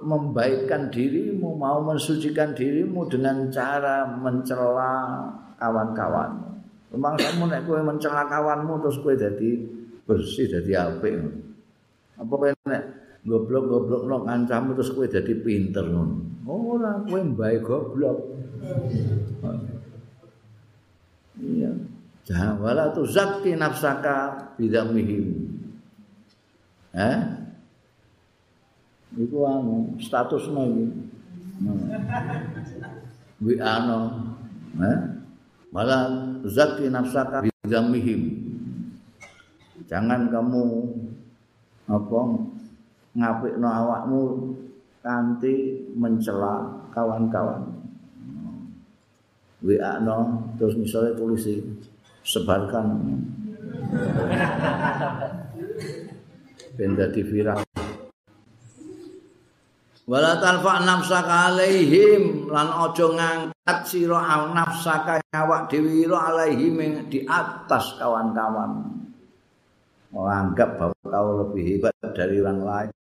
[0.04, 5.26] membaikkan dirimu mau mensucikan dirimu dengan cara mencela
[5.58, 6.51] kawan-kawanmu
[6.92, 9.64] Memang kamu nek kowe mencela kawanmu terus kowe dadi
[10.04, 11.14] bersih dadi apik.
[12.20, 12.82] Apa kowe nek
[13.24, 16.44] goblok-goblok nang kancamu terus kowe dadi pinter ngono.
[16.44, 18.18] Ora kowe mbae goblok.
[21.40, 21.72] Iya.
[22.28, 25.48] Jangan wala tu zakti nafsaka bidamihim.
[26.92, 27.18] Eh?
[29.16, 30.86] Iku anu statusmu iki.
[33.40, 34.28] Wi ano.
[34.76, 35.21] Eh?
[35.72, 38.44] Malah zaki nafsaka bidzamihim
[39.88, 40.84] jangan kamu
[41.88, 42.20] apa
[43.16, 44.20] ngapikno awakmu
[45.00, 47.72] kanthi mencela kawan-kawan.
[49.64, 51.48] WA no terus misalnya tulis
[52.20, 53.00] sebarkan.
[56.76, 57.60] Benda di viral
[60.06, 69.02] wala tanfa nafsaka alaihim lan aja ngangkat sira nafsaka awak dhewe alaihim di atas kawan-kawan.
[70.12, 72.92] Menganggap bahwa kau lebih hebat dari orang lain.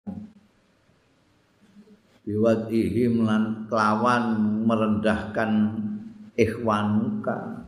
[2.21, 4.23] Biwat ihim lan kelawan
[4.63, 5.51] merendahkan
[6.39, 7.67] ikhwanuka.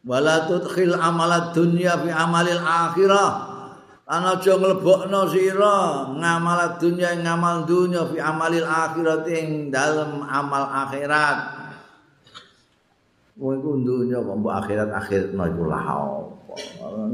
[0.00, 3.49] Wala tudkhil amalat dunya fi amalil akhirah
[4.10, 11.38] ana aja mlebokno sira ngamal dunya ngamal dunya fi amalil akhirat ing dalem amal akhirat.
[13.38, 15.86] Wong iku dunya kok mbok akhirat-akhiratno iku lah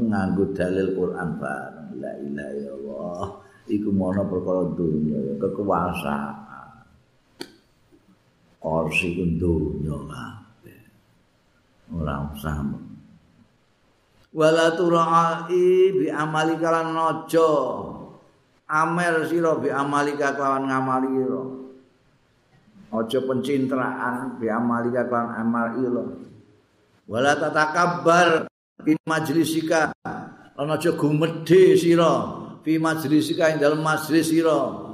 [0.09, 1.89] nganggo dalil Quran bareng.
[2.01, 3.25] La ilaha illallah.
[3.67, 6.67] Iku mono perkara dunya kekuasaan.
[8.57, 10.81] Kursi ku dunya kabeh.
[11.93, 12.57] Ora usah
[14.35, 15.55] wala turai
[15.95, 17.51] bi amali kalan naja
[18.67, 21.43] amer sira bi amali kelawan ngamali sira
[22.87, 26.03] aja pencintraan bi amali kalan amal ilo
[27.07, 28.51] wala tatakabbar
[28.85, 29.95] in majlisika.
[30.57, 32.11] Ana aja gumedhe sira
[32.61, 34.85] fi majlisika ing dalem majlis sira.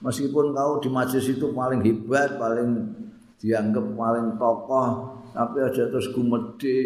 [0.00, 2.88] Meskipun kau di majlis itu paling hebat paling
[3.36, 4.88] dianggap paling tokoh
[5.32, 6.80] tapi aja terus gumedhe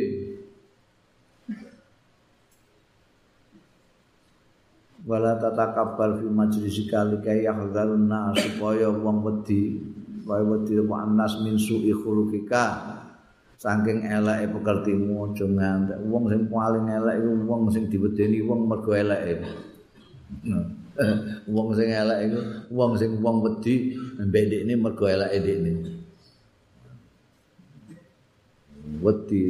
[5.05, 9.77] wala tatakabbal fi majlisika likai yahdharun nas supaya wong wedi
[10.25, 12.65] supaya wedi apa anas min su'i khuluqika
[13.65, 15.99] saking eleke pekertimu aja ngantek.
[16.05, 19.41] Wong sing paling elek iku wong sing diwedeni wong mergo eleke.
[21.55, 22.39] Wong sing elek iku
[22.71, 25.73] wong sing wong wedi mbek dekne mergo eleke dekne.
[29.01, 29.41] Wedi.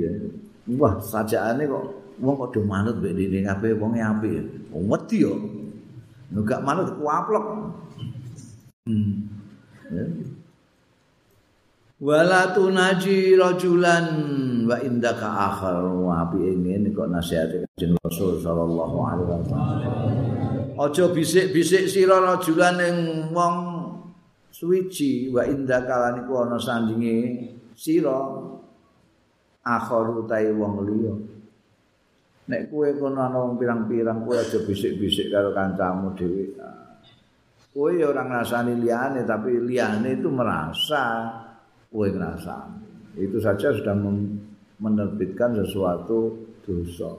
[0.78, 4.44] Wah sajaane kok wong kok do manut mbek dekne kabeh wonge apik.
[4.70, 5.34] Wong wedi yo.
[6.34, 7.46] Enggak manut kuaplek
[8.90, 9.14] hmm.
[12.02, 14.06] wala tunaji rajulan
[14.66, 15.82] wa indaka akhar.
[15.82, 19.82] Wa api ingin kok nasihat kanjeng Rasul sallallahu alaihi wasallam.
[20.74, 22.96] Aja bisik-bisik sira rajulan ing
[23.30, 23.54] wong
[24.50, 28.22] suwiji wa indaka lan iku ana sandinge sira
[29.62, 31.14] akhar utahe wong liya
[32.44, 36.52] nek kowe kono ana wong pirang-pirang kowe aja bisik-bisik karo kancamu dhewe
[37.74, 41.34] kowe ya ora ngrasani liyane tapi liyane itu merasa
[41.90, 42.70] kowe ngrasa.
[43.18, 43.94] Itu saja sudah
[44.78, 47.10] menerbitkan sesuatu dosa.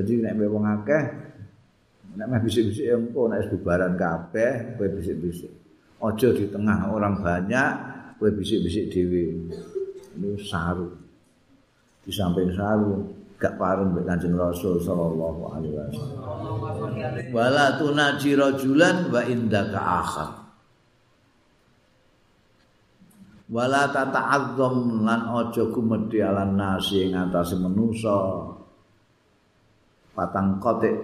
[0.00, 1.02] Jadi nek wong akeh
[2.16, 5.52] nek meh bisik-bisik engko nek bubaran kabeh kowe bisik-bisik.
[6.00, 7.70] Aja di tengah orang banyak
[8.16, 9.24] kowe bisik-bisik dhewe.
[10.16, 10.88] Ini saru.
[12.00, 16.20] Di samping saru gak pareng mbek Kanjeng Rasul sallallahu alaihi wasallam.
[17.32, 20.40] Wala tunaji rajulan wa indaka akhar.
[23.50, 28.46] wala tata'azzam lan aja gumedhi alan nasi ing atase manusa
[30.14, 30.94] patang kotik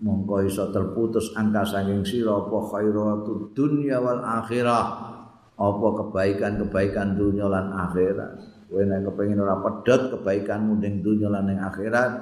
[0.00, 4.84] mongko iso terputus angka saking sira apa khairatud dunya wal akhirah
[5.52, 8.40] apa kebaikan-kebaikan dunia lan akhirat
[8.72, 12.12] kowe nek kepengin ora pedhot kebaikanmu ning dunya lan ning akhirat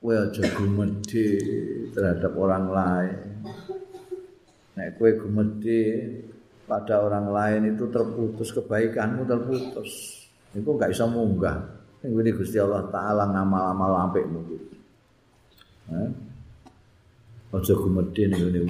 [0.00, 1.26] kowe aja gumedhi
[1.92, 3.18] terhadap orang lain
[4.72, 5.80] nek kowe gumedhi
[6.64, 10.24] pada orang lain itu terputus kebaikanmu terputus
[10.56, 14.40] itu nggak bisa munggah ini Gusti Allah Taala ngamal-amal apikmu.
[15.94, 16.10] Eh?
[17.54, 18.60] Ojo gumedhe ning ngene.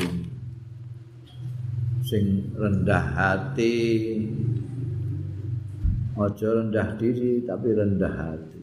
[2.05, 3.73] Sing rendah hati.
[6.13, 8.63] Ojo rendah diri tapi rendah hati.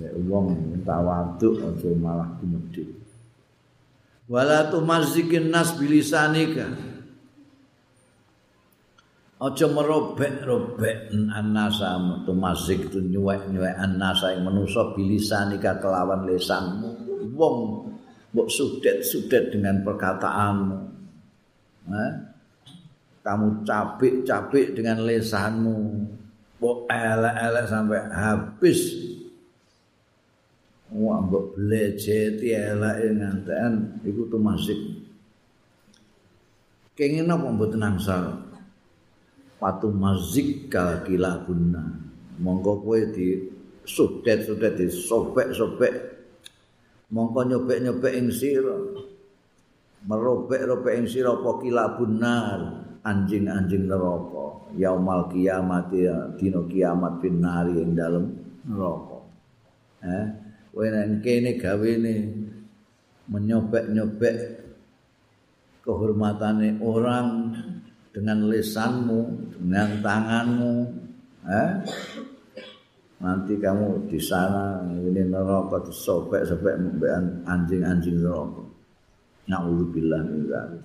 [0.00, 2.84] Nek wong tawadhu ojo malah gumedhe.
[4.26, 6.96] Wala tumazikin nas bilisanika.
[9.36, 16.88] aja merobek-robek annasa tumazik tu nyuwek-nyuwek annasa ing manusa bilisani kelawan lesanmu
[17.36, 17.56] wong
[18.32, 20.76] mbok sudet-sudet dengan perkataanmu
[21.92, 22.12] eh?
[23.26, 26.06] Kamu capik-capik dengan lesanmu.
[26.62, 28.80] Mbok elek-elek sampai habis.
[30.94, 34.78] Wah mbok blejeti elek nganten iku tumazik
[36.96, 38.40] kenging apa mboten angsal
[39.60, 41.84] patu mazik kila guna
[42.40, 43.50] mongko kowe di
[43.86, 45.94] sudet-sudet di sobek-sobek.
[47.06, 48.74] Mongko nyobek-nyobek ing sira.
[50.06, 58.34] Merobek-robek ing sira apa nar anjing-anjing neraka yaumal kiamat ya dina kiamat binari ing dalem
[58.66, 59.18] neraka
[60.02, 60.26] eh
[60.74, 62.14] kowe nek kene gawene
[63.30, 64.66] menyobek-nyobek
[65.86, 67.54] kehormatane orang
[68.10, 69.20] dengan lisanmu,
[69.60, 70.74] dengan tanganmu,
[71.46, 71.70] eh?
[73.16, 76.74] Nanti kamu di sana ini neraka disobek-sobek
[77.48, 78.64] anjing-anjing neraka.
[79.46, 80.84] Nauzubillah min dzalik.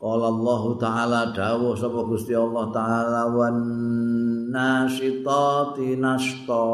[0.00, 3.56] Qala Allah Ta'ala dawuh sapa Gusti Allah Ta'ala wan
[4.48, 6.68] nasitati nasta.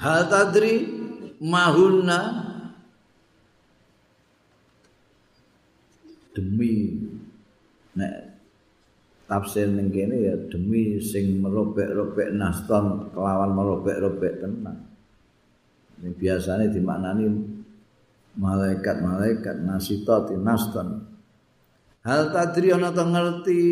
[0.00, 0.88] Hal tadri
[1.36, 2.20] mahunna
[6.32, 7.04] demi
[7.92, 8.14] nek
[9.28, 14.80] tafsir ning kene ya demi sing merobek-robek naston kelawan merobek-robek tenan.
[16.00, 17.53] Ini biasanya dimaknani
[18.38, 21.06] malaikat-malaikat nasitati naston.
[22.04, 23.62] Hal tadri ana ta ngerti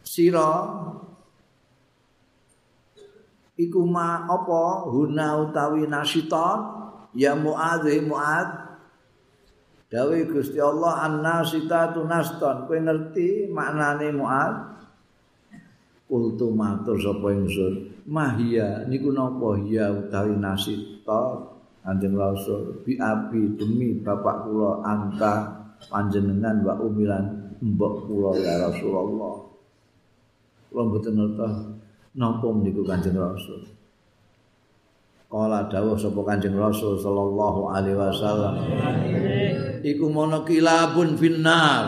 [0.00, 0.50] sira
[3.60, 6.48] iku ma apa huna utawi nasita
[7.12, 8.66] ya muadz muadz
[9.86, 12.66] Dawe Gusti Allah annasita tunaston.
[12.66, 14.74] Kowe ngerti maknane muat?
[16.10, 18.02] Kultu matur sapa ingsun.
[18.10, 21.54] Mahia niku napa ya utawi nasita
[21.86, 25.54] Kanjeng Rasul bi abi demi bapak kula anta
[25.86, 29.46] panjenengan wa umilan mbok kula ya Rasulullah.
[30.66, 31.48] Kula mboten ngerti
[32.18, 33.76] napa niku Kanjeng Rasul.
[35.30, 38.54] Kala dawuh sapa Kanjeng Rasul sallallahu alaihi wasallam.
[39.86, 41.86] Iku mono kilabun finnar.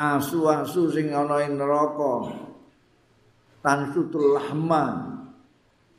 [0.00, 2.32] Asu-asu sing ana ing neraka.
[3.60, 5.17] Tansutul lahma.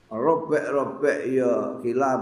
[0.09, 2.21] Robek-robek ya kilab.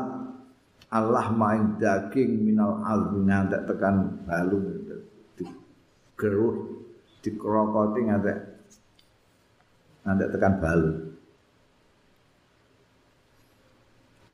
[0.87, 4.87] Allah main daging minal albi ngantek tekan balu
[5.35, 6.55] digeruh
[7.19, 8.39] dikrokoti ngantek
[10.07, 10.91] ngantek tekan balu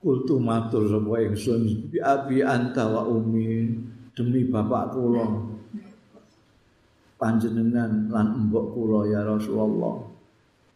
[0.04, 3.72] kultu matur sapa ingsun bi abi anta wa umi
[4.12, 5.26] demi bapak kula.
[7.16, 10.12] Panjenengan lan mbok kula ya Rasulullah.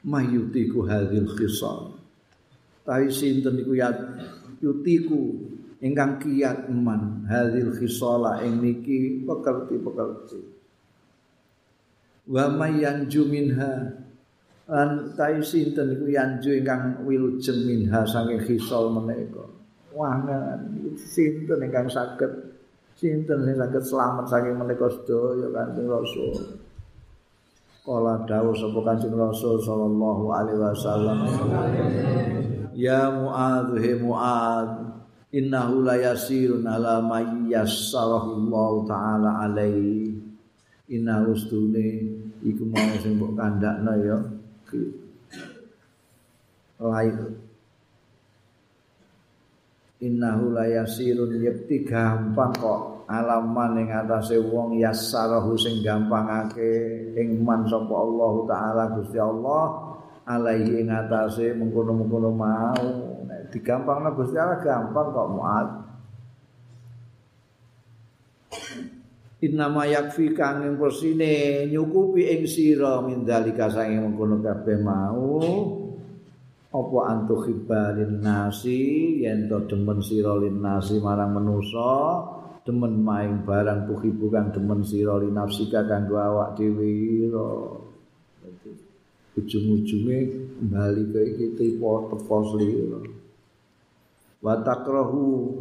[0.07, 1.96] Mayutiku hadhil khisal
[2.87, 3.91] tai sinten iku ya?
[4.63, 5.35] Yutiku
[5.83, 10.39] ingkang kiat eman hadhil khisala ing niki pekerti-pekerti.
[12.31, 13.91] Wa mayanju minha.
[14.71, 19.43] Lan tai sinten iku yanju ingkang wilujeng minha saking hisol menika.
[19.91, 22.55] Wangan sinten ingkang saged.
[22.95, 26.55] Sinten sing saged selamat saking menika sedaya kanjeng rasul.
[27.83, 31.19] Kala dawuh sapa kanjeng rasul sallallahu alaihi wasallam
[32.77, 34.93] ya muadz he muadz
[35.33, 38.45] innahu la yasirun ala may yassarahu
[38.85, 40.13] taala alaihi.
[40.87, 41.99] Inna ustune
[42.45, 44.17] iku mau sing mbok kandakno ya
[46.79, 47.17] laik
[49.97, 57.65] innahu la yasirun yakti gampang kok alaman ing atase wong yassarahu sing gampangake ing man
[57.65, 59.86] sapa Allah taala Gusti Allah
[60.27, 62.87] alaihi ing atase mengkono-mengkono mau.
[63.23, 65.67] Nek digampangno Gusti Allah gampang kok muat
[69.37, 75.37] Innama yakfi kang ing persine nyukupi ing sira mindalika sange mengkono kabeh mau.
[76.67, 82.21] Apa antu khibalin nasi yen to demen sira lin nasi marang manusa
[82.65, 87.29] demen maing barang tuhibu kang demen sira nafsika kanggo awak dhewe
[89.37, 90.19] ujung-ujunge
[90.67, 92.99] bali ke iki tepo slira
[94.41, 95.53] wa takrahu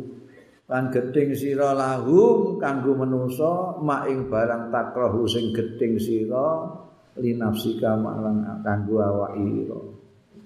[0.66, 6.73] lan geding sira lahum kanggo manusa maing barang takrahu sing geding sira
[7.20, 9.69] linafsika marang kanggo awake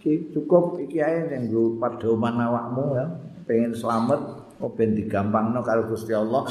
[0.00, 3.06] iki cukup iki ae nggo pedoman awakmu ya.
[3.44, 4.20] Pengen selamat
[4.64, 6.48] oh ben digampangno karo Gusti Allah.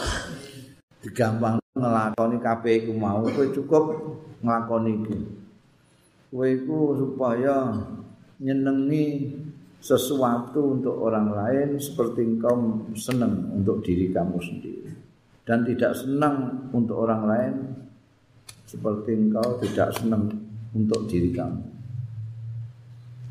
[1.02, 3.84] Digampang nglakoni kabeh iku mau kowe cukup
[4.46, 5.18] nglakoni iki
[6.30, 7.74] kowe iku supaya
[8.40, 9.36] nyenengi
[9.80, 14.92] sesuatu untuk orang lain seperti engkau senang untuk diri kamu sendiri
[15.48, 17.56] dan tidak senang untuk orang lain
[18.70, 20.30] seperti engkau tidak senang
[20.78, 21.66] untuk diri kamu.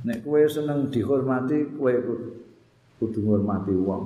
[0.03, 1.95] Nek kue senang dihormati, kue
[2.99, 4.05] kudu menghormati uang.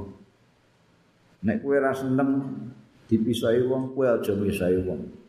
[1.48, 2.52] Nek kue rasa senang
[3.08, 5.21] dipisai uang, kue aja misai uang.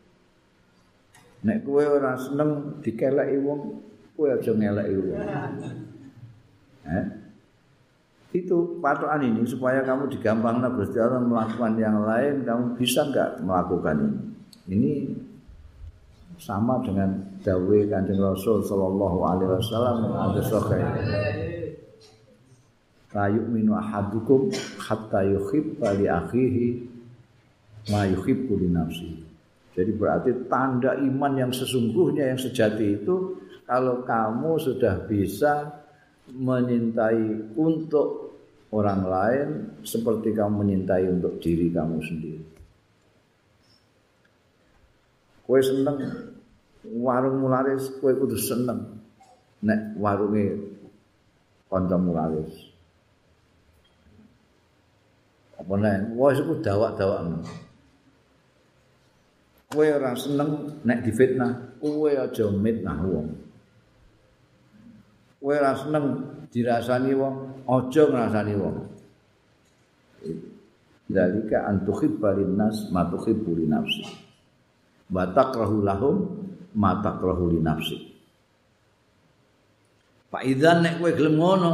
[1.44, 3.60] Nek kue ora seneng dikeleki wong,
[4.16, 5.20] kowe aja ngeleki wong.
[6.88, 7.04] Eh?
[8.34, 13.94] Itu patokan ini supaya kamu digampangkan Gusti Allah melakukan yang lain, kamu bisa enggak melakukan
[14.00, 14.18] ini?
[14.64, 14.92] Ini
[16.40, 17.14] sama dengan
[17.44, 20.42] dawe Kanjeng Rasul sallallahu alaihi wasallam ada.
[23.14, 24.50] La yu'minu ahadukum
[24.82, 26.66] hatta yuhibba li akhihi
[27.94, 29.33] ma yuhibbu li nafsihi.
[29.74, 35.82] Jadi berarti tanda iman yang sesungguhnya yang sejati itu kalau kamu sudah bisa
[36.30, 38.38] menyintai untuk
[38.70, 39.48] orang lain
[39.82, 42.42] seperti kamu menyintai untuk diri kamu sendiri.
[45.44, 45.98] Kowe seneng
[47.02, 49.02] warung mularis, kowe kudu seneng
[49.60, 50.70] nek warunge
[51.68, 52.52] kanca mularis.
[55.58, 57.44] Apa nek wis iku dawak-dawak.
[59.74, 63.28] Kowe ora seneng nek difitnah, kowe aja mitnah wong.
[65.42, 66.06] Kowe ora seneng
[66.54, 68.76] dirasani wong, aja ngrasani wong.
[71.10, 74.24] Dalika antuhibba linnas ma tuhibbu li nafsi.
[75.14, 76.16] wa takrahu lahum
[76.74, 76.98] ma
[77.62, 77.96] nafsi
[80.32, 81.72] fa idzan nek kowe gelem ngono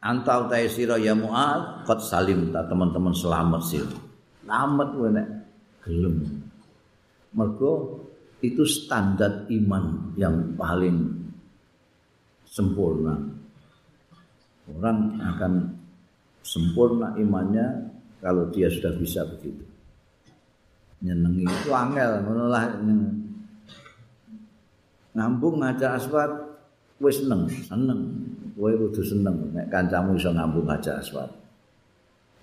[0.00, 3.84] antau ta sira ya muad qad salim ta teman-teman selamat sih
[4.46, 5.28] selamat kowe nek
[5.84, 6.39] gelem
[7.34, 8.02] mergo
[8.40, 10.96] itu standar iman yang paling
[12.48, 13.14] sempurna.
[14.70, 15.52] Orang akan
[16.40, 17.90] sempurna imannya
[18.22, 19.66] kalau dia sudah bisa begitu.
[21.00, 22.64] Nyenengi itu angel ngono lah.
[25.10, 26.30] Ngambung ngajar aswat
[27.02, 28.00] wis seneng seneng.
[28.60, 31.32] Kowe kudu seneng nek kancamu iso ngambung ngajar aswat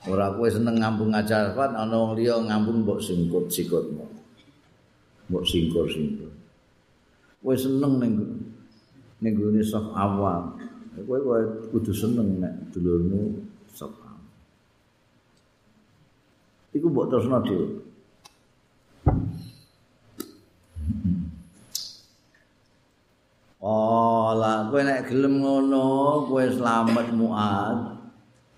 [0.06, 4.16] ora kowe seneng ngambung ngajar aswat ana wong liya ngambung mbok singkut sikutmu
[5.28, 6.32] mbok singkur singkur
[7.44, 8.14] kowe seneng ning
[9.20, 10.56] ning gone saf awam
[11.04, 11.40] kowe kowe
[11.72, 14.24] kudu seneng nek dulurmu saf awam
[16.72, 17.68] iku mbok terusno dhewe
[23.68, 27.99] Ola kowe nek gelem ngono kowe slamet muat.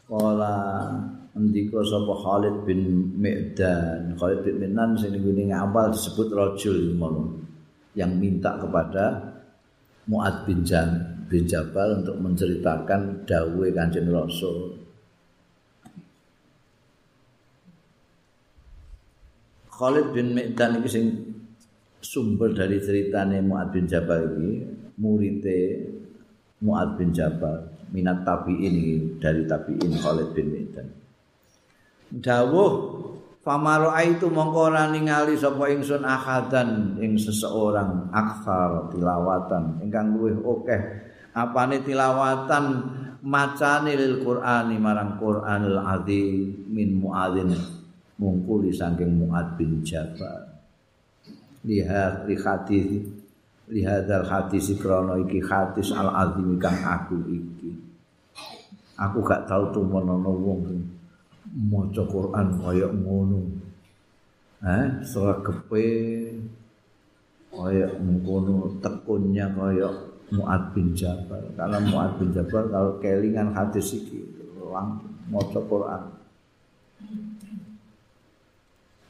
[0.06, 0.54] Ola
[1.40, 4.14] ndika sapa Khalid bin Mi'dan.
[4.20, 7.00] Khalid bin Mi'dan sing ngene ngapal disebut rajul.
[7.96, 9.06] Yang minta kepada
[10.12, 10.90] Mu'ad bin Jan
[11.32, 14.76] bin Jabal untuk menceritakan dawe Kanjeng Rasul.
[19.72, 21.06] Khalid bin Mi'dan iki sing
[22.04, 24.52] sumber dari ceritane Mu'ad bin Jabal iki
[25.00, 25.60] murite
[26.60, 27.64] Mu'ad bin Jabal
[27.96, 28.76] minat tabi'in
[29.24, 30.88] dari tabi'in Khalid bin Mi'dan
[32.10, 32.74] dawuh
[33.40, 39.82] famaro itu mongko ora ningali sapa ingsun akadan ing seseorang aksar tilawatan.
[39.86, 40.82] Ingkang luwih akeh
[41.34, 42.66] apane tilawatan
[43.26, 47.54] macane lil Qur'ani marang Qur'anul azim min muadzin.
[48.20, 50.44] Mungkuli saking Muad bin Jabal.
[51.64, 52.88] Lihat li hadis
[53.72, 57.72] lihadal hadis krana iki hadis al azim kang aku iki.
[59.00, 60.99] Aku gak tau tumono wong
[61.56, 63.42] maca Quran kaya ngono
[64.66, 65.88] eh sregepe
[67.50, 69.90] kaya ngono tekunnya kaya
[70.30, 74.22] Muad bin Jabal kalau Muad bin Jabal kalau kelingan hadis iki
[74.70, 76.04] langsung maca Quran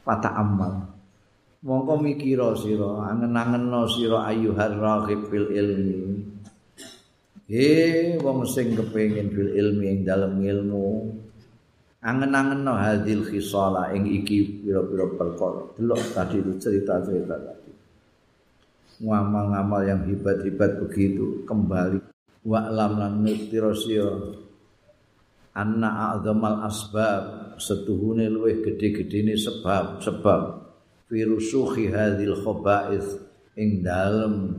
[0.00, 0.90] Fata amal.
[1.60, 6.24] Mongko mikira sira, angen-angenno sira ayyuhar raghib fil ilmi.
[7.44, 11.14] He wong sing kepengin fil ilmi ing dalem ilmu.
[12.00, 15.68] Angen-angenno hadil khisala ing iki pira-pira perkara.
[15.76, 17.72] Delok tadi itu cerita-cerita tadi.
[19.04, 22.00] Ngamal-ngamal yang hebat-hebat begitu kembali.
[22.40, 23.76] Wa lam lan nutira
[25.52, 30.40] anna a'zamal asbab setuhune luwih gedhe-gedhene sebab sebab.
[31.12, 33.18] Virusuhi hadhil khaba'is
[33.60, 34.56] ing dalem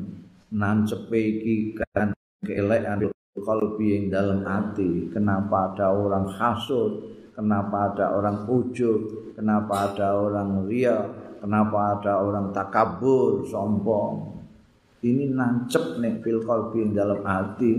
[0.54, 2.14] nancepe iki kan
[2.46, 5.10] keelekan kalbi ing dalem ati.
[5.10, 7.11] Kenapa ada orang hasud
[7.42, 9.34] kenapa ada orang ujub?
[9.34, 11.02] Kenapa ada orang ria
[11.42, 13.50] kenapa ada orang takabur?
[13.50, 14.38] Sombong.
[15.02, 17.74] Ini nancep nek fil kalbi ing dalem ati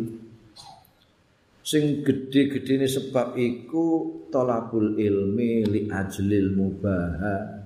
[1.62, 7.62] sing gedhe-gedhene sebab iku tolabul ilmi li ajlil mubaha.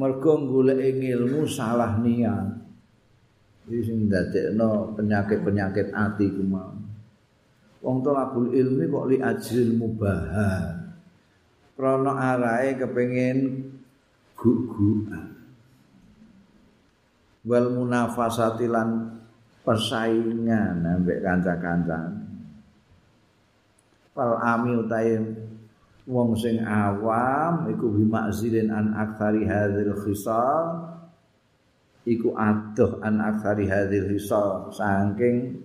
[0.00, 2.48] Mergo golek ilmu salah niat.
[3.68, 6.79] Iki sing dadekno penyakit-penyakit ati ku mau
[7.80, 10.80] wong tolabul ilmi kok li ajlil mubaha.
[11.76, 13.68] Krana arahe kepengin
[14.36, 15.40] gugukan
[17.44, 19.16] wal munafasati lan
[19.64, 22.20] persaingan ambek kanca-kancane.
[24.12, 25.16] Fal ami utahe
[26.04, 30.64] wong sing awam iku bimakzilin an aktsari hadzal khisal
[32.04, 35.62] iku adoh an aktsari hadzal khisal saking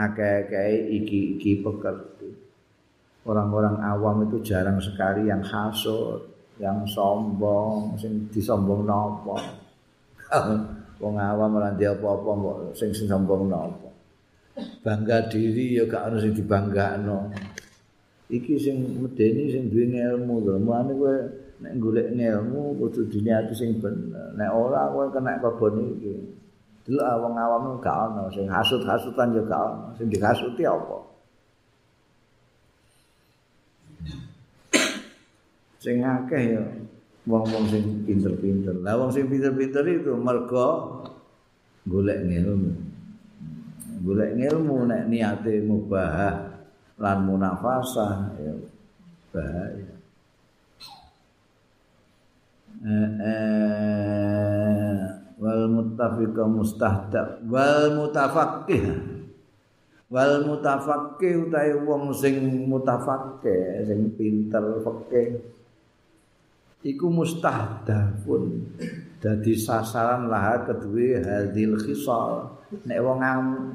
[0.00, 2.32] akeh-akeh iki-iki pekerti
[3.28, 6.24] orang-orang awam itu jarang sekali yang hasut
[6.56, 9.36] yang sombong sing disombong napa
[11.00, 13.90] wong awam ora ndek apa-apa mbok sing sombong napa
[14.84, 17.32] bangga diri ya gak ono sing dibanggakno.
[18.30, 21.14] Iki sing medeni sing duwe ilmu lho mane kowe
[21.60, 24.34] nek golek ilmu kudu diniati sing bener.
[24.38, 26.14] Nek ora kowe kena kebon iki
[26.88, 30.98] delok wong awam gak ono sing hasut-hasutan ya gak ono sing dihasuti apa?
[35.80, 36.62] Sing akeh ya
[37.24, 38.76] wong-wong sing pinter-pinter.
[38.84, 41.00] Lah wong sing pinter-pinter itu mergo
[41.88, 42.90] golek ilmu
[44.00, 46.16] golek ilmu nek niate mubah
[47.00, 48.52] lan munafasah ya
[49.32, 49.92] bahaya.
[52.80, 54.49] Eh, eh,
[55.40, 58.84] wal muttafiqa mustahda wal mutafaqqih.
[60.10, 65.40] Wal mutafaqqih utahe wong sing mutafaqqih sing pinter fikih
[66.84, 68.64] iku mustahdafun
[69.20, 72.56] dadi sasaran lah kedue hadil khisal.
[72.70, 73.18] Nek wong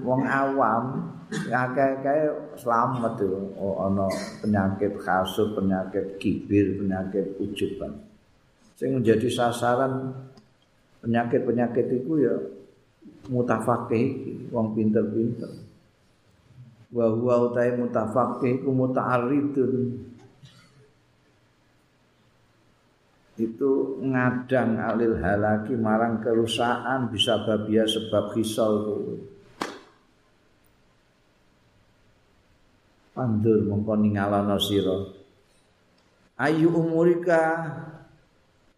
[0.08, 4.08] wong awam akeh-akeh selamat itu oh, ana
[4.40, 7.92] penyakit kasut, penyakit kibir, penyakit ujuban.
[8.80, 10.16] Sing menjadi sasaran
[11.06, 12.36] penyakit-penyakit itu ya
[13.30, 14.06] mutafaqih
[14.50, 15.54] wong pinter-pinter.
[16.90, 19.74] Wa huwa utai mutafaqih ku muta'arridun.
[23.36, 29.36] Itu ngadang alil halaki marang kerusakan bisa babia sebab itu.
[33.16, 35.08] pandur mongko ningalana sira
[36.36, 37.72] ayu umurika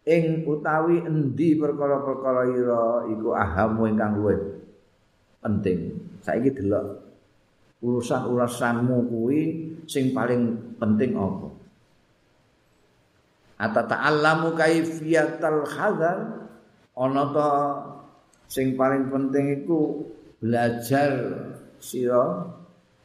[0.08, 4.40] ing utawi endi perkara-perkara ira iku ahamu ingkang luwih
[5.44, 6.00] penting.
[6.24, 7.04] Saiki delok
[7.84, 9.40] urusan-urusanmu kuwi
[9.84, 11.48] sing paling penting apa?
[13.58, 16.18] Ata ta'allamu kaifiyatal hadzal
[16.94, 17.50] ana ta
[18.48, 20.08] sing paling penting iku
[20.38, 21.12] belajar
[21.78, 22.54] sira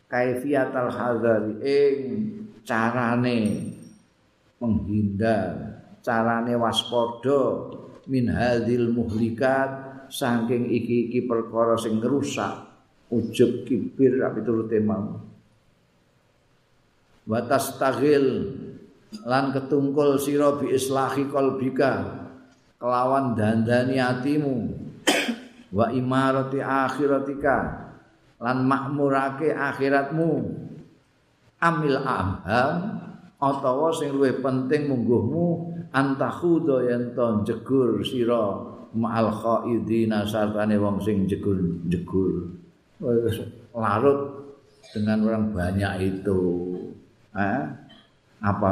[0.09, 1.97] kaifiatal hadzari ing
[2.63, 3.39] carane
[4.61, 5.72] menghindar
[6.03, 7.71] carane waspada
[8.11, 9.71] min hadzil muhlikat
[10.11, 12.69] saking iki-iki perkara sing ngrusak
[13.09, 15.17] ujub kibir tapi turute mau.
[17.23, 18.51] Batas tagil
[19.23, 22.19] lan ketungkul sira bi islahi qalbika
[22.75, 24.55] kelawan dandani atimu
[25.71, 27.57] wa imarati akhiratika
[28.43, 30.61] lan makmurake akhiratmu.
[31.63, 33.12] Amil amham
[33.51, 38.63] utawa sing luwih penting mungguhmu antakhuda yen to jegur sira
[38.93, 42.53] ma'al khaidina sartane wong sing jegur-jegur
[43.73, 44.19] larut
[44.93, 46.41] dengan orang banyak itu.
[47.33, 47.63] Eh?
[48.43, 48.71] apa?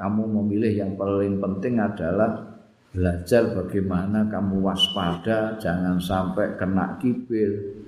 [0.00, 2.56] Kamu memilih yang paling penting adalah
[2.90, 7.78] belajar bagaimana kamu waspada jangan sampai kena kibir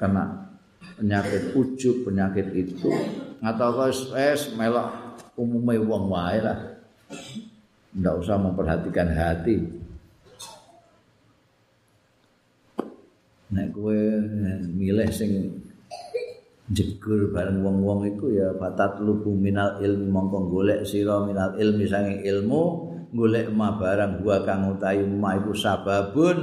[0.00, 0.46] kena
[0.96, 2.88] penyakit ujub, penyakit itu
[3.42, 3.84] kau
[4.16, 4.88] es melok
[5.36, 6.58] umumnya wong wae lah.
[7.96, 9.56] Ndak usah memperhatikan hati.
[13.46, 13.96] Nek kowe
[14.74, 15.62] milih sing
[16.66, 22.26] jegur bareng wong-wong iku ya batat lubu minal ilmi mongko golek sira minal ilmi sange
[22.26, 22.62] ilmu
[23.14, 26.38] golek ma barang gua kang utahi ma iku sababun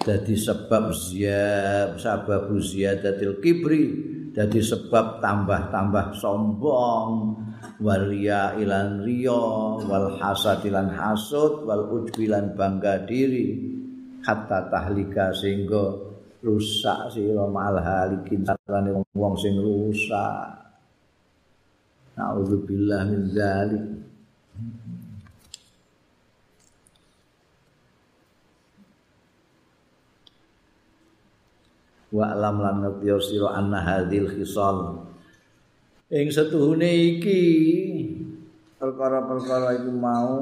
[0.00, 7.38] jadi sebab ziyad sebab ziyadatil kibri jadi sebab tambah-tambah sombong
[7.78, 13.62] waria ilan rio wal hasad ilan hasud wal ujbilan bangga diri
[14.26, 20.50] hatta tahlika sehingga rusak sira mal halikin sarane wong sing rusak.
[22.14, 23.84] Naudzubillah min zalik
[32.14, 35.02] wa alam lan ngerti sira anna hadhil khisal.
[36.14, 37.42] Ing setuhune iki
[38.78, 40.38] perkara-perkara itu mau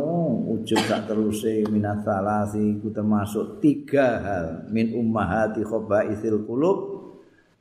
[0.52, 4.46] ujug sak teruse minat salasi iku termasuk tiga hal.
[4.68, 7.08] Min ummahati khabaisil qulub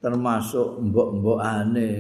[0.04, 1.92] termasuk mbok-mbokane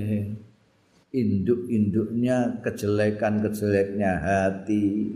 [1.15, 5.15] induk-induknya kejelekan-kejeleknya hati.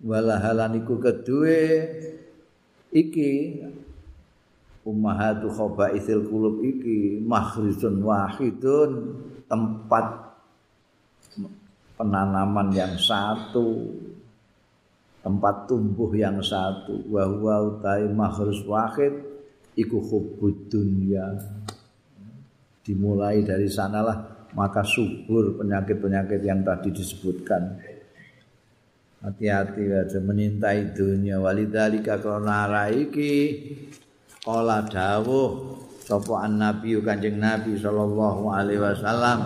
[0.00, 1.62] Walahalan iku kedue
[2.90, 3.60] iki
[4.90, 8.90] ummahatu khabaithil qulub iki makhrizun wahidun
[9.46, 10.34] tempat
[11.94, 13.94] penanaman yang satu
[15.20, 17.04] tempat tumbuh yang satu.
[17.08, 19.12] Wa huwa utai makhruz wahid
[19.76, 21.24] iku hubbud dunya.
[22.80, 27.62] Dimulai dari sanalah maka subur penyakit-penyakit yang tadi disebutkan.
[29.20, 31.36] Hati-hati aja menyintai dunia.
[31.36, 33.36] Walidalika karena raiki
[34.40, 39.38] kala dawuh sapa nabi kanjeng nabi sallallahu alaihi wasallam.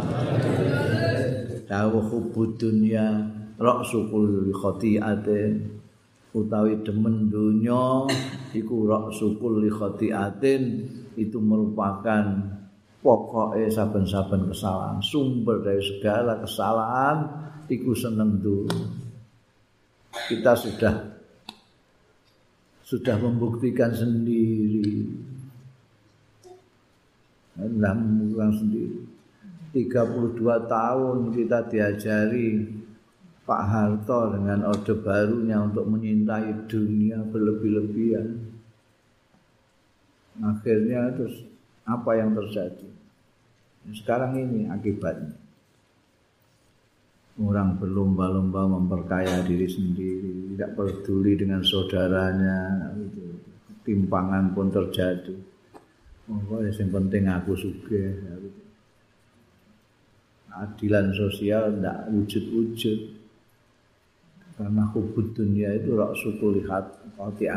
[1.65, 3.25] Dawuh hubud dunya
[3.59, 5.81] raksukul khati'atin
[6.35, 8.07] utawi demen dunya
[8.55, 10.63] iku raksukul khati'atin
[11.19, 12.23] itu merupakan
[13.03, 14.99] pokoknya saben-saben kesalahan.
[15.03, 17.17] Sumber dari segala kesalahan
[17.67, 19.05] iku seneng dulu
[20.29, 20.95] kita sudah
[22.85, 24.64] sudah membuktikan sendiri
[27.59, 29.01] sudah membuktikan sendiri
[29.75, 30.39] 32
[30.71, 32.49] tahun kita diajari
[33.45, 38.29] Pak Harto dengan orde barunya untuk menyintai dunia berlebih-lebihan
[40.43, 41.47] akhirnya terus
[41.87, 42.95] apa yang terjadi
[43.93, 45.37] sekarang ini akibatnya.
[47.35, 53.43] Orang berlomba-lomba memperkaya diri sendiri, tidak peduli dengan saudaranya, gitu.
[53.83, 55.35] timpangan pun terjadi.
[56.25, 58.01] Oh, yang penting aku suka.
[58.17, 58.61] Gitu.
[60.55, 62.99] Adilan sosial tidak wujud-wujud.
[64.55, 66.87] Karena hubud dunia itu rak suku lihat
[67.19, 67.51] koti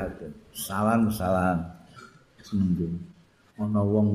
[0.52, 1.62] Salam-salam.
[2.42, 2.90] Seminggu.
[3.62, 4.10] Ono wong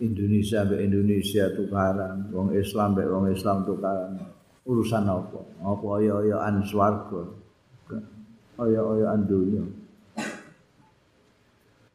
[0.00, 4.16] Indonesia be Indonesia tukaran, wong Islam be wong Islam tukaran.
[4.66, 5.40] Urusan apa?
[5.62, 7.22] Apa ayo-ayoan swarga?
[8.58, 9.64] Ayo-ayoan dunya.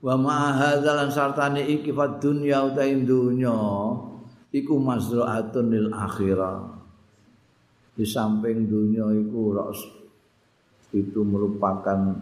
[0.01, 3.53] Wa ma hadzal lan sartane iki fad dunya utahe dunya
[4.49, 6.81] iku mazra'atun lil akhirah.
[7.93, 9.53] Di samping dunya iku
[10.91, 12.17] itu merupakan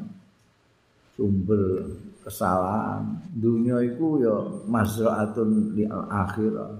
[1.17, 1.89] sumber
[2.23, 4.37] kesalahan dunia iku ya
[4.69, 6.77] mazraatun di akhirah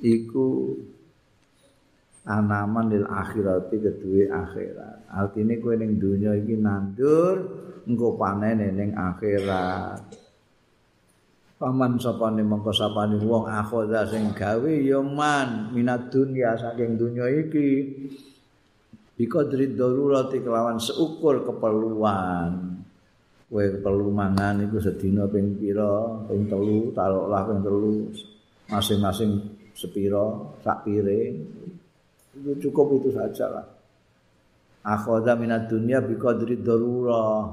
[0.00, 0.76] iku
[2.26, 5.06] tanaman lil akhirat kedue akhirat.
[5.06, 7.36] Artine kowe ning dunia iki nandur
[7.86, 10.02] engko panen ning akhirat.
[11.56, 17.94] Paman sapane mengko sapane wong akhoda sing gawe ya man minat dunya saking dunia iki.
[19.16, 22.76] Biqadri darurati kelawan seukur keperluan.
[23.46, 26.26] Kowe perlu mangan iku sedina ping pira?
[26.28, 28.10] Ping telu taloklah ping telu
[28.68, 29.38] masing-masing
[29.72, 30.26] sepira
[30.60, 31.46] sak piring
[32.36, 33.66] itu cukup itu saja lah.
[34.86, 37.48] Akhadha minad dunya bi qadri darura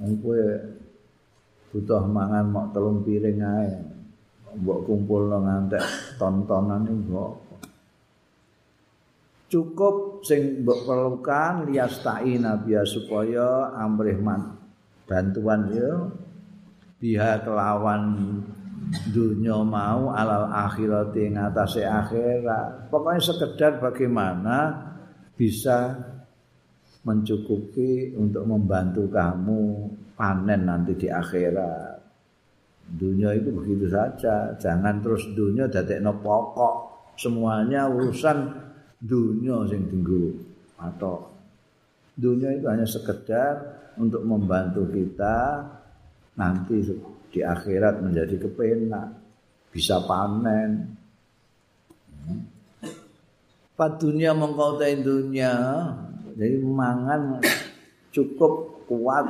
[0.00, 0.44] kowe
[1.70, 3.70] butuh mangan mok telung piring ae.
[4.50, 5.84] Mbok kumpulno ngantek
[6.18, 7.32] tontonan mbok.
[9.46, 14.58] Cukup sing mbok perlukan liyasta'ina biya supaya amrih man
[15.06, 16.10] bantuan ya
[16.98, 18.02] biha kelawan
[18.90, 22.90] dunya mau alal akhirat ing atase akhirat.
[22.90, 24.90] Pokoknya sekedar bagaimana
[25.38, 25.94] bisa
[27.06, 29.62] mencukupi untuk membantu kamu
[30.18, 31.96] panen nanti di akhirat.
[32.90, 34.58] Dunia itu begitu saja.
[34.58, 36.90] Jangan terus dunia dadekno pokok.
[37.14, 38.38] Semuanya urusan
[39.00, 40.34] dunia sing tinggu
[40.80, 41.28] atau
[42.16, 45.64] dunia itu hanya sekedar untuk membantu kita
[46.38, 46.82] nanti
[47.30, 49.08] di akhirat menjadi kepenak
[49.70, 50.98] bisa panen.
[53.78, 55.54] Pak dunia mengkautai dunia.
[56.36, 57.40] Jadi mangan
[58.12, 59.26] cukup kuat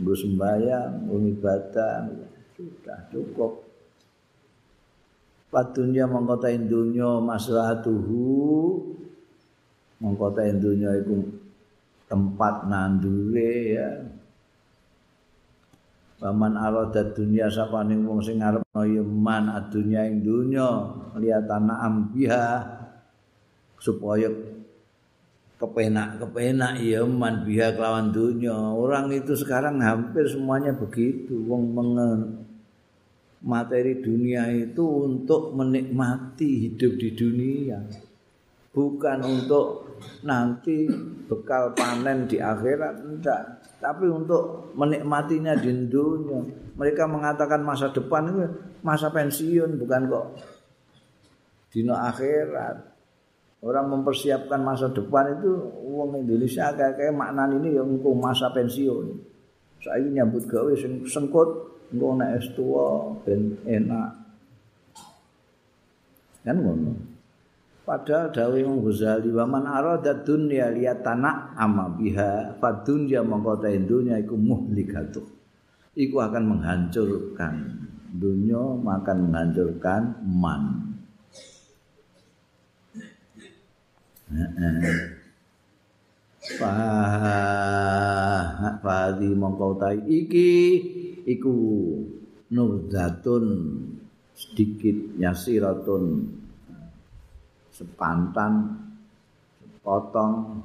[0.00, 2.08] bersembahyang ibadah
[2.56, 3.66] sudah cukup.
[5.50, 8.30] Pak dunia mengkautai dunia maslahatuhu
[10.00, 11.28] mongko ta dunya iku
[12.08, 13.88] tempat nandure ya
[16.20, 18.60] Paman arada dunia sapa ning wong sing arep
[19.08, 20.68] man adunya ing dunya
[21.16, 22.60] liyatana ambiha
[23.80, 24.28] supaya
[25.56, 28.52] kepenak-kepenak ya man biha kelawan dunya.
[28.52, 31.40] Orang itu sekarang hampir semuanya begitu.
[31.48, 32.44] Wong mengen
[33.40, 37.80] materi dunia itu untuk menikmati hidup di dunia.
[38.70, 40.86] bukan untuk nanti
[41.26, 46.44] bekal panen di akhirat enggak tapi untuk menikmatinya di dunia
[46.76, 48.44] mereka mengatakan masa depan itu
[48.84, 50.26] masa pensiun bukan kok
[51.72, 52.76] dino akhirat
[53.64, 55.50] orang mempersiapkan masa depan itu
[55.88, 59.30] uang Indonesia kayak kayak makna ini yang untuk masa pensiun
[59.80, 60.72] Saiki nyambut gawe
[61.08, 61.50] sengkut
[61.96, 64.12] nek es tuwa ben enak.
[66.44, 67.09] Kan ngono.
[67.80, 73.72] Padahal dawe Imam Ghazali wa man arada dunya liyatana ama biha fa dunya mongko ta
[73.72, 75.24] dunya iku muhlikatu.
[75.96, 77.54] Iku akan menghancurkan
[78.14, 80.62] dunya makan menghancurkan man.
[86.60, 90.52] Fah fadi mongko iki
[91.26, 91.56] iku
[92.54, 93.44] nurdatun
[94.36, 96.38] sedikit yasiratun
[97.80, 98.76] sepantan
[99.80, 100.60] potong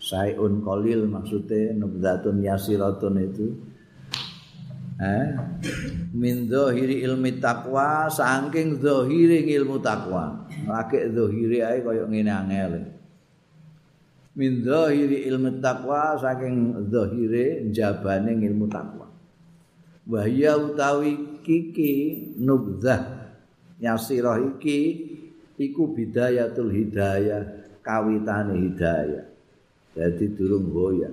[0.00, 3.46] sayun kolil maksudnya nubdatun yasiratun itu.
[5.00, 5.26] Eh?
[6.16, 12.72] Min zahiri ilmi takwa saking zahiri ilmu takwa lagi zahiri ae kaya ngene angel.
[14.32, 19.10] Min zahiri ilmu takwa saking zahiri jabane ilmu takwa
[20.10, 21.92] wahya utawi kiki
[22.42, 23.30] nubzah
[23.78, 25.09] yasirah iki
[25.60, 27.44] iku bidayatul hidayah
[27.84, 29.28] kawitane hidayah.
[29.92, 31.12] Jadi durung goya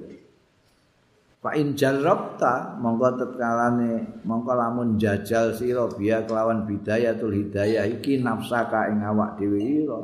[1.47, 8.91] fa in jarrabta mongko tetkalane mongko lamun jajal sira biya kelawan bidayatul hidayah iki nafsaka
[8.91, 10.01] ing awak dhewe ira.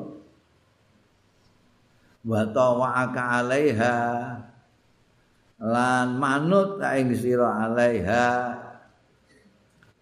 [2.24, 3.98] Wa tawaka alaiha
[5.60, 8.28] lan manut ing sira alaiha.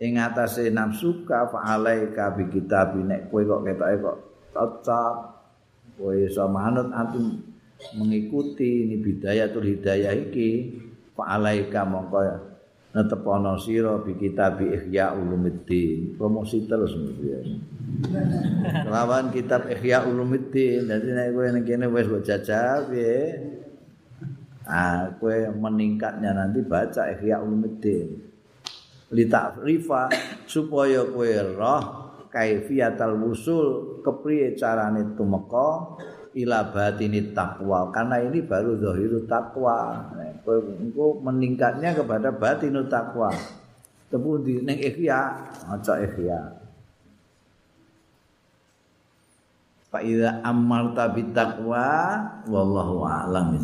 [0.02, 4.18] Ing atase nafsuka fa alaika bi kitab nek kowe kok ketoke kok
[4.52, 5.16] cocok
[5.98, 7.40] kowe iso manut antum
[7.98, 10.78] mengikuti ini bidayatul hidayah iki.
[11.12, 12.20] Fa alaika mongko
[12.92, 16.16] netepono sira bi kitab ihya ulumuddin.
[16.16, 17.40] Promosi terus ya
[18.88, 20.88] lawan kitab ihya ulumuddin.
[20.88, 23.18] Dadi nek kowe ning kene wis mbok jajal piye?
[24.68, 28.08] Ah kowe meningkatnya nanti baca ihya ulumuddin.
[29.12, 30.08] Li ta'rifa
[30.48, 32.01] supaya kowe roh
[32.32, 36.00] kaifiyatal wusul kepriye carane tumeka?
[36.32, 40.00] Ila batini takwa karena ini baru zahiru takwa
[40.48, 43.36] engko meningkatnya kepada batinu takwa
[44.08, 45.20] tepu di ning ikhya.
[45.68, 46.40] Aja ikhya.
[49.92, 51.36] Fa idza amarta bit
[52.48, 53.60] wallahu a'lam